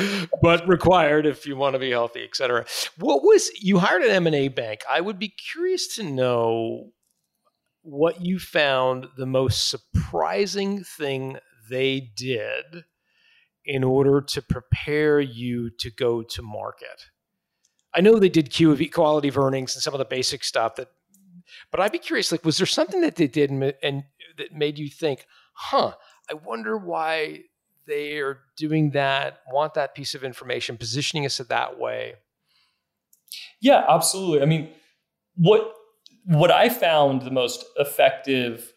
but 0.42 0.66
required 0.66 1.26
if 1.26 1.46
you 1.46 1.54
want 1.54 1.74
to 1.74 1.78
be 1.78 1.90
healthy, 1.90 2.24
et 2.24 2.34
cetera. 2.34 2.64
What 2.98 3.22
was 3.22 3.50
you 3.60 3.78
hired 3.78 4.02
an 4.02 4.10
M 4.10 4.26
and 4.26 4.34
A 4.34 4.48
bank? 4.48 4.80
I 4.90 5.00
would 5.00 5.18
be 5.18 5.28
curious 5.28 5.94
to 5.96 6.02
know 6.02 6.90
what 7.82 8.22
you 8.22 8.38
found 8.38 9.08
the 9.16 9.26
most 9.26 9.68
surprising 9.68 10.82
thing 10.82 11.38
they 11.70 12.00
did 12.00 12.84
in 13.64 13.84
order 13.84 14.22
to 14.22 14.42
prepare 14.42 15.20
you 15.20 15.70
to 15.78 15.90
go 15.90 16.22
to 16.22 16.42
market. 16.42 17.10
I 17.94 18.00
know 18.00 18.18
they 18.18 18.28
did 18.28 18.50
Q 18.50 18.72
of 18.72 18.80
quality 18.92 19.28
of 19.28 19.38
earnings 19.38 19.74
and 19.74 19.82
some 19.82 19.94
of 19.94 19.98
the 19.98 20.04
basic 20.04 20.44
stuff 20.44 20.76
that 20.76 20.88
but 21.70 21.80
I'd 21.80 21.92
be 21.92 21.98
curious, 21.98 22.32
like, 22.32 22.44
was 22.44 22.58
there 22.58 22.66
something 22.66 23.00
that 23.00 23.16
they 23.16 23.26
did 23.26 23.50
and, 23.50 23.74
and 23.82 24.04
that 24.36 24.52
made 24.52 24.78
you 24.78 24.88
think, 24.88 25.26
huh, 25.52 25.94
I 26.30 26.34
wonder 26.34 26.76
why 26.76 27.44
they 27.86 28.18
are 28.18 28.40
doing 28.56 28.90
that, 28.90 29.40
want 29.50 29.74
that 29.74 29.94
piece 29.94 30.14
of 30.14 30.22
information, 30.22 30.76
positioning 30.76 31.26
us 31.26 31.38
that 31.38 31.78
way? 31.78 32.14
Yeah, 33.60 33.84
absolutely. 33.88 34.42
I 34.42 34.46
mean, 34.46 34.70
what 35.34 35.74
what 36.24 36.50
I 36.50 36.68
found 36.68 37.22
the 37.22 37.30
most 37.30 37.64
effective 37.76 38.74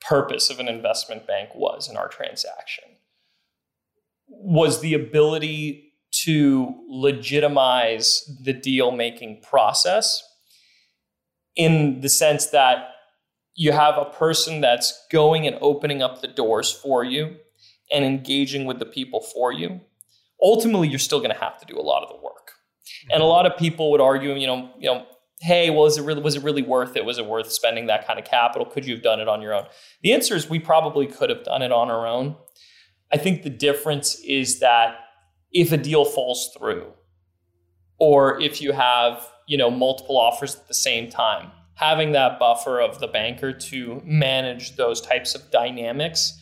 purpose 0.00 0.50
of 0.50 0.60
an 0.60 0.68
investment 0.68 1.26
bank 1.26 1.50
was 1.54 1.90
in 1.90 1.96
our 1.96 2.08
transaction 2.08 2.84
was 4.28 4.80
the 4.80 4.94
ability 4.94 5.92
to 6.10 6.74
legitimize 6.88 8.38
the 8.40 8.52
deal 8.52 8.92
making 8.92 9.42
process 9.42 10.22
in 11.58 12.00
the 12.00 12.08
sense 12.08 12.46
that 12.46 12.92
you 13.54 13.72
have 13.72 13.98
a 13.98 14.04
person 14.04 14.60
that's 14.62 15.06
going 15.10 15.46
and 15.46 15.58
opening 15.60 16.00
up 16.00 16.22
the 16.22 16.28
doors 16.28 16.72
for 16.72 17.04
you 17.04 17.36
and 17.90 18.04
engaging 18.04 18.64
with 18.64 18.78
the 18.78 18.86
people 18.86 19.20
for 19.20 19.52
you. 19.52 19.80
Ultimately, 20.40 20.88
you're 20.88 21.00
still 21.00 21.18
going 21.18 21.32
to 21.32 21.40
have 21.40 21.58
to 21.58 21.66
do 21.66 21.76
a 21.76 21.82
lot 21.82 22.04
of 22.04 22.08
the 22.08 22.14
work. 22.14 22.52
Mm-hmm. 22.52 23.14
And 23.14 23.22
a 23.22 23.26
lot 23.26 23.44
of 23.44 23.58
people 23.58 23.90
would 23.90 24.00
argue, 24.00 24.34
you 24.34 24.46
know, 24.46 24.70
you 24.78 24.88
know, 24.88 25.04
hey, 25.40 25.70
well, 25.70 25.86
is 25.86 25.98
it 25.98 26.04
really 26.04 26.22
was 26.22 26.36
it 26.36 26.44
really 26.44 26.62
worth 26.62 26.96
it? 26.96 27.04
Was 27.04 27.18
it 27.18 27.26
worth 27.26 27.50
spending 27.50 27.86
that 27.86 28.06
kind 28.06 28.20
of 28.20 28.24
capital? 28.24 28.64
Could 28.64 28.86
you 28.86 28.94
have 28.94 29.02
done 29.02 29.18
it 29.18 29.28
on 29.28 29.42
your 29.42 29.52
own? 29.52 29.66
The 30.02 30.12
answer 30.12 30.36
is 30.36 30.48
we 30.48 30.60
probably 30.60 31.08
could 31.08 31.28
have 31.28 31.42
done 31.42 31.62
it 31.62 31.72
on 31.72 31.90
our 31.90 32.06
own. 32.06 32.36
I 33.12 33.16
think 33.16 33.42
the 33.42 33.50
difference 33.50 34.20
is 34.20 34.60
that 34.60 34.96
if 35.50 35.72
a 35.72 35.76
deal 35.76 36.04
falls 36.04 36.50
through, 36.56 36.92
or 37.98 38.40
if 38.40 38.60
you 38.60 38.72
have 38.72 39.26
you 39.48 39.58
know 39.58 39.70
multiple 39.70 40.16
offers 40.16 40.54
at 40.54 40.68
the 40.68 40.74
same 40.74 41.10
time. 41.10 41.50
Having 41.74 42.12
that 42.12 42.38
buffer 42.38 42.80
of 42.80 43.00
the 43.00 43.08
banker 43.08 43.52
to 43.52 44.02
manage 44.04 44.76
those 44.76 45.00
types 45.00 45.34
of 45.34 45.50
dynamics 45.50 46.38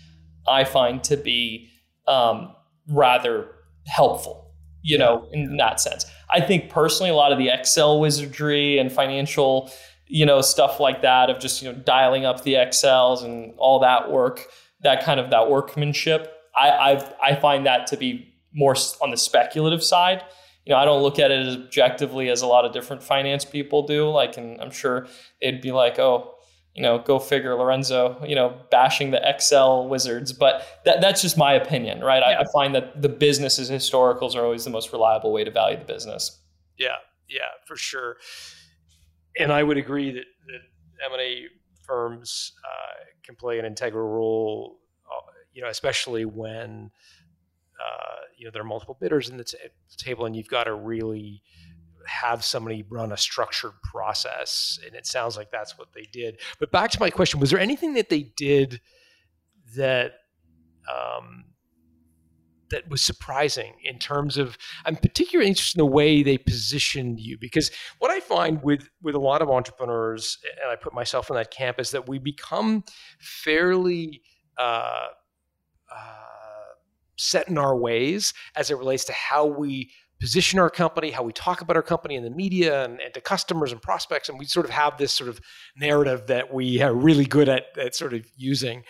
i 0.48 0.64
find 0.64 1.02
to 1.04 1.16
be 1.16 1.68
um, 2.06 2.54
rather 2.88 3.50
helpful 3.86 4.46
you 4.86 4.96
know 4.96 5.28
in 5.32 5.56
that 5.56 5.80
sense. 5.80 6.06
I 6.30 6.40
think 6.40 6.70
personally 6.70 7.10
a 7.10 7.14
lot 7.14 7.32
of 7.32 7.38
the 7.38 7.48
excel 7.48 8.00
wizardry 8.00 8.78
and 8.78 8.90
financial 8.90 9.70
you 10.06 10.24
know 10.24 10.40
stuff 10.40 10.78
like 10.78 11.02
that 11.02 11.28
of 11.28 11.40
just 11.40 11.60
you 11.60 11.70
know 11.70 11.76
dialing 11.78 12.24
up 12.24 12.44
the 12.44 12.54
excels 12.54 13.22
and 13.22 13.52
all 13.58 13.80
that 13.80 14.10
work 14.10 14.46
that 14.82 15.02
kind 15.02 15.18
of 15.18 15.30
that 15.30 15.50
workmanship 15.50 16.32
i 16.56 16.68
i, 16.68 17.30
I 17.30 17.34
find 17.34 17.66
that 17.66 17.88
to 17.88 17.96
be 17.96 18.32
more 18.54 18.76
on 19.02 19.10
the 19.10 19.16
speculative 19.16 19.82
side 19.82 20.22
you 20.66 20.72
know, 20.72 20.78
I 20.78 20.84
don't 20.84 21.02
look 21.02 21.20
at 21.20 21.30
it 21.30 21.46
as 21.46 21.54
objectively 21.54 22.28
as 22.28 22.42
a 22.42 22.46
lot 22.46 22.64
of 22.64 22.72
different 22.72 23.02
finance 23.02 23.44
people 23.44 23.86
do. 23.86 24.10
Like, 24.10 24.36
and 24.36 24.60
I'm 24.60 24.72
sure 24.72 25.06
it'd 25.40 25.62
be 25.62 25.70
like, 25.70 25.98
oh, 26.00 26.34
you 26.74 26.82
know, 26.82 26.98
go 26.98 27.20
figure, 27.20 27.54
Lorenzo, 27.54 28.22
you 28.26 28.34
know, 28.34 28.54
bashing 28.70 29.12
the 29.12 29.20
Excel 29.26 29.88
wizards. 29.88 30.32
But 30.32 30.66
that, 30.84 31.00
that's 31.00 31.22
just 31.22 31.38
my 31.38 31.54
opinion, 31.54 32.00
right? 32.00 32.20
Yeah. 32.20 32.38
I, 32.38 32.40
I, 32.40 32.44
find 32.52 32.74
that 32.74 33.00
the 33.00 33.08
business's 33.08 33.70
historicals 33.70 34.34
are 34.34 34.44
always 34.44 34.64
the 34.64 34.70
most 34.70 34.92
reliable 34.92 35.32
way 35.32 35.44
to 35.44 35.50
value 35.50 35.78
the 35.78 35.84
business. 35.84 36.38
Yeah, 36.76 36.96
yeah, 37.28 37.48
for 37.66 37.76
sure. 37.76 38.16
And 39.38 39.52
I 39.52 39.62
would 39.62 39.78
agree 39.78 40.10
that, 40.12 40.24
that 40.48 41.12
M&A 41.12 41.46
firms 41.82 42.52
uh, 42.62 43.04
can 43.22 43.36
play 43.36 43.58
an 43.58 43.64
integral 43.64 44.08
role, 44.08 44.80
uh, 45.06 45.30
you 45.54 45.62
know, 45.62 45.68
especially 45.68 46.26
when 46.26 46.90
uh, 47.80 48.20
you 48.36 48.44
know 48.44 48.50
there 48.50 48.62
are 48.62 48.66
multiple 48.66 48.96
bidders 49.00 49.28
in 49.28 49.36
the 49.36 49.44
t- 49.44 49.58
table, 49.96 50.26
and 50.26 50.34
you've 50.34 50.48
got 50.48 50.64
to 50.64 50.74
really 50.74 51.42
have 52.06 52.44
somebody 52.44 52.84
run 52.88 53.12
a 53.12 53.16
structured 53.16 53.72
process. 53.82 54.78
And 54.84 54.94
it 54.94 55.06
sounds 55.06 55.36
like 55.36 55.50
that's 55.50 55.76
what 55.76 55.88
they 55.92 56.06
did. 56.12 56.40
But 56.58 56.70
back 56.70 56.90
to 56.92 57.00
my 57.00 57.10
question: 57.10 57.40
Was 57.40 57.50
there 57.50 57.60
anything 57.60 57.94
that 57.94 58.08
they 58.08 58.32
did 58.36 58.80
that 59.76 60.12
um, 60.92 61.44
that 62.70 62.88
was 62.88 63.02
surprising 63.02 63.74
in 63.84 63.98
terms 63.98 64.36
of 64.36 64.56
I'm 64.84 64.96
particularly 64.96 65.48
interested 65.48 65.78
in 65.78 65.86
the 65.86 65.92
way 65.92 66.22
they 66.22 66.38
positioned 66.38 67.20
you 67.20 67.38
because 67.38 67.70
what 67.98 68.10
I 68.10 68.20
find 68.20 68.62
with 68.62 68.88
with 69.02 69.14
a 69.14 69.20
lot 69.20 69.42
of 69.42 69.50
entrepreneurs 69.50 70.38
and 70.62 70.70
I 70.70 70.76
put 70.76 70.92
myself 70.92 71.30
in 71.30 71.36
that 71.36 71.50
camp 71.50 71.78
is 71.80 71.90
that 71.92 72.08
we 72.08 72.18
become 72.18 72.84
fairly 73.18 74.22
uh, 74.58 75.08
uh, 75.92 76.35
set 77.16 77.48
in 77.48 77.58
our 77.58 77.76
ways 77.76 78.34
as 78.56 78.70
it 78.70 78.78
relates 78.78 79.04
to 79.06 79.12
how 79.12 79.46
we 79.46 79.90
position 80.20 80.58
our 80.58 80.70
company, 80.70 81.10
how 81.10 81.22
we 81.22 81.32
talk 81.32 81.60
about 81.60 81.76
our 81.76 81.82
company 81.82 82.14
in 82.14 82.22
the 82.22 82.30
media 82.30 82.84
and, 82.84 83.00
and, 83.00 83.12
to 83.12 83.20
customers 83.20 83.72
and 83.72 83.82
prospects. 83.82 84.28
And 84.28 84.38
we 84.38 84.46
sort 84.46 84.64
of 84.64 84.70
have 84.70 84.96
this 84.96 85.12
sort 85.12 85.28
of 85.28 85.40
narrative 85.76 86.26
that 86.28 86.52
we 86.52 86.80
are 86.80 86.94
really 86.94 87.26
good 87.26 87.48
at, 87.48 87.64
at 87.78 87.94
sort 87.94 88.14
of 88.14 88.24
using. 88.36 88.82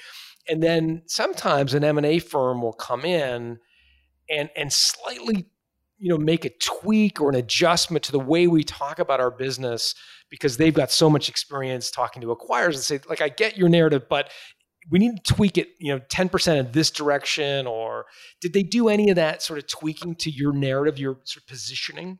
And 0.48 0.62
then 0.62 1.02
sometimes 1.06 1.74
an 1.74 1.82
M&A 1.82 2.20
firm 2.20 2.62
will 2.62 2.72
come 2.72 3.04
in 3.04 3.58
and, 4.30 4.50
and 4.56 4.72
slightly 4.72 5.46
you 5.98 6.10
know 6.10 6.18
make 6.18 6.44
a 6.44 6.50
tweak 6.60 7.20
or 7.20 7.30
an 7.30 7.34
adjustment 7.34 8.04
to 8.04 8.12
the 8.12 8.20
way 8.20 8.46
we 8.46 8.62
talk 8.62 8.98
about 8.98 9.20
our 9.20 9.30
business 9.30 9.94
because 10.28 10.56
they've 10.56 10.74
got 10.74 10.90
so 10.90 11.08
much 11.08 11.28
experience 11.28 11.90
talking 11.90 12.20
to 12.20 12.28
acquirers 12.28 12.74
and 12.74 12.82
say 12.82 13.00
like 13.08 13.20
i 13.20 13.28
get 13.28 13.56
your 13.56 13.68
narrative 13.68 14.02
but 14.08 14.30
we 14.90 14.98
need 14.98 15.24
to 15.24 15.34
tweak 15.34 15.58
it, 15.58 15.68
you 15.78 15.92
know, 15.92 16.00
10% 16.10 16.56
in 16.56 16.72
this 16.72 16.90
direction? 16.90 17.66
Or 17.66 18.06
did 18.40 18.52
they 18.52 18.62
do 18.62 18.88
any 18.88 19.10
of 19.10 19.16
that 19.16 19.42
sort 19.42 19.58
of 19.58 19.66
tweaking 19.66 20.14
to 20.16 20.30
your 20.30 20.52
narrative, 20.52 20.98
your 20.98 21.18
sort 21.24 21.42
of 21.42 21.46
positioning? 21.48 22.18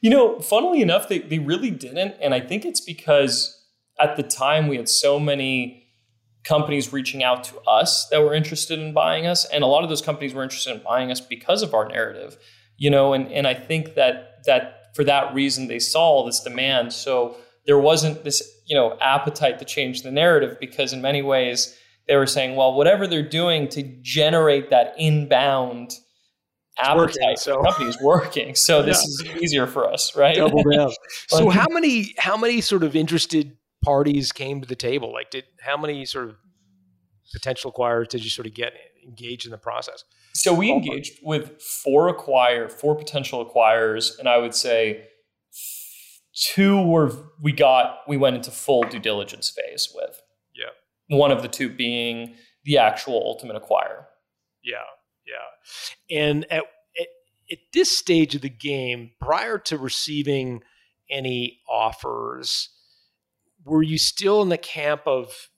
You 0.00 0.10
know, 0.10 0.38
funnily 0.40 0.82
enough, 0.82 1.08
they, 1.08 1.18
they 1.18 1.38
really 1.38 1.70
didn't. 1.70 2.16
And 2.20 2.34
I 2.34 2.40
think 2.40 2.64
it's 2.64 2.80
because 2.80 3.58
at 3.98 4.16
the 4.16 4.22
time 4.22 4.68
we 4.68 4.76
had 4.76 4.88
so 4.88 5.18
many 5.18 5.82
companies 6.44 6.92
reaching 6.92 7.22
out 7.22 7.44
to 7.44 7.60
us 7.60 8.08
that 8.08 8.20
were 8.20 8.34
interested 8.34 8.78
in 8.78 8.92
buying 8.92 9.26
us. 9.26 9.44
And 9.46 9.62
a 9.62 9.66
lot 9.66 9.84
of 9.84 9.88
those 9.88 10.02
companies 10.02 10.34
were 10.34 10.42
interested 10.42 10.74
in 10.74 10.82
buying 10.82 11.10
us 11.10 11.20
because 11.20 11.62
of 11.62 11.72
our 11.74 11.86
narrative, 11.86 12.36
you 12.76 12.90
know, 12.90 13.12
and, 13.12 13.30
and 13.30 13.46
I 13.46 13.54
think 13.54 13.94
that 13.94 14.44
that 14.44 14.94
for 14.94 15.04
that 15.04 15.32
reason 15.34 15.68
they 15.68 15.78
saw 15.78 16.26
this 16.26 16.40
demand. 16.40 16.92
So 16.92 17.36
there 17.66 17.78
wasn't 17.78 18.24
this 18.24 18.42
you 18.66 18.76
know 18.76 18.96
appetite 19.00 19.58
to 19.58 19.64
change 19.64 20.02
the 20.02 20.10
narrative 20.10 20.56
because 20.60 20.92
in 20.92 21.02
many 21.02 21.22
ways 21.22 21.76
they 22.08 22.16
were 22.16 22.26
saying 22.26 22.56
well 22.56 22.74
whatever 22.74 23.06
they're 23.06 23.28
doing 23.28 23.68
to 23.68 23.82
generate 24.02 24.70
that 24.70 24.94
inbound 24.98 25.94
appetite 26.78 27.38
working, 27.46 27.72
so. 27.72 27.86
is 27.86 28.00
working. 28.00 28.54
So 28.54 28.82
this 28.82 29.22
yeah. 29.24 29.32
is 29.32 29.42
easier 29.42 29.66
for 29.66 29.90
us, 29.90 30.16
right? 30.16 30.36
Double 30.36 30.62
down. 30.62 30.90
so 31.28 31.48
how 31.50 31.66
many 31.70 32.14
how 32.18 32.36
many 32.36 32.60
sort 32.60 32.82
of 32.82 32.96
interested 32.96 33.56
parties 33.82 34.32
came 34.32 34.60
to 34.60 34.68
the 34.68 34.76
table? 34.76 35.12
Like 35.12 35.30
did 35.30 35.44
how 35.60 35.76
many 35.76 36.04
sort 36.04 36.28
of 36.28 36.36
potential 37.32 37.72
acquirers 37.72 38.08
did 38.08 38.24
you 38.24 38.30
sort 38.30 38.46
of 38.46 38.54
get 38.54 38.72
engaged 39.06 39.44
in 39.44 39.50
the 39.50 39.58
process? 39.58 40.04
So 40.34 40.54
we 40.54 40.70
engaged 40.70 41.18
with 41.22 41.60
four 41.60 42.08
acquire 42.08 42.68
four 42.68 42.94
potential 42.94 43.44
acquirers, 43.44 44.18
and 44.18 44.28
I 44.28 44.38
would 44.38 44.54
say 44.54 45.08
two 46.34 46.80
were 46.82 47.12
we 47.40 47.52
got 47.52 47.98
we 48.08 48.16
went 48.16 48.36
into 48.36 48.50
full 48.50 48.82
due 48.84 48.98
diligence 48.98 49.50
phase 49.50 49.90
with. 49.94 50.20
Yeah. 50.54 51.16
One 51.16 51.30
of 51.30 51.42
the 51.42 51.48
two 51.48 51.68
being 51.68 52.36
the 52.64 52.78
actual 52.78 53.16
ultimate 53.16 53.60
acquirer. 53.60 54.04
Yeah, 54.62 54.76
yeah. 55.26 56.16
And 56.16 56.44
at, 56.50 56.62
at, 57.00 57.06
at 57.50 57.58
this 57.72 57.90
stage 57.90 58.34
of 58.34 58.42
the 58.42 58.48
game, 58.48 59.10
prior 59.20 59.58
to 59.58 59.76
receiving 59.76 60.62
any 61.10 61.60
offers, 61.68 62.70
were 63.64 63.82
you 63.82 63.98
still 63.98 64.42
in 64.42 64.48
the 64.48 64.58
camp 64.58 65.02
of 65.06 65.48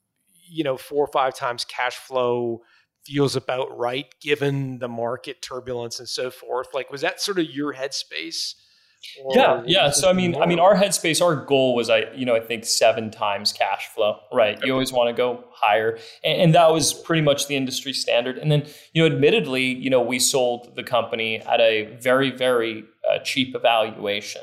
you 0.48 0.64
know 0.64 0.76
four 0.76 1.04
or 1.04 1.12
five 1.12 1.34
times 1.34 1.64
cash 1.64 1.96
flow 1.96 2.60
feels 3.04 3.36
about 3.36 3.76
right 3.76 4.06
given 4.20 4.78
the 4.78 4.88
market 4.88 5.42
turbulence 5.42 5.98
and 5.98 6.08
so 6.08 6.30
forth 6.30 6.68
like 6.72 6.90
was 6.90 7.00
that 7.02 7.20
sort 7.20 7.38
of 7.38 7.46
your 7.46 7.74
headspace 7.74 8.54
yeah 9.30 9.62
yeah 9.66 9.90
so 9.90 10.08
i 10.08 10.12
mean 10.12 10.32
more? 10.32 10.42
i 10.42 10.46
mean 10.46 10.58
our 10.58 10.74
headspace 10.74 11.22
our 11.22 11.36
goal 11.36 11.74
was 11.74 11.90
i 11.90 12.04
you 12.14 12.24
know 12.24 12.34
i 12.34 12.40
think 12.40 12.64
seven 12.64 13.10
times 13.10 13.52
cash 13.52 13.88
flow 13.88 14.18
right 14.32 14.58
you 14.64 14.72
always 14.72 14.92
want 14.92 15.08
to 15.08 15.14
go 15.14 15.44
higher 15.52 15.98
and, 16.22 16.40
and, 16.40 16.54
that 16.54 16.70
was 16.70 16.92
pretty 16.92 17.22
much 17.22 17.46
the 17.48 17.56
industry 17.56 17.92
standard 17.92 18.38
and 18.38 18.50
then 18.50 18.66
you 18.92 19.02
know 19.02 19.14
admittedly 19.14 19.64
you 19.64 19.90
know 19.90 20.02
we 20.02 20.18
sold 20.18 20.74
the 20.76 20.82
company 20.82 21.40
at 21.40 21.60
a 21.60 21.96
very 22.00 22.30
very 22.30 22.84
uh, 23.10 23.18
cheap 23.20 23.54
evaluation 23.54 24.42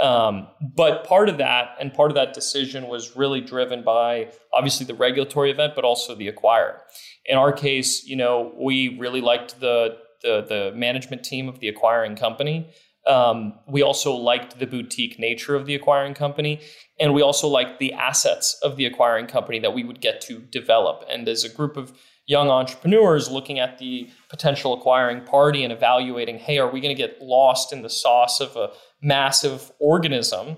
um, 0.00 0.48
but 0.60 1.04
part 1.04 1.28
of 1.28 1.38
that 1.38 1.76
and 1.78 1.94
part 1.94 2.10
of 2.10 2.16
that 2.16 2.32
decision 2.32 2.88
was 2.88 3.14
really 3.14 3.40
driven 3.40 3.84
by 3.84 4.32
obviously 4.52 4.84
the 4.84 4.94
regulatory 4.94 5.50
event, 5.50 5.74
but 5.76 5.84
also 5.84 6.14
the 6.14 6.30
acquirer. 6.30 6.78
In 7.26 7.38
our 7.38 7.52
case, 7.52 8.04
you 8.04 8.16
know, 8.16 8.52
we 8.58 8.98
really 8.98 9.20
liked 9.20 9.60
the 9.60 9.98
the, 10.22 10.40
the 10.48 10.72
management 10.76 11.24
team 11.24 11.48
of 11.48 11.58
the 11.58 11.68
acquiring 11.68 12.16
company. 12.16 12.70
Um, 13.06 13.58
we 13.66 13.82
also 13.82 14.12
liked 14.12 14.58
the 14.58 14.66
boutique 14.66 15.18
nature 15.18 15.54
of 15.56 15.66
the 15.66 15.74
acquiring 15.74 16.14
company, 16.14 16.60
and 17.00 17.12
we 17.12 17.22
also 17.22 17.48
liked 17.48 17.78
the 17.78 17.92
assets 17.92 18.58
of 18.62 18.76
the 18.76 18.86
acquiring 18.86 19.26
company 19.26 19.58
that 19.58 19.74
we 19.74 19.82
would 19.82 20.00
get 20.00 20.20
to 20.22 20.38
develop. 20.38 21.04
And 21.10 21.28
as 21.28 21.42
a 21.42 21.48
group 21.48 21.76
of 21.76 21.92
young 22.26 22.48
entrepreneurs 22.48 23.30
looking 23.30 23.58
at 23.58 23.78
the 23.78 24.08
potential 24.28 24.72
acquiring 24.72 25.24
party 25.24 25.64
and 25.64 25.72
evaluating, 25.72 26.38
hey, 26.38 26.58
are 26.58 26.70
we 26.70 26.80
going 26.80 26.94
to 26.94 27.00
get 27.00 27.20
lost 27.20 27.72
in 27.72 27.82
the 27.82 27.90
sauce 27.90 28.40
of 28.40 28.56
a 28.56 28.70
massive 29.02 29.72
organism, 29.80 30.56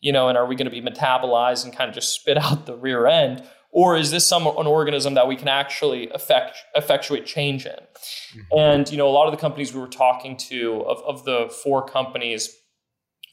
you 0.00 0.12
know, 0.12 0.28
and 0.28 0.36
are 0.36 0.46
we 0.46 0.56
going 0.56 0.70
to 0.70 0.70
be 0.70 0.82
metabolized 0.82 1.64
and 1.64 1.74
kind 1.74 1.88
of 1.88 1.94
just 1.94 2.12
spit 2.12 2.36
out 2.36 2.66
the 2.66 2.76
rear 2.76 3.06
end? 3.06 3.42
Or 3.74 3.96
is 3.96 4.12
this 4.12 4.24
some 4.24 4.46
an 4.46 4.68
organism 4.68 5.14
that 5.14 5.26
we 5.26 5.34
can 5.34 5.48
actually 5.48 6.08
effect, 6.10 6.56
effectuate 6.76 7.26
change 7.26 7.66
in? 7.66 7.72
Mm-hmm. 7.72 8.40
And 8.56 8.90
you 8.90 8.96
know, 8.96 9.08
a 9.08 9.10
lot 9.10 9.26
of 9.26 9.32
the 9.32 9.40
companies 9.40 9.74
we 9.74 9.80
were 9.80 9.88
talking 9.88 10.36
to, 10.48 10.84
of, 10.86 11.02
of 11.02 11.24
the 11.24 11.52
four 11.62 11.84
companies, 11.84 12.56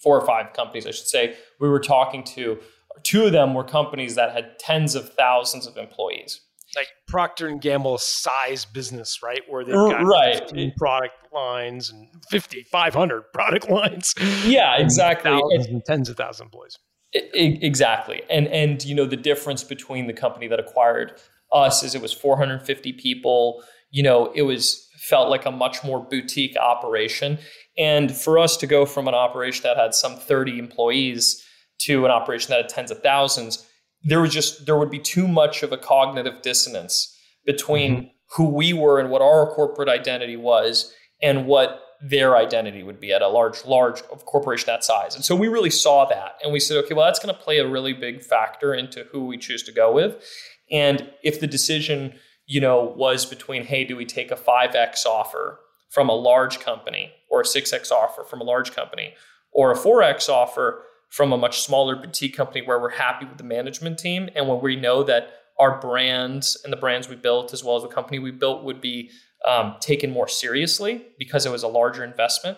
four 0.01 0.19
or 0.19 0.25
five 0.25 0.53
companies, 0.53 0.87
I 0.87 0.91
should 0.91 1.07
say, 1.07 1.35
we 1.59 1.69
were 1.69 1.79
talking 1.79 2.23
to, 2.23 2.57
two 3.03 3.25
of 3.25 3.31
them 3.31 3.53
were 3.53 3.63
companies 3.63 4.15
that 4.15 4.33
had 4.33 4.57
tens 4.57 4.95
of 4.95 5.13
thousands 5.13 5.67
of 5.67 5.77
employees 5.77 6.41
like 6.75 6.87
Procter 7.07 7.47
and 7.47 7.61
Gamble 7.61 7.97
size 7.97 8.65
business, 8.65 9.21
right? 9.21 9.41
Where 9.47 9.63
they've 9.63 9.73
got 9.73 10.03
right. 10.03 10.39
15 10.39 10.73
product 10.77 11.13
lines 11.33 11.89
and 11.89 12.07
50, 12.29 12.63
500 12.63 13.23
product 13.33 13.69
lines. 13.69 14.13
Yeah, 14.45 14.77
exactly. 14.77 15.31
Thousands 15.31 15.65
and, 15.67 15.75
and 15.75 15.85
tens 15.85 16.09
of 16.09 16.17
thousands 16.17 16.41
of 16.41 16.45
employees. 16.47 16.77
Exactly. 17.13 18.21
And 18.29 18.47
and 18.47 18.83
you 18.83 18.95
know 18.95 19.05
the 19.05 19.17
difference 19.17 19.63
between 19.63 20.07
the 20.07 20.13
company 20.13 20.47
that 20.47 20.59
acquired 20.59 21.19
us 21.51 21.83
is 21.83 21.95
it 21.95 22.01
was 22.01 22.13
450 22.13 22.93
people. 22.93 23.63
You 23.91 24.03
know, 24.03 24.31
it 24.33 24.43
was 24.43 24.87
felt 24.97 25.29
like 25.29 25.45
a 25.45 25.51
much 25.51 25.83
more 25.83 25.99
boutique 25.99 26.55
operation. 26.57 27.39
And 27.77 28.15
for 28.15 28.37
us 28.37 28.55
to 28.57 28.67
go 28.67 28.85
from 28.85 29.07
an 29.07 29.13
operation 29.13 29.63
that 29.63 29.77
had 29.77 29.93
some 29.93 30.15
30 30.15 30.59
employees 30.59 31.43
to 31.81 32.05
an 32.05 32.11
operation 32.11 32.51
that 32.51 32.61
had 32.61 32.69
tens 32.69 32.91
of 32.91 33.01
thousands, 33.01 33.67
there 34.03 34.21
was 34.21 34.31
just 34.31 34.65
there 34.65 34.77
would 34.77 34.91
be 34.91 34.99
too 34.99 35.27
much 35.27 35.63
of 35.63 35.71
a 35.71 35.77
cognitive 35.77 36.41
dissonance 36.41 37.17
between 37.45 37.95
mm-hmm. 37.95 38.07
who 38.35 38.49
we 38.49 38.73
were 38.73 38.99
and 38.99 39.09
what 39.09 39.21
our 39.21 39.53
corporate 39.53 39.89
identity 39.89 40.37
was 40.37 40.93
and 41.21 41.45
what 41.45 41.81
their 42.01 42.35
identity 42.35 42.83
would 42.83 42.99
be 42.99 43.13
at 43.13 43.21
a 43.21 43.27
large 43.27 43.63
large 43.65 44.01
corporation 44.25 44.65
that 44.67 44.83
size. 44.83 45.15
And 45.15 45.23
so 45.23 45.35
we 45.35 45.47
really 45.47 45.69
saw 45.69 46.05
that 46.05 46.37
and 46.43 46.51
we 46.51 46.59
said 46.59 46.77
okay 46.83 46.93
well 46.93 47.05
that's 47.05 47.19
going 47.19 47.33
to 47.33 47.41
play 47.41 47.59
a 47.59 47.67
really 47.67 47.93
big 47.93 48.23
factor 48.23 48.73
into 48.73 49.03
who 49.11 49.25
we 49.25 49.37
choose 49.37 49.63
to 49.63 49.71
go 49.71 49.91
with. 49.91 50.23
And 50.71 51.09
if 51.23 51.39
the 51.39 51.47
decision 51.47 52.15
you 52.47 52.59
know 52.59 52.93
was 52.97 53.25
between 53.25 53.65
hey 53.65 53.83
do 53.83 53.95
we 53.95 54.05
take 54.05 54.31
a 54.31 54.35
5x 54.35 55.05
offer 55.05 55.59
from 55.89 56.09
a 56.09 56.15
large 56.15 56.59
company 56.59 57.11
or 57.29 57.41
a 57.41 57.45
6x 57.45 57.91
offer 57.91 58.23
from 58.23 58.41
a 58.41 58.45
large 58.45 58.73
company 58.73 59.13
or 59.51 59.71
a 59.71 59.77
4x 59.77 60.29
offer 60.29 60.83
from 61.11 61.33
a 61.33 61.37
much 61.37 61.61
smaller 61.61 61.95
boutique 61.95 62.35
company 62.35 62.65
where 62.65 62.79
we're 62.79 62.89
happy 62.89 63.25
with 63.25 63.37
the 63.37 63.43
management 63.43 63.99
team? 63.99 64.29
And 64.33 64.47
when 64.47 64.61
we 64.61 64.77
know 64.77 65.03
that 65.03 65.33
our 65.59 65.79
brands 65.79 66.59
and 66.63 66.71
the 66.71 66.77
brands 66.77 67.09
we 67.09 67.17
built 67.17 67.53
as 67.53 67.63
well 67.63 67.75
as 67.75 67.83
the 67.83 67.89
company 67.89 68.17
we 68.17 68.31
built 68.31 68.63
would 68.63 68.81
be 68.81 69.11
um, 69.47 69.75
taken 69.79 70.11
more 70.11 70.27
seriously 70.27 71.05
because 71.17 71.45
it 71.45 71.51
was 71.51 71.63
a 71.63 71.67
larger 71.67 72.03
investment 72.03 72.57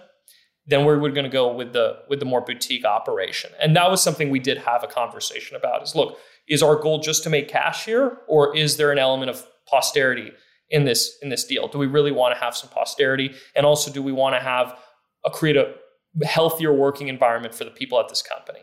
then 0.66 0.86
we're, 0.86 0.98
we're 0.98 1.12
going 1.12 1.26
to 1.26 1.30
go 1.30 1.54
with 1.54 1.74
the 1.74 2.00
with 2.10 2.20
the 2.20 2.26
more 2.26 2.42
boutique 2.42 2.86
operation 2.86 3.52
and 3.62 3.76
that 3.76 3.90
was 3.90 4.02
something 4.02 4.30
we 4.30 4.40
did 4.40 4.58
have 4.58 4.84
a 4.84 4.88
conversation 4.88 5.56
about 5.56 5.84
is 5.84 5.96
look 5.96 6.18
is 6.48 6.62
our 6.62 6.76
goal 6.76 7.00
just 7.00 7.24
to 7.24 7.30
make 7.30 7.48
cash 7.48 7.86
here 7.86 8.18
or 8.28 8.56
is 8.56 8.78
there 8.78 8.92
an 8.92 9.00
element 9.00 9.30
of 9.30 9.46
posterity 9.68 10.32
in 10.70 10.86
this 10.86 11.18
in 11.22 11.30
this 11.30 11.46
deal 11.46 11.68
do 11.68 11.78
we 11.78 11.88
really 11.88 12.12
want 12.12 12.34
to 12.34 12.40
have 12.40 12.56
some 12.56 12.70
posterity 12.70 13.32
and 13.56 13.66
also 13.66 13.92
do 13.92 14.02
we 14.02 14.12
want 14.12 14.36
to 14.36 14.42
have 14.42 14.78
a 15.26 15.30
create 15.30 15.56
a 15.56 15.74
healthier 16.22 16.74
working 16.74 17.08
environment 17.08 17.56
for 17.56 17.64
the 17.64 17.72
people 17.72 18.00
at 18.00 18.08
this 18.10 18.22
company. 18.22 18.60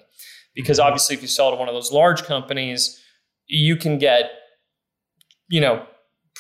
Because 0.55 0.79
mm-hmm. 0.79 0.87
obviously, 0.87 1.17
if 1.17 1.23
you 1.23 1.29
sell 1.29 1.51
to 1.51 1.57
one 1.57 1.69
of 1.69 1.75
those 1.75 1.93
large 1.93 2.23
companies, 2.23 3.01
you 3.47 3.77
can 3.77 3.99
get, 3.99 4.31
you 5.49 5.61
know, 5.61 5.85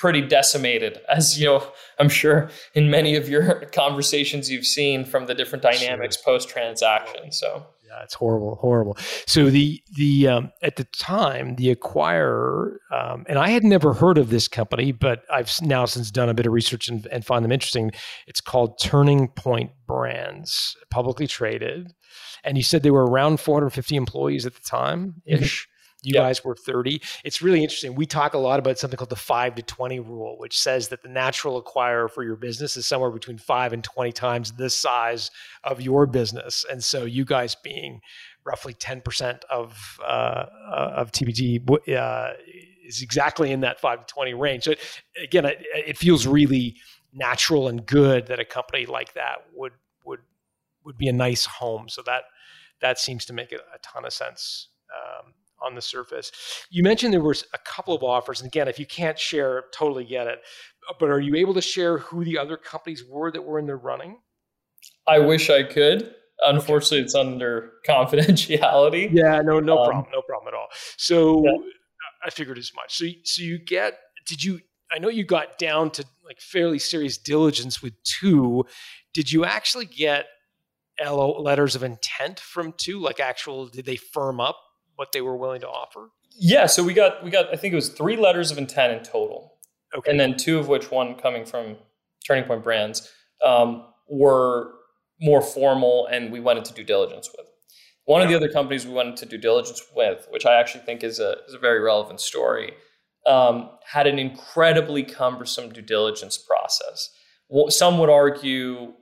pretty 0.01 0.23
decimated, 0.23 0.99
as 1.09 1.39
you 1.39 1.47
know, 1.47 1.67
I'm 1.99 2.09
sure 2.09 2.51
in 2.75 2.91
many 2.91 3.15
of 3.17 3.29
your 3.29 3.67
conversations 3.73 4.51
you've 4.51 4.67
seen 4.67 5.05
from 5.05 5.27
the 5.27 5.35
different 5.35 5.63
dynamics 5.63 6.17
sure. 6.17 6.35
post 6.35 6.49
transaction. 6.49 7.31
So 7.31 7.67
yeah, 7.87 8.03
it's 8.03 8.15
horrible, 8.15 8.55
horrible. 8.57 8.97
So 9.27 9.51
the 9.51 9.83
the 9.97 10.29
um, 10.29 10.53
at 10.63 10.77
the 10.77 10.85
time 10.85 11.57
the 11.57 11.75
acquirer, 11.75 12.77
um, 12.93 13.27
and 13.29 13.39
I 13.39 13.51
had 13.51 13.65
never 13.65 13.93
heard 13.93 14.17
of 14.17 14.31
this 14.31 14.49
company, 14.49 14.93
but 14.93 15.25
I've 15.33 15.53
now 15.61 15.85
since 15.85 16.11
done 16.11 16.29
a 16.29 16.35
bit 16.35 16.47
of 16.47 16.53
research 16.53 16.89
and, 16.89 17.07
and 17.07 17.25
find 17.25 17.45
them 17.45 17.53
interesting. 17.53 17.91
It's 18.27 18.41
called 18.41 18.81
Turning 18.81 19.29
Point 19.29 19.73
Brands, 19.87 20.77
publicly 20.91 21.27
traded, 21.27 21.93
and 22.45 22.57
you 22.57 22.63
said 22.63 22.83
they 22.83 22.93
were 22.93 23.07
around 23.07 23.41
450 23.41 23.97
employees 23.97 24.47
at 24.47 24.55
the 24.55 24.63
time 24.63 25.17
ish. 25.27 25.69
You 26.03 26.15
yep. 26.15 26.25
guys 26.25 26.45
were 26.45 26.55
30. 26.55 27.01
It's 27.25 27.43
really 27.43 27.63
interesting. 27.63 27.95
We 27.95 28.07
talk 28.07 28.35
a 28.35 28.39
lot 28.39 28.59
about 28.59 28.79
something 28.79 28.97
called 28.97 29.11
the 29.11 29.17
5 29.17 29.55
to 29.57 29.63
20 29.63 30.01
rule, 30.01 30.37
which 30.39 30.59
says 30.59 30.89
that 30.89 31.03
the 31.03 31.09
natural 31.09 31.63
acquirer 31.63 32.11
for 32.11 32.25
your 32.25 32.37
business 32.37 32.77
is 32.77 32.87
somewhere 32.87 33.11
between 33.11 33.39
5 33.39 33.73
and 33.73 33.85
20 33.85 34.13
times 34.13 34.53
the 34.53 34.71
size 34.71 35.31
of 35.65 35.81
your 35.81 36.07
business. 36.07 36.65
And 36.71 36.83
so 36.83 37.05
you 37.05 37.25
guys 37.25 37.55
being 37.55 38.01
roughly 38.45 38.75
10% 38.75 39.43
of 39.51 39.99
uh, 40.05 40.47
of 40.67 41.13
TPG 41.13 41.95
uh, 41.95 42.33
is 42.87 43.03
exactly 43.03 43.53
in 43.53 43.61
that 43.61 43.81
5 43.81 44.07
to 44.07 44.13
20 44.13 44.35
range. 44.35 44.65
So 44.65 44.75
again, 45.23 45.45
it, 45.45 45.59
it 45.75 45.99
feels 45.99 46.27
really 46.27 46.77
natural 47.13 47.69
and 47.69 47.85
good 47.85 48.27
that 48.27 48.39
a 48.39 48.45
company 48.45 48.87
like 48.87 49.15
that 49.15 49.45
would 49.55 49.73
would 50.05 50.21
would 50.85 50.97
be 50.97 51.09
a 51.09 51.13
nice 51.13 51.45
home. 51.45 51.89
So 51.89 52.03
that 52.07 52.23
that 52.81 52.99
seems 52.99 53.25
to 53.27 53.33
make 53.33 53.53
a, 53.53 53.57
a 53.57 53.79
ton 53.83 54.05
of 54.05 54.13
sense. 54.13 54.69
Um, 54.91 55.35
on 55.63 55.75
the 55.75 55.83
surface. 55.83 56.33
You 56.71 56.83
mentioned 56.83 57.13
there 57.13 57.21
was 57.21 57.45
a 57.55 57.59
couple 57.59 57.95
of 57.95 58.03
offers, 58.03 58.41
and 58.41 58.49
again, 58.49 58.69
if 58.69 58.79
you 58.79 58.87
can't 58.87 59.19
share, 59.19 59.65
totally 59.73 60.05
get 60.05 60.27
it. 60.27 60.41
But 60.99 61.11
are 61.11 61.21
you 61.21 61.35
able 61.37 61.55
to 61.55 61.63
share 61.63 61.99
who 61.99 62.25
the 62.25 62.39
other 62.39 62.57
companies 62.57 63.05
were 63.05 63.31
that 63.31 63.43
were 63.43 63.59
in 63.59 63.67
the 63.67 63.77
running? 63.77 64.19
I 65.07 65.19
wish 65.19 65.51
I 65.51 65.63
could. 65.63 66.15
Unfortunately, 66.43 66.99
okay. 66.99 67.05
it's 67.05 67.15
under 67.15 67.73
confidentiality. 67.89 69.11
Yeah, 69.13 69.41
no, 69.43 69.61
no 69.61 69.79
um, 69.79 69.91
problem, 69.91 70.13
no 70.13 70.23
problem 70.23 70.53
at 70.53 70.57
all. 70.57 70.69
So 70.97 71.45
yeah. 71.45 71.53
I 72.25 72.31
figured 72.31 72.59
as 72.59 72.73
much. 72.75 72.97
So, 72.97 73.07
so 73.25 73.43
you 73.43 73.59
get? 73.59 73.99
Did 74.27 74.43
you? 74.43 74.61
I 74.93 74.99
know 74.99 75.09
you 75.09 75.25
got 75.25 75.59
down 75.59 75.91
to 75.93 76.05
like 76.25 76.41
fairly 76.41 76.79
serious 76.79 77.19
diligence 77.19 77.83
with 77.83 77.93
two. 78.03 78.65
Did 79.13 79.31
you 79.31 79.45
actually 79.45 79.87
get 79.87 80.27
LO 81.03 81.41
letters 81.41 81.75
of 81.77 81.83
intent 81.83 82.41
from 82.41 82.73
two? 82.77 83.01
Like 83.01 83.21
actual? 83.21 83.67
Did 83.67 83.85
they 83.85 83.97
firm 83.97 84.41
up 84.41 84.59
what 85.01 85.13
they 85.13 85.21
were 85.21 85.37
willing 85.37 85.63
to 85.63 85.69
offer? 85.69 86.11
Yeah, 86.39 86.67
so 86.67 86.85
we 86.85 86.95
got 86.95 87.25
we 87.25 87.31
got 87.31 87.53
I 87.53 87.57
think 87.57 87.73
it 87.73 87.77
was 87.77 87.89
three 87.89 88.17
letters 88.17 88.53
of 88.53 88.59
intent 88.59 88.93
in 88.93 89.03
total. 89.03 89.57
Okay. 89.93 90.11
And 90.11 90.21
then 90.21 90.37
two 90.37 90.61
of 90.61 90.69
which 90.69 90.93
one 90.93 91.17
coming 91.17 91.45
from 91.45 91.77
Turning 92.25 92.45
Point 92.45 92.63
Brands. 92.63 93.11
Um, 93.45 93.87
were 94.11 94.73
more 95.21 95.41
formal 95.41 96.07
and 96.11 96.33
we 96.33 96.41
went 96.41 96.59
into 96.59 96.75
due 96.75 96.85
diligence 96.85 97.31
with. 97.37 97.47
One 98.05 98.23
of 98.23 98.29
the 98.29 98.35
other 98.35 98.49
companies 98.49 98.87
we 98.87 98.93
went 98.93 99.11
into 99.11 99.25
due 99.25 99.39
diligence 99.39 99.83
with, 99.95 100.27
which 100.31 100.45
I 100.45 100.59
actually 100.59 100.85
think 100.85 101.05
is 101.05 101.21
a, 101.21 101.37
is 101.47 101.55
a 101.55 101.59
very 101.59 101.81
relevant 101.81 102.21
story, 102.21 102.73
um, 103.27 103.71
had 103.87 104.07
an 104.07 104.19
incredibly 104.19 105.05
cumbersome 105.05 105.73
due 105.73 105.83
diligence 105.83 106.37
process. 106.37 107.11
Some 107.69 107.99
would 107.99 108.11
argue 108.11 108.95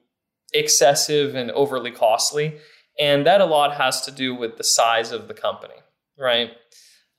excessive 0.53 1.34
and 1.34 1.51
overly 1.53 1.90
costly. 1.90 2.59
And 2.99 3.24
that 3.26 3.40
a 3.40 3.46
lot 3.46 3.74
has 3.76 4.03
to 4.03 4.11
do 4.11 4.34
with 4.34 4.57
the 4.57 4.64
size 4.64 5.12
of 5.12 5.28
the 5.28 5.34
company, 5.34 5.74
right? 6.19 6.51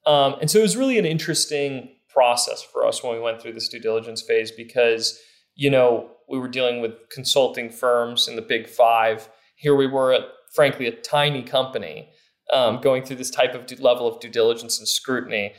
Um, 0.05 0.35
and 0.41 0.49
so 0.49 0.59
it 0.59 0.63
was 0.63 0.77
really 0.77 0.97
an 0.97 1.05
interesting 1.05 1.95
process 2.09 2.63
for 2.63 2.85
us 2.85 3.03
when 3.03 3.13
we 3.13 3.19
went 3.19 3.41
through 3.41 3.53
this 3.53 3.69
due 3.69 3.79
diligence 3.79 4.21
phase 4.21 4.51
because, 4.51 5.19
you 5.55 5.69
know, 5.69 6.11
we 6.27 6.39
were 6.39 6.47
dealing 6.47 6.81
with 6.81 6.93
consulting 7.09 7.69
firms 7.69 8.27
in 8.27 8.35
the 8.35 8.41
big 8.41 8.67
five. 8.67 9.29
Here 9.55 9.75
we 9.75 9.87
were 9.87 10.13
at, 10.13 10.23
frankly, 10.53 10.87
a 10.87 10.91
tiny 10.91 11.43
company 11.43 12.09
um, 12.51 12.81
going 12.81 13.03
through 13.03 13.17
this 13.17 13.29
type 13.29 13.53
of 13.53 13.79
level 13.79 14.07
of 14.07 14.19
due 14.19 14.29
diligence 14.29 14.79
and 14.79 14.87
scrutiny. 14.87 15.53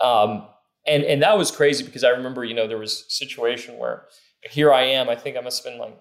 Um, 0.00 0.46
and, 0.86 1.02
and 1.04 1.22
that 1.22 1.36
was 1.36 1.50
crazy 1.50 1.84
because 1.84 2.04
I 2.04 2.10
remember, 2.10 2.44
you 2.44 2.54
know, 2.54 2.68
there 2.68 2.78
was 2.78 3.04
a 3.08 3.10
situation 3.10 3.78
where 3.78 4.04
here 4.42 4.72
I 4.72 4.82
am, 4.82 5.08
I 5.08 5.16
think 5.16 5.36
I 5.36 5.40
must 5.40 5.64
have 5.64 5.72
been 5.72 5.80
like 5.80 5.98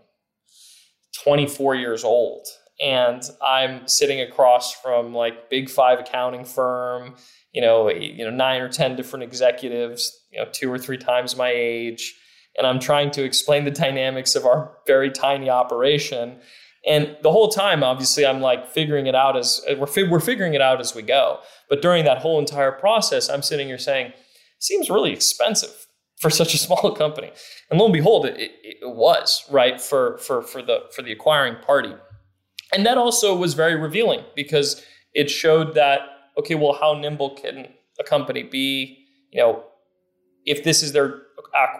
24 1.23 1.75
years 1.75 2.03
old 2.03 2.47
and 2.81 3.23
I'm 3.41 3.87
sitting 3.87 4.19
across 4.21 4.73
from 4.73 5.13
like 5.13 5.49
big 5.49 5.69
five 5.69 5.99
accounting 5.99 6.45
firm, 6.45 7.15
you 7.53 7.61
know, 7.61 7.89
you 7.89 8.23
know, 8.25 8.31
nine 8.31 8.61
or 8.61 8.69
10 8.69 8.95
different 8.95 9.23
executives, 9.23 10.17
you 10.31 10.39
know, 10.39 10.49
two 10.51 10.71
or 10.71 10.77
three 10.77 10.97
times 10.97 11.37
my 11.37 11.51
age. 11.53 12.13
And 12.57 12.67
I'm 12.67 12.79
trying 12.79 13.11
to 13.11 13.23
explain 13.23 13.65
the 13.65 13.71
dynamics 13.71 14.35
of 14.35 14.45
our 14.45 14.77
very 14.87 15.09
tiny 15.09 15.49
operation. 15.49 16.39
And 16.87 17.17
the 17.21 17.31
whole 17.31 17.49
time, 17.49 17.83
obviously, 17.83 18.25
I'm 18.25 18.41
like 18.41 18.67
figuring 18.67 19.07
it 19.07 19.15
out 19.15 19.35
as 19.35 19.61
uh, 19.69 19.75
we're, 19.77 20.09
we're 20.09 20.19
figuring 20.19 20.53
it 20.53 20.61
out 20.61 20.79
as 20.79 20.93
we 20.93 21.01
go. 21.01 21.39
But 21.69 21.81
during 21.81 22.05
that 22.05 22.19
whole 22.19 22.39
entire 22.39 22.71
process, 22.71 23.29
I'm 23.29 23.41
sitting 23.41 23.67
here 23.67 23.77
saying, 23.77 24.13
seems 24.59 24.89
really 24.89 25.11
expensive 25.11 25.87
for 26.19 26.29
such 26.29 26.53
a 26.53 26.57
small 26.65 26.93
company. 26.95 27.31
And 27.69 27.79
lo 27.79 27.85
and 27.85 27.93
behold, 27.93 28.25
it, 28.25 28.37
it, 28.39 28.77
was 28.83 29.43
right 29.49 29.81
for 29.81 30.17
for 30.19 30.41
for 30.41 30.61
the 30.61 30.81
for 30.95 31.01
the 31.01 31.11
acquiring 31.11 31.55
party, 31.63 31.93
and 32.73 32.85
that 32.85 32.97
also 32.97 33.35
was 33.35 33.53
very 33.53 33.75
revealing 33.75 34.23
because 34.35 34.83
it 35.13 35.29
showed 35.29 35.75
that 35.75 36.01
okay, 36.37 36.55
well, 36.55 36.73
how 36.73 36.93
nimble 36.93 37.29
can 37.35 37.67
a 37.99 38.03
company 38.03 38.43
be? 38.43 39.05
You 39.31 39.41
know, 39.41 39.63
if 40.45 40.63
this 40.63 40.83
is 40.83 40.91
their 40.91 41.21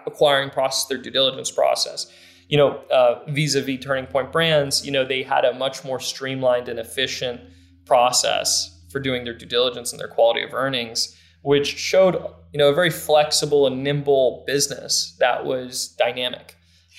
acquiring 0.06 0.50
process, 0.50 0.88
their 0.88 0.98
due 0.98 1.10
diligence 1.10 1.50
process. 1.50 2.10
You 2.48 2.56
know, 2.58 2.76
uh, 2.92 3.24
vis-a-vis 3.28 3.84
Turning 3.84 4.06
Point 4.06 4.30
Brands, 4.30 4.86
you 4.86 4.92
know, 4.92 5.04
they 5.04 5.24
had 5.24 5.44
a 5.44 5.52
much 5.52 5.84
more 5.84 5.98
streamlined 5.98 6.68
and 6.68 6.78
efficient 6.78 7.40
process 7.84 8.72
for 8.92 9.00
doing 9.00 9.24
their 9.24 9.34
due 9.34 9.46
diligence 9.46 9.90
and 9.90 10.00
their 10.00 10.08
quality 10.08 10.42
of 10.42 10.54
earnings 10.54 11.16
which 11.46 11.78
showed 11.78 12.16
you 12.52 12.58
know 12.58 12.70
a 12.70 12.74
very 12.74 12.90
flexible 12.90 13.68
and 13.68 13.84
nimble 13.84 14.42
business 14.48 15.16
that 15.20 15.44
was 15.44 15.94
dynamic. 15.96 16.56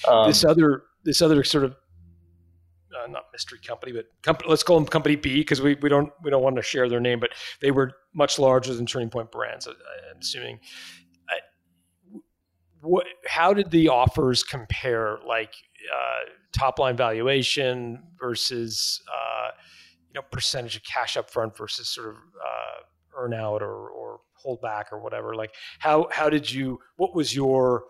Um, 0.08 0.30
this 0.30 0.46
other 0.46 0.84
this 1.04 1.22
other 1.22 1.44
sort 1.44 1.66
of 1.66 1.76
not 3.12 3.26
mystery 3.32 3.60
company, 3.66 3.92
but 3.92 4.06
company, 4.22 4.50
let's 4.50 4.64
call 4.64 4.80
them 4.80 4.88
Company 4.88 5.16
B 5.16 5.38
because 5.38 5.62
we, 5.62 5.76
we 5.82 5.90
don't 5.90 6.12
we 6.24 6.30
don't 6.30 6.44
want 6.44 6.56
to 6.58 6.62
share 6.62 6.90
their 6.90 7.00
name, 7.00 7.20
but 7.20 7.32
they 7.62 7.72
were 7.72 7.94
much 8.14 8.40
larger 8.40 8.74
than 8.74 8.86
Turning 8.86 9.10
Point 9.10 9.32
Brands. 9.32 9.68
I'm 9.68 9.76
assuming. 10.20 10.60
what? 12.82 13.06
How 13.28 13.54
did 13.54 13.72
the 13.72 13.90
offers 13.90 14.44
compare? 14.44 15.20
Like 15.26 15.54
uh, 15.94 16.30
top 16.58 16.80
line 16.80 16.98
valuation 16.98 18.04
versus 18.20 19.02
uh, 19.12 19.52
you 20.08 20.14
know 20.14 20.22
percentage 20.32 20.76
of 20.76 20.84
cash 20.84 21.16
upfront 21.16 21.56
versus 21.58 21.90
sort 21.90 22.10
of 22.10 22.16
uh, 22.16 23.22
earnout 23.22 23.62
or, 23.62 23.90
or 23.90 24.20
hold 24.34 24.62
back 24.62 24.88
or 24.92 25.00
whatever 25.00 25.36
like 25.36 25.54
how 25.80 26.08
how 26.12 26.30
did 26.30 26.50
you 26.50 26.80
what 26.98 27.16
was 27.16 27.36
your 27.36 27.86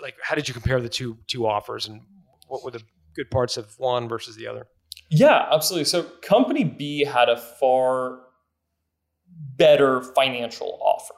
like 0.00 0.14
how 0.22 0.34
did 0.34 0.48
you 0.48 0.54
compare 0.54 0.80
the 0.80 0.88
two 0.88 1.16
two 1.28 1.46
offers 1.46 1.86
and 1.86 2.00
what 2.48 2.64
were 2.64 2.70
the 2.70 2.82
good 3.14 3.30
parts 3.30 3.56
of 3.56 3.78
one 3.78 4.08
versus 4.08 4.36
the 4.36 4.46
other 4.46 4.66
yeah 5.10 5.46
absolutely 5.50 5.84
so 5.84 6.02
company 6.22 6.64
b 6.64 7.04
had 7.04 7.28
a 7.28 7.36
far 7.36 8.20
better 9.56 10.02
financial 10.02 10.78
offer 10.82 11.14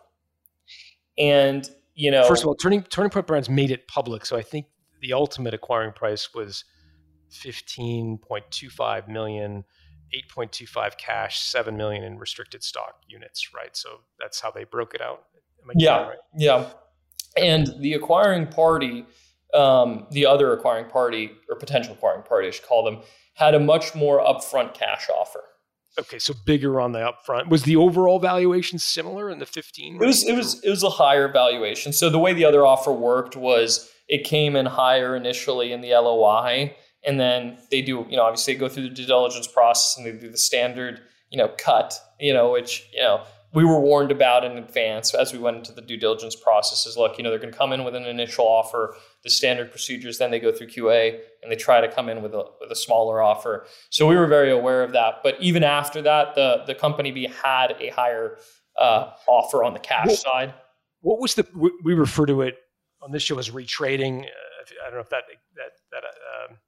and 1.18 1.70
you 1.94 2.10
know 2.10 2.26
first 2.26 2.42
of 2.42 2.48
all 2.48 2.54
turning 2.54 2.82
turning 2.82 3.10
point 3.10 3.26
brands 3.26 3.48
made 3.48 3.70
it 3.70 3.86
public 3.88 4.24
so 4.26 4.36
i 4.36 4.42
think 4.42 4.66
the 5.00 5.12
ultimate 5.12 5.54
acquiring 5.54 5.92
price 5.92 6.32
was 6.34 6.64
15.25 7.30 9.08
million 9.08 9.64
8.25 10.14 10.96
cash, 10.96 11.40
7 11.40 11.76
million 11.76 12.04
in 12.04 12.18
restricted 12.18 12.62
stock 12.62 13.00
units, 13.08 13.52
right? 13.54 13.76
So 13.76 14.00
that's 14.18 14.40
how 14.40 14.50
they 14.50 14.64
broke 14.64 14.94
it 14.94 15.00
out. 15.00 15.24
Yeah. 15.74 16.08
Right? 16.08 16.18
Yeah. 16.36 16.66
And 17.36 17.74
the 17.80 17.94
acquiring 17.94 18.46
party, 18.46 19.06
um, 19.54 20.06
the 20.10 20.26
other 20.26 20.52
acquiring 20.52 20.90
party 20.90 21.30
or 21.48 21.56
potential 21.56 21.94
acquiring 21.94 22.22
party, 22.22 22.48
I 22.48 22.50
should 22.50 22.64
call 22.64 22.84
them, 22.84 23.00
had 23.34 23.54
a 23.54 23.60
much 23.60 23.94
more 23.94 24.20
upfront 24.20 24.74
cash 24.74 25.08
offer. 25.08 25.40
Okay, 25.98 26.18
so 26.18 26.34
bigger 26.44 26.80
on 26.80 26.92
the 26.92 26.98
upfront. 26.98 27.48
Was 27.48 27.62
the 27.62 27.76
overall 27.76 28.18
valuation 28.18 28.80
similar 28.80 29.30
in 29.30 29.38
the 29.38 29.46
15? 29.46 30.02
It 30.02 30.06
was 30.06 30.26
it 30.26 30.34
was 30.34 30.62
it 30.64 30.70
was 30.70 30.82
a 30.82 30.90
higher 30.90 31.28
valuation. 31.28 31.92
So 31.92 32.10
the 32.10 32.18
way 32.18 32.32
the 32.32 32.44
other 32.44 32.66
offer 32.66 32.90
worked 32.90 33.36
was 33.36 33.88
it 34.08 34.24
came 34.24 34.56
in 34.56 34.66
higher 34.66 35.14
initially 35.14 35.72
in 35.72 35.82
the 35.82 35.90
LOI 35.90 36.74
and 37.04 37.20
then 37.20 37.58
they 37.70 37.82
do 37.82 38.06
you 38.08 38.16
know 38.16 38.22
obviously 38.22 38.54
they 38.54 38.60
go 38.60 38.68
through 38.68 38.84
the 38.84 38.94
due 38.94 39.06
diligence 39.06 39.46
process 39.46 39.96
and 39.96 40.06
they 40.06 40.18
do 40.18 40.30
the 40.30 40.38
standard 40.38 41.00
you 41.30 41.38
know 41.38 41.48
cut 41.58 41.98
you 42.18 42.32
know 42.32 42.50
which 42.50 42.88
you 42.92 43.00
know 43.00 43.22
we 43.54 43.64
were 43.64 43.80
warned 43.80 44.10
about 44.10 44.44
in 44.44 44.58
advance 44.58 45.14
as 45.14 45.32
we 45.32 45.38
went 45.38 45.56
into 45.56 45.72
the 45.72 45.80
due 45.80 45.96
diligence 45.96 46.34
process 46.34 46.86
is 46.86 46.96
look 46.96 47.16
you 47.16 47.24
know 47.24 47.30
they're 47.30 47.38
going 47.38 47.52
to 47.52 47.58
come 47.58 47.72
in 47.72 47.84
with 47.84 47.94
an 47.94 48.04
initial 48.04 48.44
offer 48.44 48.96
the 49.22 49.30
standard 49.30 49.70
procedures 49.70 50.18
then 50.18 50.30
they 50.30 50.40
go 50.40 50.52
through 50.52 50.66
qa 50.66 51.18
and 51.42 51.50
they 51.50 51.56
try 51.56 51.80
to 51.80 51.88
come 51.88 52.08
in 52.08 52.22
with 52.22 52.34
a, 52.34 52.44
with 52.60 52.70
a 52.70 52.76
smaller 52.76 53.22
offer 53.22 53.66
so 53.90 54.06
we 54.06 54.16
were 54.16 54.26
very 54.26 54.50
aware 54.50 54.82
of 54.82 54.92
that 54.92 55.20
but 55.22 55.36
even 55.40 55.62
after 55.62 56.02
that 56.02 56.34
the, 56.34 56.62
the 56.66 56.74
company 56.74 57.10
b 57.10 57.28
had 57.42 57.74
a 57.80 57.88
higher 57.90 58.36
uh, 58.78 59.10
offer 59.28 59.62
on 59.62 59.72
the 59.72 59.78
cash 59.78 60.06
what, 60.06 60.18
side 60.18 60.54
what 61.00 61.20
was 61.20 61.34
the 61.34 61.46
we 61.84 61.94
refer 61.94 62.26
to 62.26 62.42
it 62.42 62.56
on 63.02 63.12
this 63.12 63.22
show 63.22 63.38
as 63.38 63.50
retrading 63.50 64.22
uh, 64.22 64.86
i 64.86 64.86
don't 64.86 64.94
know 64.94 65.00
if 65.00 65.10
that 65.10 65.24
that 65.54 65.70
that 65.92 66.02
uh, 66.04 66.50
um, 66.50 66.58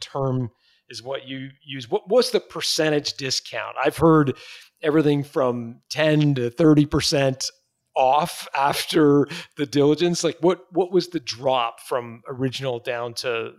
term 0.00 0.50
is 0.88 1.02
what 1.02 1.26
you 1.26 1.48
use. 1.64 1.90
What 1.90 2.08
what's 2.08 2.30
the 2.30 2.40
percentage 2.40 3.14
discount? 3.14 3.76
I've 3.82 3.96
heard 3.96 4.36
everything 4.82 5.22
from 5.24 5.80
10 5.90 6.34
to 6.36 6.50
30% 6.50 7.50
off 7.94 8.48
after 8.56 9.26
the 9.56 9.66
diligence. 9.66 10.24
Like 10.24 10.38
what 10.40 10.64
what 10.72 10.92
was 10.92 11.08
the 11.08 11.20
drop 11.20 11.80
from 11.80 12.22
original 12.28 12.78
down 12.78 13.14
to 13.14 13.52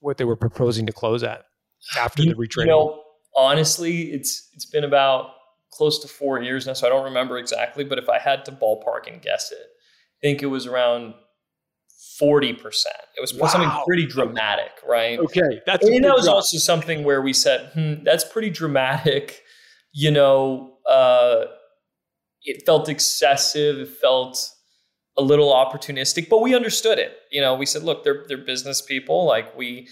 what 0.00 0.18
they 0.18 0.24
were 0.24 0.36
proposing 0.36 0.86
to 0.86 0.92
close 0.92 1.22
at 1.22 1.44
after 1.98 2.22
you, 2.22 2.30
the 2.30 2.36
retrading? 2.36 2.66
You 2.66 2.66
know, 2.66 3.02
honestly, 3.36 4.12
it's 4.12 4.48
it's 4.54 4.66
been 4.66 4.84
about 4.84 5.30
close 5.70 5.98
to 6.00 6.08
four 6.08 6.42
years 6.42 6.66
now, 6.66 6.74
so 6.74 6.86
I 6.86 6.90
don't 6.90 7.04
remember 7.04 7.38
exactly, 7.38 7.84
but 7.84 7.98
if 7.98 8.08
I 8.08 8.18
had 8.18 8.44
to 8.46 8.52
ballpark 8.52 9.10
and 9.10 9.20
guess 9.22 9.52
it, 9.52 9.58
I 9.58 10.18
think 10.20 10.42
it 10.42 10.46
was 10.46 10.66
around 10.66 11.14
40%. 12.20 12.56
It 13.16 13.20
was 13.20 13.34
wow. 13.34 13.48
something 13.48 13.70
pretty 13.86 14.06
dramatic, 14.06 14.70
right? 14.86 15.18
Okay. 15.18 15.60
That's 15.66 15.86
and 15.86 16.04
that 16.04 16.14
was 16.14 16.28
also 16.28 16.58
something 16.58 17.04
where 17.04 17.22
we 17.22 17.32
said, 17.32 17.70
hmm, 17.74 18.04
that's 18.04 18.24
pretty 18.24 18.50
dramatic. 18.50 19.41
You 19.92 20.10
know, 20.10 20.74
uh, 20.88 21.44
it 22.44 22.64
felt 22.64 22.88
excessive. 22.88 23.78
It 23.78 23.88
felt 23.88 24.50
a 25.16 25.22
little 25.22 25.52
opportunistic, 25.52 26.28
but 26.28 26.40
we 26.40 26.54
understood 26.54 26.98
it. 26.98 27.16
You 27.30 27.40
know, 27.40 27.54
we 27.54 27.66
said, 27.66 27.82
look, 27.82 28.02
they're, 28.02 28.24
they're 28.28 28.38
business 28.38 28.80
people. 28.80 29.26
Like 29.26 29.56
we, 29.56 29.88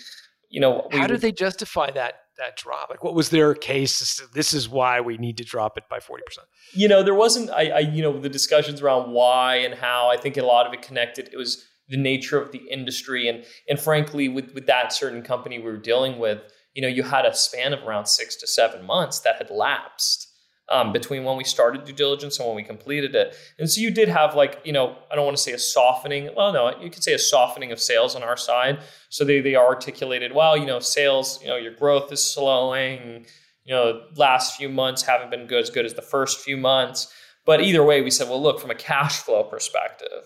you 0.49 0.61
know, 0.61 0.89
we, 0.93 0.99
how 0.99 1.07
did 1.07 1.21
they 1.21 1.33
justify 1.33 1.91
that 1.93 2.15
that 2.39 2.57
drop? 2.57 2.89
Like, 2.89 3.05
what 3.05 3.15
was 3.15 3.29
their 3.29 3.55
case? 3.55 4.21
This 4.33 4.55
is 4.55 4.69
why 4.69 5.01
we 5.01 5.19
need 5.19 5.37
to 5.37 5.45
drop 5.45 5.77
it 5.77 5.85
by 5.91 6.01
forty 6.01 6.23
percent. 6.27 6.47
You 6.73 6.89
know, 6.89 7.03
there 7.03 7.15
wasn't. 7.15 7.51
I, 7.51 7.71
I, 7.71 7.79
you 7.81 8.03
know, 8.03 8.19
the 8.19 8.31
discussions 8.31 8.81
around 8.81 9.13
why 9.13 9.57
and 9.57 9.75
how. 9.75 10.09
I 10.09 10.17
think 10.17 10.39
a 10.39 10.43
lot 10.43 10.67
of 10.67 10.73
it 10.73 10.83
connected. 10.83 11.29
It 11.33 11.37
was 11.37 11.65
the 11.91 11.97
nature 11.97 12.41
of 12.41 12.53
the 12.53 12.63
industry 12.71 13.29
and 13.29 13.45
and 13.69 13.79
frankly 13.79 14.29
with 14.29 14.55
with 14.55 14.67
that 14.67 14.93
certain 14.93 15.23
company 15.23 15.59
we 15.59 15.65
were 15.65 15.77
dealing 15.77 16.19
with 16.19 16.41
you 16.75 16.83
know 16.83 16.89
you 16.89 17.03
had 17.03 17.27
a 17.27 17.35
span 17.35 17.73
of 17.73 17.83
around 17.83 18.07
six 18.07 18.37
to 18.37 18.47
seven 18.47 18.85
months 18.85 19.21
that 19.21 19.37
had 19.37 19.51
lapsed 19.51 20.29
um, 20.69 20.93
between 20.93 21.25
when 21.25 21.37
we 21.37 21.43
started 21.43 21.85
due 21.85 21.93
diligence 21.93 22.39
and 22.39 22.47
when 22.47 22.57
we 22.57 22.63
completed 22.63 23.15
it 23.15 23.35
and 23.59 23.71
so 23.71 23.81
you 23.81 23.91
did 23.91 24.09
have 24.09 24.35
like 24.35 24.61
you 24.65 24.73
know 24.73 24.97
i 25.11 25.17
don't 25.17 25.25
want 25.25 25.37
to 25.37 25.43
say 25.43 25.53
a 25.53 25.59
softening 25.59 26.31
well 26.37 26.53
no 26.53 26.73
you 26.81 26.91
could 26.91 27.03
say 27.03 27.13
a 27.13 27.19
softening 27.19 27.73
of 27.73 27.81
sales 27.81 28.15
on 28.15 28.23
our 28.23 28.37
side 28.37 28.79
so 29.09 29.25
they, 29.25 29.41
they 29.41 29.57
articulated 29.57 30.33
well 30.33 30.57
you 30.57 30.67
know 30.67 30.79
sales 30.79 31.41
you 31.43 31.49
know 31.49 31.57
your 31.57 31.75
growth 31.75 32.13
is 32.13 32.23
slowing 32.23 33.27
you 33.65 33.75
know 33.75 34.03
last 34.17 34.57
few 34.57 34.69
months 34.69 35.03
haven't 35.03 35.31
been 35.31 35.47
good 35.47 35.63
as 35.63 35.71
good 35.71 35.85
as 35.85 35.95
the 35.95 36.03
first 36.03 36.39
few 36.41 36.57
months 36.57 37.13
but 37.45 37.61
either 37.61 37.83
way 37.85 38.01
we 38.01 38.11
said 38.11 38.29
well 38.29 38.41
look 38.41 38.61
from 38.61 38.71
a 38.71 38.75
cash 38.77 39.19
flow 39.19 39.43
perspective 39.43 40.23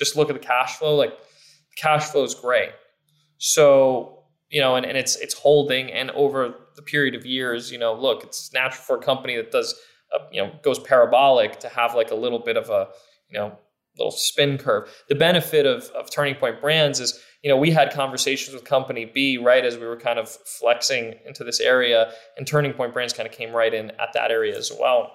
just 0.00 0.16
look 0.16 0.30
at 0.30 0.34
the 0.34 0.44
cash 0.44 0.76
flow. 0.76 0.96
Like 0.96 1.10
the 1.10 1.76
cash 1.76 2.06
flow 2.06 2.24
is 2.24 2.34
great. 2.34 2.70
So 3.38 4.19
you 4.50 4.60
know, 4.60 4.76
and, 4.76 4.84
and 4.84 4.98
it's 4.98 5.16
it's 5.16 5.34
holding. 5.34 5.90
And 5.92 6.10
over 6.10 6.54
the 6.76 6.82
period 6.82 7.14
of 7.14 7.24
years, 7.24 7.70
you 7.70 7.78
know, 7.78 7.94
look, 7.94 8.24
it's 8.24 8.52
natural 8.52 8.82
for 8.82 8.96
a 8.96 9.02
company 9.02 9.36
that 9.36 9.50
does, 9.50 9.74
a, 10.12 10.34
you 10.34 10.42
know, 10.42 10.52
goes 10.62 10.78
parabolic 10.78 11.60
to 11.60 11.68
have 11.68 11.94
like 11.94 12.10
a 12.10 12.16
little 12.16 12.40
bit 12.40 12.56
of 12.56 12.68
a, 12.68 12.88
you 13.28 13.38
know, 13.38 13.56
little 13.96 14.10
spin 14.10 14.58
curve. 14.58 14.90
The 15.08 15.14
benefit 15.14 15.66
of 15.66 15.84
of 15.90 16.10
Turning 16.10 16.34
Point 16.34 16.60
Brands 16.60 17.00
is, 17.00 17.18
you 17.42 17.50
know, 17.50 17.56
we 17.56 17.70
had 17.70 17.92
conversations 17.92 18.54
with 18.54 18.64
Company 18.64 19.04
B 19.04 19.38
right 19.38 19.64
as 19.64 19.78
we 19.78 19.86
were 19.86 19.96
kind 19.96 20.18
of 20.18 20.28
flexing 20.28 21.14
into 21.24 21.44
this 21.44 21.60
area, 21.60 22.12
and 22.36 22.46
Turning 22.46 22.72
Point 22.72 22.92
Brands 22.92 23.12
kind 23.12 23.28
of 23.28 23.34
came 23.34 23.52
right 23.52 23.72
in 23.72 23.90
at 23.92 24.12
that 24.14 24.30
area 24.30 24.56
as 24.56 24.72
well. 24.78 25.12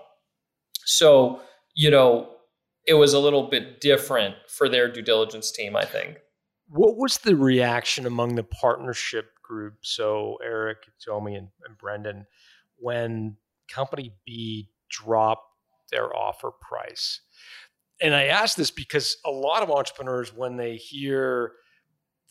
So, 0.86 1.41
you 1.75 1.91
know, 1.91 2.29
it 2.88 2.93
was 2.93 3.13
a 3.13 3.19
little 3.19 3.49
bit 3.49 3.81
different 3.81 4.36
for 4.47 4.69
their 4.69 4.91
due 4.91 5.01
diligence 5.01 5.51
team, 5.51 5.75
I 5.75 5.86
think. 5.86 6.19
What 6.68 6.97
was 6.97 7.20
the 7.20 7.36
reaction 7.36 8.05
among 8.05 8.36
the 8.36 8.43
partnership 8.43 9.41
group? 9.41 9.76
So 9.82 10.38
Eric, 10.43 10.78
Tommy, 11.03 11.36
and, 11.36 11.49
and 11.68 11.78
Brendan, 11.78 12.26
when 12.78 13.38
Company 13.70 14.13
B 14.26 14.70
dropped 14.89 15.51
their 15.91 16.16
offer 16.16 16.51
price. 16.51 17.22
And 18.01 18.13
I 18.13 18.26
ask 18.26 18.57
this 18.57 18.72
because 18.72 19.18
a 19.26 19.32
lot 19.32 19.63
of 19.63 19.72
entrepreneurs, 19.72 20.34
when 20.34 20.57
they 20.57 20.76
hear 20.76 21.53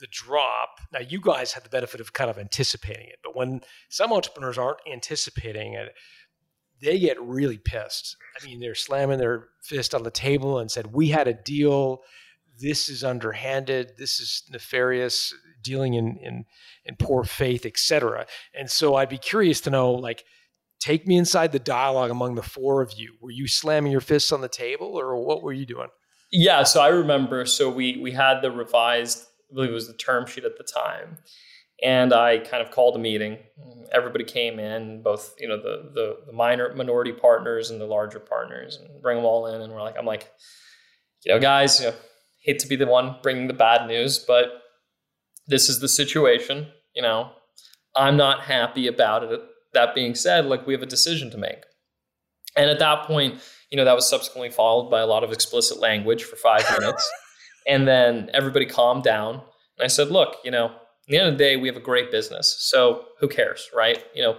the 0.01 0.07
drop, 0.11 0.81
now 0.93 1.01
you 1.01 1.21
guys 1.21 1.53
had 1.53 1.65
the 1.65 1.71
benefit 1.71 2.01
of 2.01 2.13
kind 2.13 2.29
of 2.29 2.39
anticipating 2.39 3.07
it, 3.07 3.21
but 3.23 3.37
when 3.37 3.61
some 3.89 4.13
entrepreneurs 4.13 4.59
aren't 4.59 4.81
anticipating 4.93 5.75
it, 5.75 5.95
they 6.83 6.99
get 6.99 7.21
really 7.23 7.59
pissed. 7.59 8.17
I 8.39 8.45
mean, 8.45 8.61
they're 8.61 8.75
slamming 8.75 9.19
their 9.19 9.49
fist 9.63 9.95
on 9.95 10.03
the 10.03 10.11
table 10.11 10.59
and 10.59 10.71
said, 10.71 10.93
"We 10.93 11.09
had 11.09 11.29
a 11.29 11.33
deal. 11.33 12.03
This 12.61 12.89
is 12.89 13.03
underhanded. 13.05 13.93
This 13.99 14.21
is 14.21 14.43
nefarious, 14.51 15.35
dealing 15.63 15.95
in 15.95 16.17
in, 16.19 16.45
in 16.85 16.97
poor 16.97 17.25
faith, 17.25 17.67
etc." 17.67 18.27
And 18.59 18.71
so, 18.71 18.95
I'd 18.97 19.09
be 19.09 19.19
curious 19.19 19.61
to 19.63 19.71
know, 19.71 19.93
like, 19.93 20.25
take 20.81 21.07
me 21.07 21.17
inside 21.17 21.53
the 21.53 21.59
dialogue 21.59 22.11
among 22.11 22.35
the 22.35 22.43
four 22.43 22.83
of 22.83 22.93
you. 22.97 23.15
Were 23.21 23.31
you 23.31 23.49
slamming 23.49 23.93
your 23.93 24.01
fists 24.01 24.33
on 24.33 24.41
the 24.41 24.49
table, 24.49 24.99
or 24.99 25.17
what 25.25 25.43
were 25.43 25.53
you 25.53 25.67
doing? 25.67 25.89
Yeah, 26.31 26.65
so 26.65 26.81
I 26.83 26.89
remember. 26.89 27.47
So 27.47 27.71
we 27.71 27.99
we 27.99 28.11
had 28.11 28.41
the 28.43 28.51
revised, 28.51 29.25
I 29.51 29.55
believe 29.55 29.71
it 29.71 29.75
was 29.75 29.87
the 29.87 29.95
term 29.95 30.27
sheet 30.27 30.45
at 30.45 30.59
the 30.59 30.65
time, 30.65 31.19
and 31.83 32.13
I 32.13 32.39
kind 32.39 32.63
of 32.63 32.71
called 32.71 32.97
a 32.97 32.99
meeting. 32.99 33.39
Everybody 33.93 34.25
came 34.25 34.59
in, 34.59 35.03
both 35.03 35.35
you 35.39 35.49
know 35.49 35.57
the 35.57 35.91
the, 35.95 36.17
the 36.27 36.33
minor 36.33 36.75
minority 36.75 37.13
partners 37.13 37.71
and 37.71 37.81
the 37.81 37.87
larger 37.87 38.19
partners, 38.19 38.77
and 38.77 39.01
bring 39.01 39.17
them 39.17 39.25
all 39.25 39.47
in. 39.47 39.61
And 39.61 39.73
we're 39.73 39.83
like, 39.83 39.97
I'm 39.97 40.07
like, 40.07 40.29
you 41.25 41.33
know, 41.33 41.41
guys, 41.41 41.81
you 41.81 41.87
know, 41.87 41.95
hate 42.45 42.59
to 42.61 42.69
be 42.69 42.77
the 42.77 42.87
one 42.87 43.17
bringing 43.23 43.49
the 43.49 43.55
bad 43.55 43.89
news, 43.89 44.19
but 44.19 44.63
this 45.47 45.69
is 45.69 45.81
the 45.81 45.89
situation. 45.89 46.69
You 46.95 47.03
know, 47.03 47.31
I'm 47.97 48.17
not 48.17 48.41
happy 48.41 48.87
about 48.87 49.25
it. 49.25 49.41
That 49.73 49.95
being 49.95 50.15
said, 50.15 50.47
like 50.47 50.67
we 50.67 50.75
have 50.75 50.83
a 50.83 50.87
decision 50.87 51.31
to 51.31 51.39
make. 51.39 51.65
And 52.57 52.71
at 52.71 52.79
that 52.79 53.05
point, 53.05 53.41
you 53.71 53.77
know, 53.77 53.85
that 53.85 53.97
was 53.97 54.09
subsequently 54.09 54.51
followed 54.51 54.91
by 54.91 55.01
a 55.01 55.07
lot 55.07 55.25
of 55.25 55.33
explicit 55.33 55.81
language 55.81 56.23
for 56.23 56.37
five 56.37 56.65
minutes. 56.79 57.11
and 57.67 57.89
then 57.89 58.31
everybody 58.33 58.67
calmed 58.67 59.03
down. 59.03 59.35
And 59.35 59.85
I 59.85 59.89
said, 59.89 60.11
look, 60.11 60.37
you 60.45 60.51
know, 60.51 60.67
at 60.67 61.09
the 61.09 61.19
end 61.19 61.29
of 61.29 61.35
the 61.35 61.45
day, 61.45 61.57
we 61.57 61.67
have 61.67 61.77
a 61.77 61.81
great 61.81 62.11
business. 62.11 62.57
So 62.61 63.07
who 63.19 63.27
cares, 63.27 63.69
right? 63.75 64.05
You 64.15 64.23
know, 64.23 64.39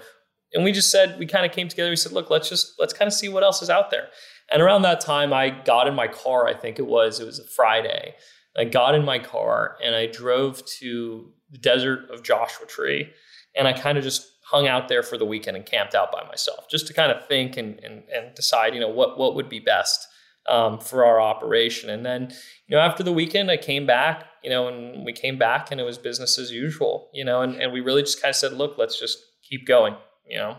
and 0.53 0.63
we 0.63 0.71
just 0.71 0.89
said 0.89 1.19
we 1.19 1.25
kind 1.25 1.45
of 1.45 1.51
came 1.51 1.67
together. 1.67 1.89
We 1.89 1.97
said, 1.97 2.13
look, 2.13 2.29
let's 2.29 2.47
just 2.47 2.75
let's 2.79 2.93
kind 2.93 3.07
of 3.07 3.13
see 3.13 3.27
what 3.27 3.43
else 3.43 3.61
is 3.61 3.69
out 3.69 3.91
there. 3.91 4.07
And 4.51 4.61
around 4.61 4.83
that 4.83 5.01
time, 5.01 5.33
I 5.33 5.49
got 5.49 5.87
in 5.87 5.95
my 5.95 6.07
car. 6.07 6.47
I 6.47 6.53
think 6.53 6.79
it 6.79 6.85
was 6.85 7.19
it 7.19 7.25
was 7.25 7.39
a 7.39 7.47
Friday. 7.47 8.15
I 8.57 8.65
got 8.65 8.95
in 8.95 9.03
my 9.03 9.19
car 9.19 9.77
and 9.83 9.95
I 9.95 10.05
drove 10.05 10.65
to 10.79 11.31
the 11.51 11.57
desert 11.57 12.09
of 12.09 12.23
Joshua 12.23 12.65
Tree, 12.67 13.09
and 13.55 13.67
I 13.67 13.73
kind 13.73 13.97
of 13.97 14.03
just 14.03 14.31
hung 14.43 14.67
out 14.67 14.87
there 14.87 15.03
for 15.03 15.17
the 15.17 15.25
weekend 15.25 15.57
and 15.57 15.65
camped 15.65 15.95
out 15.95 16.11
by 16.11 16.23
myself, 16.27 16.69
just 16.69 16.87
to 16.87 16.93
kind 16.93 17.11
of 17.11 17.27
think 17.27 17.57
and 17.57 17.79
and, 17.83 18.03
and 18.13 18.35
decide, 18.35 18.73
you 18.73 18.79
know, 18.79 18.89
what 18.89 19.17
what 19.17 19.35
would 19.35 19.49
be 19.49 19.59
best 19.59 20.07
um, 20.47 20.79
for 20.79 21.05
our 21.05 21.19
operation. 21.19 21.89
And 21.89 22.05
then, 22.05 22.31
you 22.67 22.75
know, 22.75 22.81
after 22.81 23.03
the 23.03 23.11
weekend, 23.11 23.49
I 23.49 23.57
came 23.57 23.85
back, 23.85 24.25
you 24.43 24.49
know, 24.49 24.67
and 24.67 25.05
we 25.05 25.13
came 25.13 25.37
back 25.37 25.71
and 25.71 25.79
it 25.79 25.83
was 25.83 25.97
business 25.97 26.37
as 26.37 26.51
usual, 26.51 27.09
you 27.13 27.25
know, 27.25 27.41
and, 27.41 27.55
and 27.55 27.73
we 27.73 27.81
really 27.81 28.03
just 28.03 28.21
kind 28.21 28.29
of 28.29 28.35
said, 28.35 28.53
look, 28.53 28.77
let's 28.77 28.99
just 28.99 29.17
keep 29.41 29.65
going, 29.65 29.95
you 30.27 30.37
know. 30.37 30.57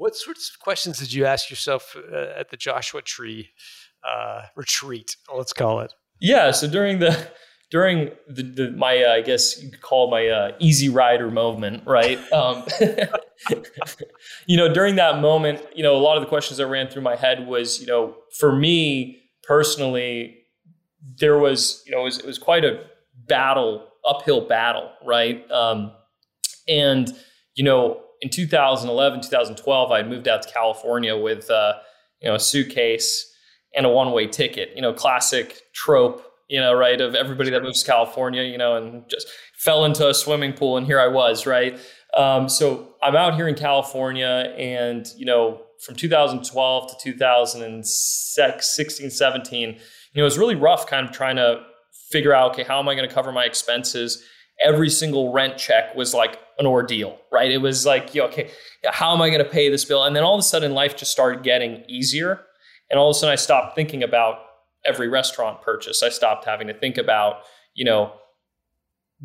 What 0.00 0.16
sorts 0.16 0.50
of 0.50 0.58
questions 0.60 0.98
did 0.98 1.12
you 1.12 1.26
ask 1.26 1.50
yourself 1.50 1.94
uh, 1.94 2.28
at 2.34 2.48
the 2.48 2.56
Joshua 2.56 3.02
Tree 3.02 3.50
uh, 4.02 4.44
retreat? 4.56 5.14
Let's 5.30 5.52
call 5.52 5.80
it. 5.80 5.92
Yeah. 6.22 6.52
So 6.52 6.66
during 6.66 7.00
the 7.00 7.28
during 7.70 8.12
the, 8.26 8.42
the 8.42 8.70
my 8.70 9.04
uh, 9.04 9.12
I 9.12 9.20
guess 9.20 9.62
you 9.62 9.68
could 9.70 9.82
call 9.82 10.10
my 10.10 10.26
uh, 10.26 10.52
easy 10.58 10.88
rider 10.88 11.30
moment, 11.30 11.82
right? 11.86 12.18
Um, 12.32 12.64
you 14.46 14.56
know, 14.56 14.72
during 14.72 14.96
that 14.96 15.20
moment, 15.20 15.60
you 15.74 15.82
know, 15.82 15.94
a 15.96 15.98
lot 15.98 16.16
of 16.16 16.22
the 16.22 16.28
questions 16.30 16.56
that 16.56 16.66
ran 16.66 16.88
through 16.88 17.02
my 17.02 17.16
head 17.16 17.46
was, 17.46 17.78
you 17.78 17.86
know, 17.86 18.16
for 18.38 18.54
me 18.54 19.20
personally, 19.42 20.38
there 21.18 21.38
was, 21.38 21.82
you 21.84 21.92
know, 21.92 22.00
it 22.00 22.04
was, 22.04 22.18
it 22.20 22.26
was 22.26 22.38
quite 22.38 22.64
a 22.64 22.84
battle, 23.26 23.86
uphill 24.06 24.46
battle, 24.46 24.90
right? 25.04 25.50
Um, 25.50 25.92
and 26.66 27.10
you 27.54 27.64
know, 27.64 28.00
in 28.20 28.30
2011, 28.30 29.22
2012, 29.22 29.90
I 29.90 29.98
had 29.98 30.08
moved 30.08 30.28
out 30.28 30.42
to 30.42 30.52
California 30.52 31.16
with, 31.16 31.50
uh, 31.50 31.74
you 32.20 32.28
know, 32.28 32.34
a 32.34 32.40
suitcase 32.40 33.26
and 33.74 33.86
a 33.86 33.88
one-way 33.88 34.26
ticket. 34.26 34.70
You 34.74 34.82
know, 34.82 34.92
classic 34.92 35.60
trope 35.72 36.30
you 36.50 36.60
know, 36.60 36.74
right? 36.74 37.00
Of 37.00 37.14
everybody 37.14 37.48
that 37.50 37.62
moves 37.62 37.84
to 37.84 37.86
California, 37.86 38.42
you 38.42 38.58
know, 38.58 38.74
and 38.74 39.08
just 39.08 39.28
fell 39.56 39.84
into 39.84 40.08
a 40.08 40.12
swimming 40.12 40.52
pool, 40.52 40.76
and 40.76 40.84
here 40.84 40.98
I 41.00 41.06
was, 41.06 41.46
right? 41.46 41.78
Um, 42.16 42.48
so 42.48 42.96
I'm 43.02 43.14
out 43.14 43.36
here 43.36 43.46
in 43.46 43.54
California, 43.54 44.52
and 44.58 45.06
you 45.16 45.24
know, 45.24 45.62
from 45.86 45.94
2012 45.94 46.90
to 46.90 46.96
2016, 47.02 49.10
17, 49.10 49.68
you 49.68 49.74
know, 49.74 49.78
it 50.14 50.22
was 50.22 50.38
really 50.38 50.56
rough, 50.56 50.88
kind 50.88 51.06
of 51.06 51.12
trying 51.12 51.36
to 51.36 51.62
figure 52.10 52.34
out, 52.34 52.50
okay, 52.50 52.64
how 52.64 52.80
am 52.80 52.88
I 52.88 52.96
going 52.96 53.08
to 53.08 53.14
cover 53.14 53.30
my 53.30 53.44
expenses? 53.44 54.24
Every 54.60 54.90
single 54.90 55.32
rent 55.32 55.56
check 55.56 55.94
was 55.94 56.12
like 56.12 56.40
an 56.60 56.66
ordeal, 56.66 57.18
right? 57.32 57.50
It 57.50 57.58
was 57.58 57.84
like, 57.84 58.14
you 58.14 58.20
know, 58.20 58.28
okay, 58.28 58.50
how 58.84 59.12
am 59.12 59.20
I 59.20 59.30
going 59.30 59.42
to 59.42 59.50
pay 59.50 59.68
this 59.68 59.84
bill? 59.84 60.04
And 60.04 60.14
then 60.14 60.22
all 60.22 60.34
of 60.34 60.38
a 60.38 60.42
sudden, 60.42 60.72
life 60.72 60.96
just 60.96 61.10
started 61.10 61.42
getting 61.42 61.82
easier, 61.88 62.42
and 62.88 63.00
all 63.00 63.10
of 63.10 63.16
a 63.16 63.18
sudden, 63.18 63.32
I 63.32 63.36
stopped 63.36 63.74
thinking 63.74 64.02
about 64.04 64.38
every 64.84 65.08
restaurant 65.08 65.62
purchase. 65.62 66.02
I 66.02 66.08
stopped 66.08 66.44
having 66.44 66.68
to 66.68 66.74
think 66.74 66.98
about, 66.98 67.42
you 67.74 67.84
know, 67.84 68.12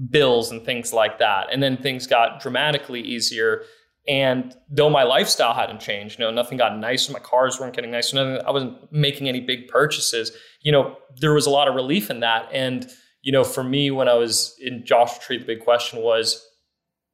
bills 0.09 0.51
and 0.51 0.65
things 0.65 0.91
like 0.91 1.19
that. 1.19 1.47
And 1.51 1.63
then 1.63 1.77
things 1.77 2.07
got 2.07 2.41
dramatically 2.41 3.01
easier. 3.01 3.63
And 4.07 4.53
though 4.69 4.89
my 4.89 5.03
lifestyle 5.03 5.53
hadn't 5.53 5.79
changed, 5.79 6.19
you 6.19 6.25
know, 6.25 6.31
nothing 6.31 6.57
got 6.57 6.77
nicer. 6.77 7.13
My 7.13 7.19
cars 7.19 7.59
weren't 7.59 7.73
getting 7.73 7.91
nicer. 7.91 8.17
Nothing, 8.17 8.45
I 8.45 8.51
wasn't 8.51 8.91
making 8.91 9.29
any 9.29 9.39
big 9.39 9.67
purchases. 9.67 10.31
You 10.61 10.71
know, 10.73 10.97
there 11.19 11.33
was 11.33 11.47
a 11.47 11.49
lot 11.49 11.67
of 11.67 11.75
relief 11.75 12.09
in 12.09 12.19
that. 12.19 12.49
And, 12.51 12.87
you 13.21 13.31
know, 13.31 13.43
for 13.43 13.63
me, 13.63 13.89
when 13.89 14.09
I 14.09 14.13
was 14.13 14.55
in 14.61 14.85
Joshua 14.85 15.19
Tree, 15.23 15.37
the 15.37 15.45
big 15.45 15.61
question 15.61 16.01
was, 16.01 16.44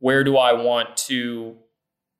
where 0.02 0.24
do 0.24 0.36
I 0.36 0.52
want 0.52 0.98
to, 0.98 1.56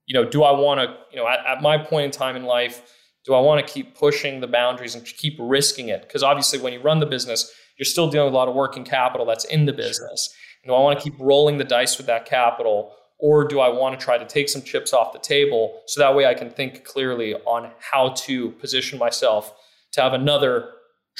you 0.06 0.14
know, 0.14 0.24
do 0.24 0.44
I 0.44 0.52
want 0.52 0.80
to, 0.80 0.96
you 1.12 1.18
know, 1.18 1.28
at, 1.28 1.46
at 1.46 1.62
my 1.62 1.78
point 1.78 2.06
in 2.06 2.12
time 2.12 2.36
in 2.36 2.44
life, 2.44 2.82
do 3.26 3.34
I 3.34 3.42
want 3.42 3.66
to 3.66 3.74
keep 3.74 3.96
pushing 3.96 4.40
the 4.40 4.48
boundaries 4.48 4.96
and 4.96 5.04
keep 5.06 5.36
risking 5.40 5.90
it? 5.90 6.04
Because 6.04 6.24
obviously, 6.24 6.60
when 6.60 6.74
you 6.74 6.82
run 6.82 7.00
the 7.00 7.06
business, 7.06 7.52
you're 7.78 7.86
still 7.86 8.10
dealing 8.10 8.28
with 8.28 8.34
a 8.34 8.38
lot 8.38 8.48
of 8.48 8.56
working 8.56 8.84
capital 8.84 9.26
that's 9.26 9.46
in 9.46 9.66
the 9.66 9.74
business. 9.74 10.34
Do 10.64 10.74
I 10.74 10.80
want 10.80 11.00
to 11.00 11.04
keep 11.04 11.20
rolling 11.20 11.58
the 11.58 11.64
dice 11.64 11.98
with 11.98 12.08
that 12.08 12.26
capital? 12.26 12.94
Or 13.20 13.48
do 13.48 13.60
I 13.60 13.70
want 13.70 14.00
to 14.00 14.04
try 14.04 14.18
to 14.18 14.26
take 14.26 14.50
some 14.50 14.64
chips 14.64 14.94
off 14.94 15.14
the 15.14 15.20
table 15.20 15.82
so 15.86 16.02
that 16.02 16.16
way 16.16 16.26
I 16.26 16.34
can 16.34 16.50
think 16.50 16.84
clearly 16.84 17.36
on 17.36 17.72
how 17.80 18.10
to 18.10 18.52
position 18.54 18.98
myself 18.98 19.54
to 19.92 20.02
have 20.02 20.14
another 20.14 20.70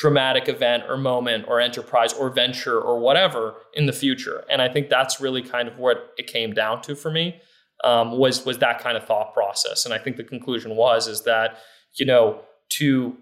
dramatic 0.02 0.50
event 0.50 0.84
or 0.90 0.98
moment 0.98 1.46
or 1.48 1.62
enterprise 1.62 2.12
or 2.14 2.32
venture 2.32 2.80
or 2.80 3.00
whatever 3.00 3.56
in 3.74 3.86
the 3.86 3.94
future? 3.94 4.44
And 4.50 4.62
I 4.62 4.68
think 4.68 4.90
that's 4.90 5.22
really 5.22 5.44
kind 5.44 5.68
of 5.68 5.78
what 5.78 6.14
it 6.18 6.28
came 6.28 6.54
down 6.54 6.82
to 6.84 6.96
for 6.96 7.12
me 7.12 7.40
um, 7.84 8.18
was 8.18 8.46
was 8.46 8.58
that 8.58 8.80
kind 8.80 8.98
of 8.98 9.06
thought 9.06 9.34
process. 9.34 9.86
And 9.86 9.94
I 9.94 9.98
think 9.98 10.18
the 10.18 10.24
conclusion 10.24 10.76
was 10.76 11.08
is 11.08 11.22
that 11.24 11.58
you 11.96 12.06
know, 12.06 12.42
to 12.78 13.18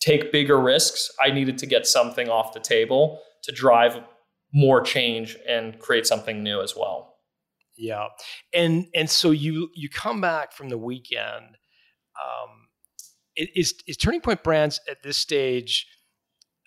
take 0.00 0.30
bigger 0.30 0.60
risks, 0.60 1.10
I 1.20 1.30
needed 1.30 1.58
to 1.58 1.66
get 1.66 1.86
something 1.86 2.28
off 2.28 2.52
the 2.52 2.60
table 2.60 3.20
to 3.42 3.52
drive 3.52 3.98
more 4.52 4.80
change 4.80 5.36
and 5.48 5.78
create 5.78 6.06
something 6.06 6.42
new 6.42 6.60
as 6.60 6.74
well. 6.76 7.16
Yeah, 7.76 8.06
and 8.52 8.86
and 8.94 9.10
so 9.10 9.32
you 9.32 9.70
you 9.74 9.88
come 9.88 10.20
back 10.20 10.52
from 10.52 10.68
the 10.68 10.78
weekend. 10.78 11.56
Um, 12.22 12.63
is 13.36 13.74
is 13.86 13.96
Turning 13.96 14.20
Point 14.20 14.42
Brands 14.42 14.80
at 14.88 15.02
this 15.02 15.16
stage? 15.16 15.86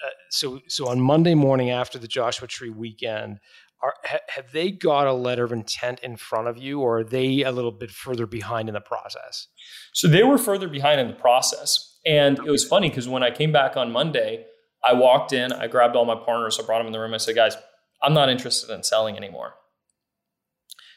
Uh, 0.03 0.09
so 0.29 0.59
so 0.67 0.87
on 0.87 0.99
Monday 0.99 1.35
morning 1.35 1.71
after 1.71 1.97
the 1.97 2.07
Joshua 2.07 2.47
Tree 2.47 2.69
weekend, 2.69 3.39
are, 3.81 3.93
ha, 4.05 4.17
have 4.29 4.51
they 4.51 4.71
got 4.71 5.07
a 5.07 5.13
letter 5.13 5.43
of 5.43 5.51
intent 5.51 5.99
in 6.01 6.17
front 6.17 6.47
of 6.47 6.57
you, 6.57 6.81
or 6.81 6.99
are 6.99 7.03
they 7.03 7.43
a 7.43 7.51
little 7.51 7.71
bit 7.71 7.91
further 7.91 8.25
behind 8.25 8.69
in 8.69 8.73
the 8.73 8.81
process? 8.81 9.47
So 9.93 10.07
they 10.07 10.23
were 10.23 10.37
further 10.37 10.67
behind 10.67 11.01
in 11.01 11.07
the 11.07 11.13
process, 11.13 11.97
and 12.05 12.37
it 12.39 12.51
was 12.51 12.63
funny 12.63 12.89
because 12.89 13.07
when 13.07 13.23
I 13.23 13.31
came 13.31 13.51
back 13.51 13.77
on 13.77 13.91
Monday, 13.91 14.45
I 14.83 14.93
walked 14.93 15.33
in, 15.33 15.51
I 15.51 15.67
grabbed 15.67 15.95
all 15.95 16.05
my 16.05 16.15
partners, 16.15 16.59
I 16.61 16.65
brought 16.65 16.79
them 16.79 16.87
in 16.87 16.93
the 16.93 16.99
room, 16.99 17.13
I 17.13 17.17
said, 17.17 17.35
"Guys, 17.35 17.55
I'm 18.01 18.13
not 18.13 18.29
interested 18.29 18.73
in 18.73 18.83
selling 18.83 19.17
anymore." 19.17 19.55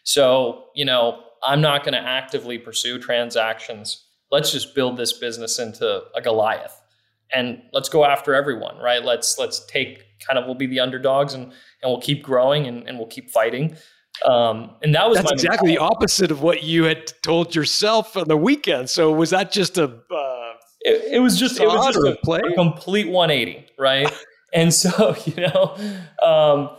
So, 0.05 0.66
you 0.75 0.85
know, 0.85 1.23
I'm 1.43 1.61
not 1.61 1.85
going 1.85 1.95
to 1.95 2.01
actively 2.01 2.59
pursue 2.59 2.99
transactions. 2.99 4.05
Let's 4.31 4.53
just 4.53 4.74
build 4.74 4.97
this 4.97 5.12
business 5.12 5.59
into 5.59 6.05
a 6.14 6.20
Goliath 6.20 6.81
and 7.33 7.62
let's 7.72 7.89
go 7.89 8.05
after 8.05 8.35
everyone, 8.35 8.78
right? 8.78 9.05
Let's 9.05 9.39
let's 9.39 9.64
take 9.66 10.05
kind 10.26 10.39
of 10.39 10.47
we'll 10.47 10.55
be 10.55 10.66
the 10.66 10.81
underdogs 10.81 11.35
and 11.35 11.45
and 11.45 11.91
we'll 11.91 12.01
keep 12.01 12.22
growing 12.22 12.66
and, 12.66 12.89
and 12.89 12.99
we'll 12.99 13.09
keep 13.09 13.31
fighting. 13.31 13.76
Um, 14.24 14.72
and 14.83 14.95
that 14.95 15.09
was 15.09 15.18
That's 15.18 15.33
exactly 15.33 15.70
the 15.70 15.78
opposite 15.78 16.31
of 16.31 16.43
what 16.43 16.62
you 16.62 16.85
had 16.85 17.11
told 17.22 17.55
yourself 17.55 18.16
on 18.16 18.28
the 18.28 18.37
weekend. 18.37 18.91
So 18.91 19.12
was 19.12 19.31
that 19.31 19.51
just 19.51 19.78
a 19.78 19.85
uh, 19.85 20.53
it, 20.83 21.14
it, 21.14 21.18
was 21.20 21.39
just 21.39 21.61
it 21.61 21.66
was 21.66 21.95
just 21.95 22.07
a, 22.07 22.16
play? 22.22 22.41
a 22.41 22.55
complete 22.55 23.09
180, 23.09 23.66
right? 23.78 24.12
and 24.53 24.74
so, 24.74 25.16
you 25.24 25.47
know, 25.47 25.76
um, 26.22 26.76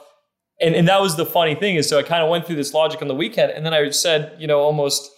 and, 0.59 0.75
and 0.75 0.87
that 0.87 1.01
was 1.01 1.15
the 1.15 1.25
funny 1.25 1.55
thing 1.55 1.75
is 1.75 1.89
so 1.89 1.97
I 1.97 2.03
kind 2.03 2.23
of 2.23 2.29
went 2.29 2.45
through 2.45 2.57
this 2.57 2.73
logic 2.73 3.01
on 3.01 3.07
the 3.07 3.15
weekend 3.15 3.51
and 3.51 3.65
then 3.65 3.73
I 3.73 3.89
said, 3.89 4.35
you 4.39 4.45
know, 4.45 4.59
almost 4.59 5.09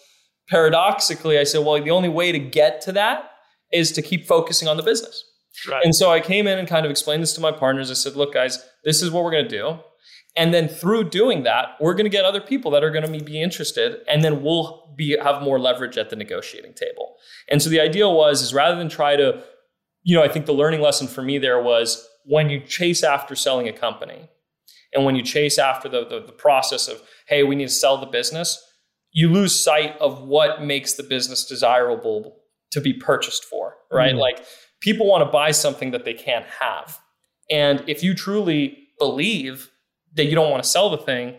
paradoxically, 0.49 1.37
I 1.37 1.43
said, 1.43 1.65
well, 1.65 1.81
the 1.81 1.91
only 1.91 2.09
way 2.09 2.31
to 2.31 2.39
get 2.39 2.81
to 2.81 2.91
that 2.93 3.31
is 3.71 3.91
to 3.93 4.01
keep 4.01 4.25
focusing 4.27 4.67
on 4.67 4.77
the 4.77 4.83
business. 4.83 5.23
Right. 5.69 5.83
And 5.83 5.95
so 5.95 6.11
I 6.11 6.19
came 6.19 6.47
in 6.47 6.59
and 6.59 6.67
kind 6.67 6.85
of 6.85 6.91
explained 6.91 7.23
this 7.23 7.33
to 7.33 7.41
my 7.41 7.51
partners. 7.51 7.91
I 7.91 7.93
said, 7.93 8.15
look, 8.15 8.33
guys, 8.33 8.63
this 8.83 9.01
is 9.01 9.11
what 9.11 9.23
we're 9.23 9.31
going 9.31 9.47
to 9.47 9.49
do. 9.49 9.79
And 10.35 10.53
then 10.53 10.67
through 10.67 11.09
doing 11.09 11.43
that, 11.43 11.75
we're 11.79 11.93
going 11.93 12.05
to 12.05 12.09
get 12.09 12.25
other 12.25 12.41
people 12.41 12.71
that 12.71 12.83
are 12.83 12.89
going 12.89 13.05
to 13.05 13.23
be 13.23 13.41
interested, 13.41 13.97
and 14.07 14.23
then 14.23 14.41
we'll 14.41 14.93
be 14.97 15.15
have 15.21 15.43
more 15.43 15.59
leverage 15.59 15.97
at 15.97 16.09
the 16.09 16.15
negotiating 16.15 16.73
table. 16.73 17.15
And 17.49 17.61
so 17.61 17.69
the 17.69 17.79
idea 17.79 18.09
was 18.09 18.41
is 18.41 18.53
rather 18.53 18.75
than 18.75 18.89
try 18.89 19.15
to, 19.15 19.43
you 20.01 20.15
know, 20.15 20.23
I 20.23 20.27
think 20.27 20.47
the 20.47 20.53
learning 20.53 20.81
lesson 20.81 21.07
for 21.07 21.21
me 21.21 21.37
there 21.37 21.61
was 21.61 22.07
when 22.25 22.49
you 22.49 22.59
chase 22.59 23.03
after 23.03 23.35
selling 23.35 23.67
a 23.67 23.73
company, 23.73 24.27
and 24.91 25.05
when 25.05 25.15
you 25.15 25.21
chase 25.21 25.59
after 25.59 25.87
the, 25.87 26.03
the, 26.05 26.19
the 26.25 26.31
process 26.31 26.87
of, 26.87 27.01
hey, 27.27 27.43
we 27.43 27.55
need 27.55 27.67
to 27.67 27.73
sell 27.73 27.97
the 27.99 28.07
business, 28.07 28.59
you 29.13 29.29
lose 29.29 29.63
sight 29.63 29.95
of 29.99 30.23
what 30.23 30.63
makes 30.63 30.93
the 30.93 31.03
business 31.03 31.45
desirable 31.45 32.35
to 32.71 32.81
be 32.81 32.93
purchased 32.93 33.45
for, 33.45 33.75
right? 33.91 34.11
Mm-hmm. 34.11 34.19
Like 34.19 34.45
people 34.81 35.07
want 35.07 35.23
to 35.23 35.31
buy 35.31 35.51
something 35.51 35.91
that 35.91 36.03
they 36.03 36.13
can't 36.13 36.45
have. 36.59 36.99
And 37.49 37.83
if 37.87 38.03
you 38.03 38.15
truly 38.15 38.89
believe 38.97 39.69
that 40.15 40.25
you 40.25 40.35
don't 40.35 40.49
want 40.49 40.63
to 40.63 40.69
sell 40.69 40.89
the 40.89 40.97
thing, 40.97 41.35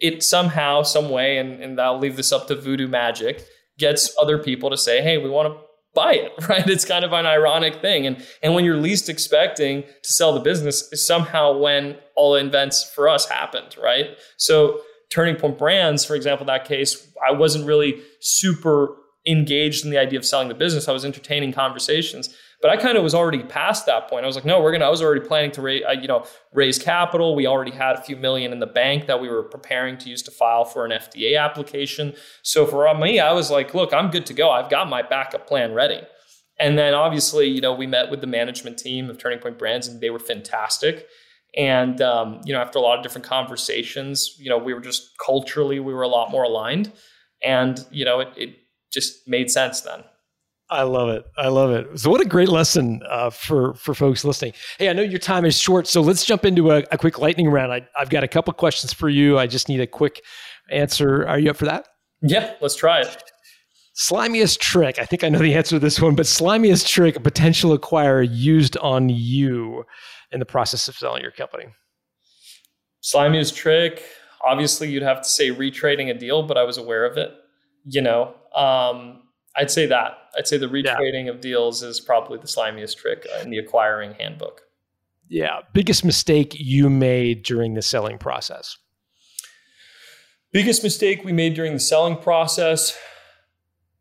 it 0.00 0.22
somehow, 0.22 0.82
some 0.82 1.08
way, 1.08 1.38
and, 1.38 1.62
and 1.62 1.80
I'll 1.80 1.98
leave 1.98 2.16
this 2.16 2.32
up 2.32 2.46
to 2.48 2.54
voodoo 2.54 2.88
magic, 2.88 3.42
gets 3.78 4.14
other 4.20 4.38
people 4.38 4.68
to 4.70 4.76
say, 4.76 5.02
hey, 5.02 5.18
we 5.18 5.30
want 5.30 5.52
to 5.52 5.60
buy 5.94 6.14
it, 6.14 6.32
right? 6.48 6.68
It's 6.68 6.84
kind 6.84 7.04
of 7.04 7.12
an 7.12 7.24
ironic 7.24 7.80
thing. 7.80 8.06
And 8.06 8.24
and 8.42 8.54
when 8.54 8.64
you're 8.64 8.76
least 8.76 9.08
expecting 9.08 9.82
to 9.82 10.12
sell 10.12 10.34
the 10.34 10.40
business 10.40 10.92
is 10.92 11.06
somehow 11.06 11.56
when 11.56 11.96
all 12.16 12.34
the 12.34 12.44
events 12.44 12.90
for 12.94 13.08
us 13.08 13.28
happened, 13.28 13.76
right? 13.82 14.10
So 14.36 14.80
Turning 15.14 15.36
Point 15.36 15.56
Brands, 15.56 16.04
for 16.04 16.16
example, 16.16 16.44
that 16.46 16.64
case, 16.64 17.06
I 17.26 17.30
wasn't 17.30 17.66
really 17.66 18.02
super 18.20 18.96
engaged 19.26 19.84
in 19.84 19.90
the 19.92 19.98
idea 19.98 20.18
of 20.18 20.24
selling 20.24 20.48
the 20.48 20.54
business. 20.54 20.88
I 20.88 20.92
was 20.92 21.04
entertaining 21.04 21.52
conversations, 21.52 22.34
but 22.60 22.70
I 22.72 22.76
kind 22.76 22.98
of 22.98 23.04
was 23.04 23.14
already 23.14 23.44
past 23.44 23.86
that 23.86 24.08
point. 24.08 24.24
I 24.24 24.26
was 24.26 24.34
like, 24.34 24.44
no, 24.44 24.60
we're 24.60 24.72
gonna. 24.72 24.86
I 24.86 24.90
was 24.90 25.00
already 25.00 25.24
planning 25.24 25.52
to 25.52 25.62
raise, 25.62 25.84
uh, 25.88 25.92
you 25.92 26.08
know, 26.08 26.26
raise 26.52 26.80
capital. 26.80 27.36
We 27.36 27.46
already 27.46 27.70
had 27.70 27.94
a 27.94 28.02
few 28.02 28.16
million 28.16 28.52
in 28.52 28.58
the 28.58 28.66
bank 28.66 29.06
that 29.06 29.20
we 29.20 29.28
were 29.28 29.44
preparing 29.44 29.98
to 29.98 30.10
use 30.10 30.20
to 30.22 30.32
file 30.32 30.64
for 30.64 30.84
an 30.84 30.90
FDA 30.90 31.40
application. 31.40 32.14
So 32.42 32.66
for 32.66 32.92
me, 32.98 33.20
I 33.20 33.32
was 33.32 33.52
like, 33.52 33.72
look, 33.72 33.94
I'm 33.94 34.10
good 34.10 34.26
to 34.26 34.34
go. 34.34 34.50
I've 34.50 34.68
got 34.68 34.88
my 34.88 35.02
backup 35.02 35.46
plan 35.46 35.74
ready. 35.74 36.00
And 36.58 36.76
then 36.76 36.92
obviously, 36.92 37.46
you 37.46 37.60
know, 37.60 37.72
we 37.72 37.86
met 37.86 38.10
with 38.10 38.20
the 38.20 38.26
management 38.26 38.78
team 38.78 39.08
of 39.10 39.18
Turning 39.18 39.38
Point 39.38 39.58
Brands, 39.58 39.86
and 39.86 40.00
they 40.00 40.10
were 40.10 40.18
fantastic. 40.18 41.06
And 41.56 42.00
um, 42.00 42.40
you 42.44 42.52
know, 42.52 42.60
after 42.60 42.78
a 42.78 42.82
lot 42.82 42.98
of 42.98 43.02
different 43.02 43.26
conversations, 43.26 44.36
you 44.38 44.50
know, 44.50 44.58
we 44.58 44.74
were 44.74 44.80
just 44.80 45.16
culturally 45.24 45.78
we 45.80 45.94
were 45.94 46.02
a 46.02 46.08
lot 46.08 46.30
more 46.30 46.42
aligned, 46.42 46.92
and 47.42 47.84
you 47.90 48.04
know, 48.04 48.20
it, 48.20 48.28
it 48.36 48.56
just 48.92 49.26
made 49.28 49.50
sense 49.50 49.80
then. 49.82 50.04
I 50.70 50.82
love 50.82 51.10
it. 51.10 51.24
I 51.36 51.48
love 51.48 51.70
it. 51.70 51.98
So, 52.00 52.10
what 52.10 52.20
a 52.20 52.24
great 52.24 52.48
lesson 52.48 53.02
uh, 53.08 53.30
for 53.30 53.74
for 53.74 53.94
folks 53.94 54.24
listening. 54.24 54.54
Hey, 54.78 54.88
I 54.88 54.92
know 54.92 55.02
your 55.02 55.18
time 55.18 55.44
is 55.44 55.58
short, 55.58 55.86
so 55.86 56.00
let's 56.00 56.24
jump 56.24 56.44
into 56.44 56.70
a, 56.70 56.84
a 56.90 56.98
quick 56.98 57.18
lightning 57.18 57.48
round. 57.48 57.72
I, 57.72 57.86
have 57.96 58.10
got 58.10 58.24
a 58.24 58.28
couple 58.28 58.52
questions 58.54 58.92
for 58.92 59.08
you. 59.08 59.38
I 59.38 59.46
just 59.46 59.68
need 59.68 59.80
a 59.80 59.86
quick 59.86 60.22
answer. 60.70 61.26
Are 61.28 61.38
you 61.38 61.50
up 61.50 61.56
for 61.56 61.66
that? 61.66 61.86
Yeah, 62.22 62.54
let's 62.60 62.76
try 62.76 63.02
it. 63.02 63.22
Slimiest 63.96 64.58
trick. 64.58 64.98
I 64.98 65.04
think 65.04 65.22
I 65.22 65.28
know 65.28 65.38
the 65.38 65.54
answer 65.54 65.76
to 65.76 65.78
this 65.78 66.00
one, 66.00 66.16
but 66.16 66.26
slimiest 66.26 66.88
trick 66.88 67.14
a 67.14 67.20
potential 67.20 67.76
acquirer 67.78 68.26
used 68.28 68.76
on 68.78 69.08
you 69.08 69.84
in 70.34 70.40
the 70.40 70.46
process 70.46 70.88
of 70.88 70.96
selling 70.96 71.22
your 71.22 71.30
company. 71.30 71.66
Slimiest 73.02 73.54
trick. 73.54 74.02
Obviously, 74.44 74.90
you'd 74.90 75.02
have 75.02 75.22
to 75.22 75.28
say 75.28 75.48
retrading 75.50 76.10
a 76.10 76.14
deal, 76.14 76.42
but 76.42 76.58
I 76.58 76.64
was 76.64 76.76
aware 76.76 77.06
of 77.06 77.16
it 77.16 77.32
you 77.84 78.00
know, 78.00 78.34
um, 78.54 79.22
I'd 79.56 79.70
say 79.70 79.86
that. 79.86 80.18
I'd 80.36 80.48
say 80.48 80.56
the 80.56 80.66
retrading 80.66 81.26
yeah. 81.26 81.30
of 81.30 81.40
deals 81.40 81.82
is 81.82 82.00
probably 82.00 82.38
the 82.38 82.46
slimiest 82.46 82.96
trick 82.96 83.26
in 83.42 83.50
the 83.50 83.58
acquiring 83.58 84.14
handbook. 84.14 84.62
Yeah. 85.28 85.60
Biggest 85.72 86.04
mistake 86.04 86.54
you 86.58 86.90
made 86.90 87.44
during 87.44 87.74
the 87.74 87.82
selling 87.82 88.18
process? 88.18 88.76
Biggest 90.52 90.82
mistake 90.82 91.24
we 91.24 91.32
made 91.32 91.54
during 91.54 91.72
the 91.72 91.80
selling 91.80 92.16
process 92.16 92.96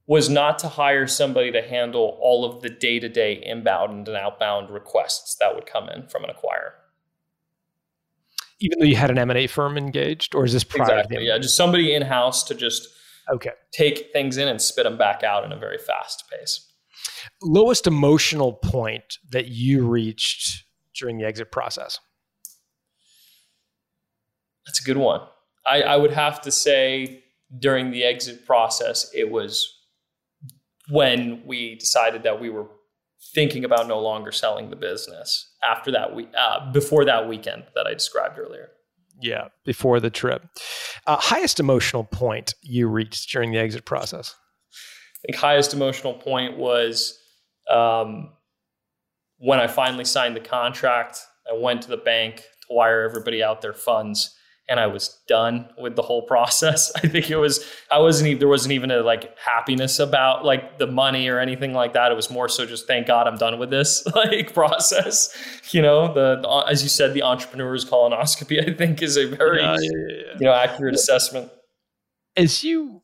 was 0.06 0.30
not 0.30 0.60
to 0.60 0.68
hire 0.68 1.08
somebody 1.08 1.52
to 1.52 1.62
handle 1.62 2.18
all 2.22 2.44
of 2.46 2.62
the 2.62 2.70
day 2.70 3.00
to 3.00 3.08
day 3.08 3.42
inbound 3.46 4.08
and 4.08 4.18
outbound 4.18 4.70
requests 4.70 5.36
that 5.40 5.56
would 5.56 5.66
come 5.66 5.88
in 5.90 6.08
from 6.08 6.24
an 6.24 6.30
acquirer. 6.30 6.72
Even 8.60 8.80
though 8.80 8.86
you 8.86 8.96
had 8.96 9.12
an 9.12 9.18
M&A 9.18 9.48
firm 9.48 9.78
engaged, 9.78 10.36
or 10.36 10.46
is 10.46 10.54
this 10.54 10.64
prior? 10.64 11.00
Exactly. 11.00 11.26
Yeah, 11.26 11.38
just 11.38 11.58
somebody 11.58 11.94
in 11.94 12.02
house 12.02 12.44
to 12.46 12.56
just 12.56 12.88
Okay. 13.32 13.52
Take 13.72 14.12
things 14.12 14.38
in 14.38 14.48
and 14.48 14.62
spit 14.62 14.84
them 14.84 14.98
back 14.98 15.24
out 15.24 15.44
in 15.44 15.52
a 15.52 15.58
very 15.58 15.78
fast 15.78 16.26
pace. 16.30 16.68
Lowest 17.42 17.88
emotional 17.88 18.54
point 18.54 19.18
that 19.32 19.48
you 19.48 19.88
reached 19.88 20.66
during 20.96 21.18
the 21.18 21.26
exit 21.26 21.52
process? 21.52 22.00
That's 24.66 24.82
a 24.82 24.84
good 24.84 24.98
one. 24.98 25.22
I, 25.66 25.82
I 25.82 25.98
would 25.98 26.12
have 26.12 26.42
to 26.42 26.52
say 26.52 27.24
during 27.58 27.92
the 27.92 28.04
exit 28.04 28.46
process, 28.46 29.10
it 29.14 29.32
was 29.32 29.74
when 30.90 31.44
we 31.46 31.76
decided 31.76 32.24
that 32.24 32.40
we 32.42 32.50
were 32.50 32.68
thinking 33.34 33.64
about 33.64 33.88
no 33.88 34.00
longer 34.00 34.32
selling 34.32 34.70
the 34.70 34.76
business 34.76 35.54
after 35.64 35.92
that 35.92 36.14
week, 36.14 36.30
uh, 36.38 36.72
before 36.72 37.06
that 37.06 37.28
weekend 37.28 37.64
that 37.76 37.88
I 37.88 37.94
described 37.94 38.38
earlier. 38.38 38.70
Yeah, 39.22 39.50
before 39.64 40.00
the 40.00 40.10
trip. 40.10 40.44
Uh, 41.08 41.18
highest 41.18 41.60
emotional 41.60 42.04
point 42.04 42.56
you 42.62 42.88
reached 42.88 43.32
during 43.32 43.52
the 43.52 43.60
exit 43.60 43.86
process? 43.86 44.36
I 44.74 45.32
think 45.32 45.38
highest 45.38 45.74
emotional 45.74 46.14
point 46.14 46.58
was 46.58 47.18
um, 47.70 48.34
when 49.38 49.60
I 49.60 49.68
finally 49.68 50.06
signed 50.06 50.36
the 50.36 50.42
contract. 50.42 51.20
I 51.50 51.58
went 51.58 51.82
to 51.84 51.90
the 51.90 51.98
bank 51.98 52.38
to 52.38 52.74
wire 52.74 53.04
everybody 53.04 53.42
out 53.42 53.62
their 53.62 53.74
funds 53.74 54.36
and 54.74 54.80
I 54.80 54.88
was 54.88 55.20
done 55.28 55.70
with 55.78 55.96
the 55.96 56.02
whole 56.02 56.24
process. 56.24 56.92
I 57.04 57.08
think 57.08 57.30
it 57.30 57.38
was 57.38 57.64
I 57.92 58.00
wasn't 58.00 58.30
even 58.30 58.40
there 58.40 58.48
wasn't 58.48 58.74
even 58.74 58.90
a 58.90 59.02
like 59.02 59.38
happiness 59.38 60.00
about 60.00 60.44
like 60.44 60.80
the 60.80 60.88
money 60.88 61.30
or 61.30 61.40
anything 61.40 61.74
like 61.74 61.94
that. 61.94 62.12
It 62.12 62.16
was 62.16 62.32
more 62.32 62.50
so 62.50 62.66
just 62.66 62.88
thank 62.88 63.06
God 63.06 63.28
I'm 63.28 63.38
done 63.38 63.60
with 63.60 63.70
this 63.70 64.04
like 64.16 64.54
process. 64.54 65.34
You 65.72 65.84
know, 65.84 66.14
the, 66.14 66.42
the 66.42 66.50
as 66.68 66.82
you 66.82 66.90
said, 66.90 67.14
the 67.14 67.22
entrepreneur's 67.22 67.86
colonoscopy 67.86 68.68
I 68.70 68.76
think 68.76 69.02
is 69.02 69.16
a 69.16 69.28
very 69.28 69.62
yeah, 69.62 69.78
yeah, 69.80 69.90
yeah. 70.10 70.34
you 70.40 70.46
know 70.46 70.54
accurate 70.54 70.96
assessment. 70.96 71.52
As 72.36 72.64
you 72.64 73.04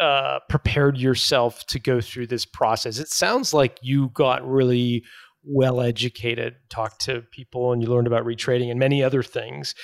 uh, 0.00 0.40
prepared 0.48 0.98
yourself 0.98 1.64
to 1.66 1.78
go 1.78 2.00
through 2.00 2.26
this 2.26 2.44
process, 2.44 2.98
it 2.98 3.08
sounds 3.08 3.54
like 3.54 3.78
you 3.82 4.08
got 4.08 4.44
really 4.44 5.04
well 5.44 5.80
educated, 5.80 6.56
talked 6.70 7.02
to 7.02 7.20
people, 7.30 7.72
and 7.72 7.80
you 7.80 7.88
learned 7.88 8.08
about 8.08 8.24
retrading 8.24 8.70
and 8.70 8.80
many 8.80 9.04
other 9.04 9.22
things 9.22 9.76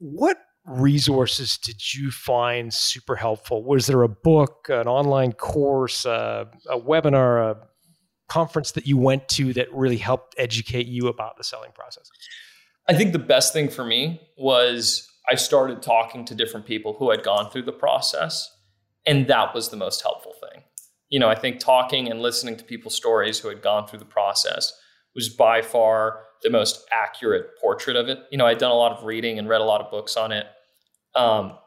what 0.00 0.38
resources 0.64 1.56
did 1.58 1.94
you 1.94 2.10
find 2.10 2.72
super 2.72 3.16
helpful? 3.16 3.64
Was 3.64 3.86
there 3.86 4.02
a 4.02 4.08
book, 4.08 4.66
an 4.68 4.88
online 4.88 5.32
course, 5.32 6.04
a, 6.04 6.48
webinar, 6.68 7.52
a 7.52 7.56
conference 8.28 8.72
that 8.72 8.86
you 8.86 8.96
went 8.96 9.28
to 9.28 9.52
that 9.52 9.72
really 9.72 9.98
helped 9.98 10.34
educate 10.38 10.86
you 10.86 11.08
about 11.08 11.36
the 11.36 11.44
selling 11.44 11.70
process? 11.74 12.10
I 12.88 12.94
think 12.94 13.12
the 13.12 13.18
best 13.18 13.52
thing 13.52 13.68
for 13.68 13.84
me 13.84 14.20
was 14.36 15.06
I 15.30 15.34
started 15.34 15.82
talking 15.82 16.24
to 16.26 16.34
different 16.34 16.66
people 16.66 16.94
who 16.94 17.10
had 17.10 17.22
gone 17.22 17.50
through 17.50 17.62
the 17.62 17.72
process, 17.72 18.50
and 19.06 19.26
that 19.28 19.54
was 19.54 19.68
the 19.68 19.76
most 19.76 20.02
helpful 20.02 20.32
thing. 20.40 20.64
You 21.08 21.18
know, 21.20 21.28
I 21.28 21.34
think 21.34 21.58
talking 21.58 22.10
and 22.10 22.22
listening 22.22 22.56
to 22.56 22.64
people's 22.64 22.94
stories 22.94 23.38
who 23.38 23.48
had 23.48 23.62
gone 23.62 23.86
through 23.86 23.98
the 23.98 24.04
process 24.04 24.72
was 25.14 25.28
by 25.28 25.62
far 25.62 26.20
the 26.42 26.50
most 26.50 26.86
accurate 26.92 27.58
portrait 27.60 27.96
of 27.96 28.08
it. 28.08 28.18
You 28.30 28.38
know, 28.38 28.46
I'd 28.46 28.58
done 28.58 28.70
a 28.70 28.74
lot 28.74 28.92
of 28.92 29.04
reading 29.04 29.38
and 29.38 29.48
read 29.48 29.60
a 29.60 29.64
lot 29.64 29.80
of 29.80 29.90
books 29.90 30.16
on 30.16 30.32
it. 30.32 30.46
Um, 31.14 31.58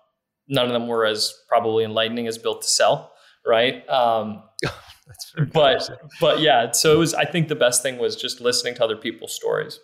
none 0.48 0.66
of 0.66 0.72
them 0.72 0.88
were 0.88 1.06
as 1.06 1.34
probably 1.48 1.84
enlightening 1.84 2.28
as 2.28 2.38
Built 2.38 2.62
to 2.62 2.68
Sell, 2.68 3.12
right? 3.46 3.88
Um, 3.89 4.44
but 5.54 5.89
but 6.20 6.39
yeah, 6.39 6.72
so 6.72 6.94
it 6.94 6.98
was. 6.98 7.14
I 7.14 7.26
think 7.26 7.50
the 7.50 7.56
best 7.56 7.84
thing 7.84 7.98
was 7.98 8.16
just 8.16 8.41
listening 8.41 8.76
to 8.76 8.84
other 8.84 8.96
people's 8.96 9.36
stories. 9.36 9.80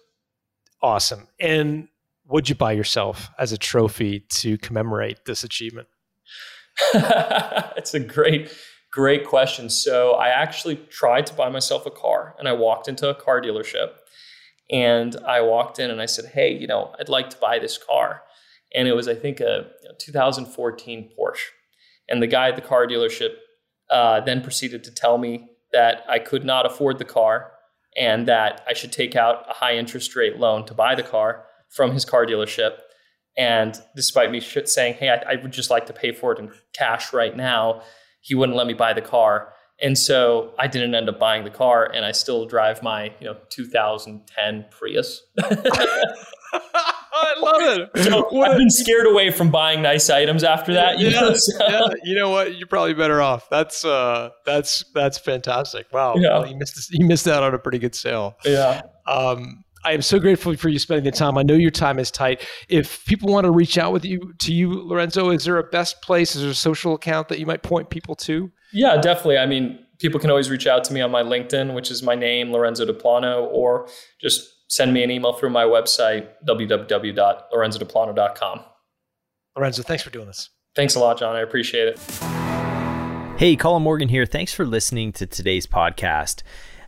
Awesome. 0.81 1.27
And 1.39 1.89
what'd 2.25 2.47
you 2.47 2.55
buy 2.55 2.71
yourself 2.71 3.29
as 3.37 3.51
a 3.51 3.57
trophy 3.57 4.21
to 4.29 4.57
commemorate 4.59 5.25
this 5.25 5.43
achievement? 5.43 5.87
it's 6.93 7.93
a 7.93 7.99
great, 7.99 8.55
great 8.91 9.25
question. 9.25 9.69
So 9.69 10.13
I 10.13 10.29
actually 10.29 10.75
tried 10.75 11.25
to 11.27 11.33
buy 11.33 11.49
myself 11.49 11.85
a 11.85 11.91
car 11.91 12.35
and 12.39 12.47
I 12.47 12.53
walked 12.53 12.87
into 12.87 13.09
a 13.09 13.15
car 13.15 13.41
dealership 13.41 13.91
and 14.71 15.15
I 15.27 15.41
walked 15.41 15.79
in 15.79 15.89
and 15.91 16.01
I 16.01 16.05
said, 16.05 16.25
Hey, 16.33 16.53
you 16.53 16.67
know, 16.67 16.93
I'd 16.99 17.09
like 17.09 17.29
to 17.31 17.37
buy 17.37 17.59
this 17.59 17.77
car. 17.77 18.23
And 18.73 18.87
it 18.87 18.95
was, 18.95 19.07
I 19.07 19.15
think, 19.15 19.39
a 19.39 19.67
2014 19.99 21.09
Porsche. 21.17 21.47
And 22.07 22.21
the 22.21 22.27
guy 22.27 22.49
at 22.49 22.55
the 22.55 22.61
car 22.61 22.85
dealership 22.87 23.35
uh, 23.89 24.21
then 24.21 24.41
proceeded 24.41 24.83
to 24.83 24.91
tell 24.91 25.17
me 25.17 25.49
that 25.71 26.03
I 26.07 26.19
could 26.19 26.43
not 26.43 26.65
afford 26.65 26.99
the 26.99 27.05
car 27.05 27.51
and 27.97 28.27
that 28.27 28.63
I 28.67 28.73
should 28.73 28.91
take 28.91 29.15
out 29.15 29.45
a 29.49 29.53
high 29.53 29.75
interest 29.75 30.15
rate 30.15 30.37
loan 30.37 30.65
to 30.67 30.73
buy 30.73 30.95
the 30.95 31.03
car 31.03 31.45
from 31.69 31.91
his 31.91 32.05
car 32.05 32.25
dealership. 32.25 32.77
And 33.37 33.79
despite 33.95 34.31
me 34.31 34.39
saying, 34.39 34.95
hey, 34.95 35.09
I, 35.09 35.33
I 35.33 35.35
would 35.41 35.51
just 35.51 35.69
like 35.69 35.85
to 35.87 35.93
pay 35.93 36.11
for 36.11 36.33
it 36.33 36.39
in 36.39 36.51
cash 36.73 37.13
right 37.13 37.35
now, 37.35 37.81
he 38.21 38.35
wouldn't 38.35 38.57
let 38.57 38.67
me 38.67 38.73
buy 38.73 38.93
the 38.93 39.01
car. 39.01 39.53
And 39.81 39.97
so 39.97 40.53
I 40.59 40.67
didn't 40.67 40.93
end 40.93 41.07
up 41.07 41.19
buying 41.19 41.45
the 41.45 41.49
car, 41.49 41.89
and 41.89 42.03
I 42.03 42.11
still 42.11 42.45
drive 42.45 42.83
my 42.83 43.13
you 43.21 43.27
know 43.27 43.37
2010 43.49 44.65
Prius. 44.71 45.23
I 46.51 47.35
love 47.41 47.79
it. 47.95 48.03
So 48.03 48.41
I've 48.41 48.57
been 48.57 48.69
scared 48.69 49.05
away 49.07 49.31
from 49.31 49.51
buying 49.51 49.81
nice 49.81 50.09
items 50.09 50.43
after 50.43 50.73
that. 50.73 50.99
You 50.99 51.09
yeah, 51.09 51.21
know? 51.21 51.33
So, 51.35 51.57
yeah, 51.67 51.87
you 52.03 52.15
know 52.15 52.29
what? 52.29 52.55
You're 52.57 52.67
probably 52.67 52.93
better 52.93 53.21
off. 53.21 53.49
That's 53.49 53.83
uh, 53.85 54.29
that's 54.45 54.83
that's 54.93 55.17
fantastic. 55.17 55.87
Wow, 55.91 56.15
Yeah. 56.17 56.39
well, 56.39 56.47
you 56.47 56.57
missed 56.57 56.91
you 56.91 57.05
missed 57.05 57.27
out 57.27 57.43
on 57.43 57.53
a 57.53 57.59
pretty 57.59 57.79
good 57.79 57.95
sale. 57.95 58.37
yeah. 58.45 58.81
Um, 59.07 59.63
I 59.85 59.93
am 59.93 60.01
so 60.01 60.19
grateful 60.19 60.55
for 60.57 60.69
you 60.69 60.79
spending 60.79 61.05
the 61.05 61.11
time. 61.11 61.37
I 61.37 61.43
know 61.43 61.53
your 61.53 61.71
time 61.71 61.99
is 61.99 62.11
tight. 62.11 62.45
If 62.67 63.05
people 63.05 63.31
want 63.31 63.45
to 63.45 63.51
reach 63.51 63.77
out 63.77 63.93
with 63.93 64.03
you 64.03 64.33
to 64.39 64.53
you, 64.53 64.73
Lorenzo, 64.73 65.29
is 65.29 65.45
there 65.45 65.57
a 65.57 65.63
best 65.63 66.01
place? 66.01 66.35
Is 66.35 66.41
there 66.41 66.51
a 66.51 66.55
social 66.55 66.93
account 66.93 67.29
that 67.29 67.39
you 67.39 67.45
might 67.45 67.63
point 67.63 67.89
people 67.89 68.15
to? 68.15 68.51
Yeah, 68.73 68.97
definitely. 68.97 69.37
I 69.37 69.45
mean, 69.45 69.79
people 69.99 70.19
can 70.19 70.29
always 70.29 70.49
reach 70.49 70.67
out 70.67 70.83
to 70.85 70.93
me 70.93 70.99
on 71.01 71.11
my 71.11 71.23
LinkedIn, 71.23 71.73
which 71.73 71.91
is 71.91 72.03
my 72.03 72.15
name, 72.15 72.51
Lorenzo 72.51 72.85
Deplano, 72.85 73.47
or 73.51 73.87
just 74.21 74.45
send 74.69 74.93
me 74.93 75.03
an 75.03 75.11
email 75.11 75.33
through 75.33 75.51
my 75.51 75.63
website, 75.63 76.27
www.lorenzodeplano.com. 76.47 78.59
Lorenzo, 79.55 79.81
thanks 79.81 80.03
for 80.03 80.09
doing 80.09 80.27
this. 80.27 80.49
Thanks 80.75 80.95
a 80.95 80.99
lot, 80.99 81.17
John. 81.17 81.35
I 81.35 81.41
appreciate 81.41 81.87
it. 81.87 81.99
Hey, 83.37 83.55
Colin 83.55 83.83
Morgan 83.83 84.09
here. 84.09 84.25
Thanks 84.25 84.53
for 84.53 84.65
listening 84.65 85.13
to 85.13 85.25
today's 85.25 85.65
podcast. 85.65 86.43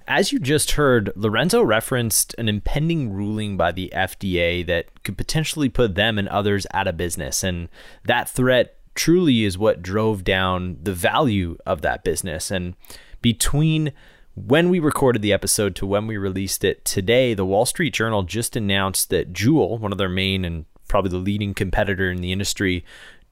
As 0.07 0.31
you 0.31 0.39
just 0.39 0.71
heard, 0.71 1.11
Lorenzo 1.15 1.61
referenced 1.61 2.35
an 2.37 2.49
impending 2.49 3.11
ruling 3.11 3.57
by 3.57 3.71
the 3.71 3.91
FDA 3.95 4.65
that 4.67 5.03
could 5.03 5.17
potentially 5.17 5.69
put 5.69 5.95
them 5.95 6.17
and 6.17 6.27
others 6.27 6.65
out 6.73 6.87
of 6.87 6.97
business. 6.97 7.43
And 7.43 7.69
that 8.05 8.29
threat 8.29 8.77
truly 8.95 9.43
is 9.43 9.57
what 9.57 9.81
drove 9.81 10.23
down 10.23 10.77
the 10.81 10.93
value 10.93 11.57
of 11.65 11.81
that 11.81 12.03
business. 12.03 12.51
And 12.51 12.75
between 13.21 13.93
when 14.35 14.69
we 14.69 14.79
recorded 14.79 15.21
the 15.21 15.33
episode 15.33 15.75
to 15.75 15.85
when 15.85 16.07
we 16.07 16.17
released 16.17 16.63
it 16.63 16.85
today, 16.85 17.33
the 17.33 17.45
Wall 17.45 17.65
Street 17.65 17.93
Journal 17.93 18.23
just 18.23 18.55
announced 18.55 19.09
that 19.09 19.33
Juul, 19.33 19.79
one 19.79 19.91
of 19.91 19.97
their 19.97 20.09
main 20.09 20.45
and 20.45 20.65
probably 20.87 21.11
the 21.11 21.17
leading 21.17 21.53
competitor 21.53 22.11
in 22.11 22.21
the 22.21 22.31
industry, 22.31 22.83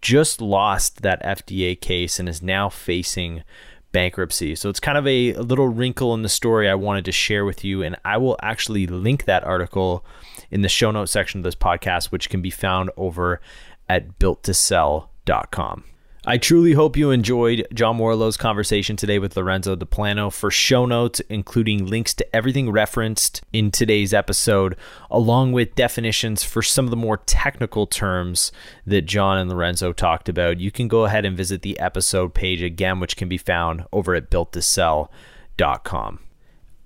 just 0.02 0.42
lost 0.42 1.02
that 1.02 1.24
FDA 1.24 1.80
case 1.80 2.20
and 2.20 2.30
is 2.30 2.42
now 2.42 2.70
facing 2.70 3.44
bankruptcy. 3.92 4.56
So 4.56 4.70
it's 4.70 4.80
kind 4.80 4.98
of 4.98 5.08
a, 5.08 5.34
a, 5.34 5.42
little 5.42 5.68
wrinkle 5.68 6.14
in 6.14 6.22
the 6.22 6.30
story 6.30 6.70
I 6.70 6.76
wanted 6.76 7.06
to 7.06 7.12
share 7.12 7.46
with 7.46 7.64
you. 7.64 7.84
And 7.84 7.96
I 8.06 8.18
will 8.18 8.38
actually 8.42 8.88
link 8.88 9.26
that 9.26 9.44
article 9.44 10.06
in 10.52 10.62
the 10.62 10.70
show 10.70 10.92
notes 10.92 11.12
section 11.12 11.40
of 11.40 11.44
this 11.44 11.56
podcast, 11.56 12.06
which 12.06 12.30
can 12.30 12.42
be 12.42 12.52
found 12.52 12.92
over 12.98 13.42
at 13.88 14.20
builttosell.com. 14.20 15.84
I 16.30 16.38
truly 16.38 16.74
hope 16.74 16.96
you 16.96 17.10
enjoyed 17.10 17.68
John 17.74 17.98
Warrillow's 17.98 18.38
conversation 18.38 18.96
today 18.96 19.18
with 19.18 19.36
Lorenzo 19.36 19.76
Deplano. 19.76 20.30
For 20.30 20.52
show 20.52 20.86
notes, 20.86 21.22
including 21.22 21.88
links 21.88 22.14
to 22.14 22.36
everything 22.36 22.70
referenced 22.70 23.42
in 23.52 23.72
today's 23.72 24.14
episode, 24.14 24.76
along 25.10 25.54
with 25.54 25.74
definitions 25.74 26.44
for 26.44 26.62
some 26.62 26.86
of 26.86 26.92
the 26.92 26.98
more 26.98 27.18
technical 27.18 27.88
terms 27.88 28.52
that 28.86 29.08
John 29.08 29.40
and 29.40 29.50
Lorenzo 29.50 29.92
talked 29.92 30.30
about, 30.30 30.60
you 30.60 30.70
can 30.70 30.88
go 30.88 31.06
ahead 31.06 31.26
and 31.26 31.36
visit 31.36 31.64
the 31.64 31.80
episode 31.80 32.36
page 32.36 32.62
again, 32.62 33.00
which 33.00 33.18
can 33.18 33.28
be 33.28 33.40
found 33.40 33.86
over 33.92 34.14
at 34.14 34.30
builttosell.com. 34.30 36.20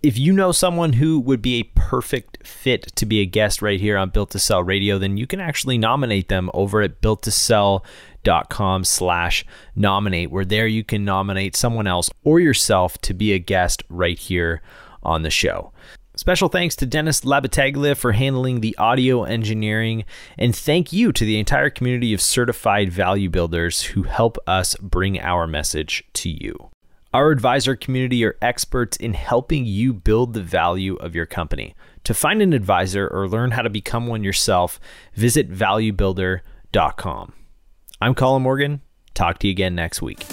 If 0.02 0.18
you 0.18 0.34
know 0.34 0.52
someone 0.52 0.94
who 0.94 1.18
would 1.22 1.41
be 1.41 1.56
a 1.56 1.72
perfect 1.76 2.46
fit 2.46 2.94
to 2.98 3.06
be 3.06 3.22
a 3.22 3.26
guest 3.26 3.62
right 3.62 3.80
here 3.80 3.98
on 3.98 4.10
Built 4.10 4.32
to 4.32 4.39
Sell 4.39 4.62
Radio, 4.62 4.98
then 4.98 5.16
you 5.16 5.26
can 5.26 5.39
actually 5.39 5.78
nominate 5.78 6.28
them 6.28 6.50
over 6.54 6.82
at 6.82 7.00
Built 7.00 7.22
com 8.49 8.84
slash 8.84 9.45
nominate 9.76 10.32
where 10.32 10.45
there 10.45 10.67
you 10.67 10.84
can 10.84 11.05
nominate 11.05 11.55
someone 11.55 11.88
else 11.88 12.09
or 12.24 12.39
yourself 12.39 12.97
to 12.99 13.13
be 13.13 13.34
a 13.34 13.39
guest 13.39 13.84
right 13.89 14.17
here 14.17 14.61
on 15.01 15.24
the 15.24 15.30
show. 15.30 15.71
Special 16.15 16.47
thanks 16.47 16.76
to 16.76 16.86
dennis 16.86 17.21
labataglia 17.21 17.97
for 17.97 18.11
handling 18.11 18.61
the 18.61 18.78
audio 18.78 19.24
engineering 19.24 20.05
and 20.38 20.55
thank 20.55 20.93
you 20.93 21.11
to 21.11 21.26
the 21.26 21.39
entire 21.39 21.71
community 21.71 22.13
of 22.13 22.21
certified 22.21 22.91
value 22.91 23.30
builders 23.30 23.82
who 23.82 24.03
help 24.03 24.38
us 24.45 24.76
bring 24.76 25.19
our 25.19 25.47
message 25.47 26.03
to 26.13 26.30
you. 26.30 26.69
Our 27.13 27.32
advisor 27.32 27.76
community 27.76 28.24
are 28.26 28.38
experts 28.41 28.97
in 28.97 29.13
helping 29.13 29.65
you 29.65 29.93
build 29.93 30.34
the 30.34 30.41
value 30.41 30.95
of 30.95 31.15
your 31.15 31.26
company. 31.26 31.76
To 32.05 32.13
find 32.13 32.41
an 32.41 32.53
advisor 32.53 33.07
or 33.07 33.28
learn 33.28 33.51
how 33.51 33.61
to 33.61 33.69
become 33.69 34.07
one 34.07 34.24
yourself 34.24 34.80
visit 35.13 35.51
valuebuilder.com 35.51 37.34
I'm 38.04 38.16
Colin 38.16 38.43
Morgan. 38.43 38.82
Talk 39.14 39.38
to 39.39 39.47
you 39.47 39.51
again 39.51 39.76
next 39.76 40.01
week. 40.01 40.26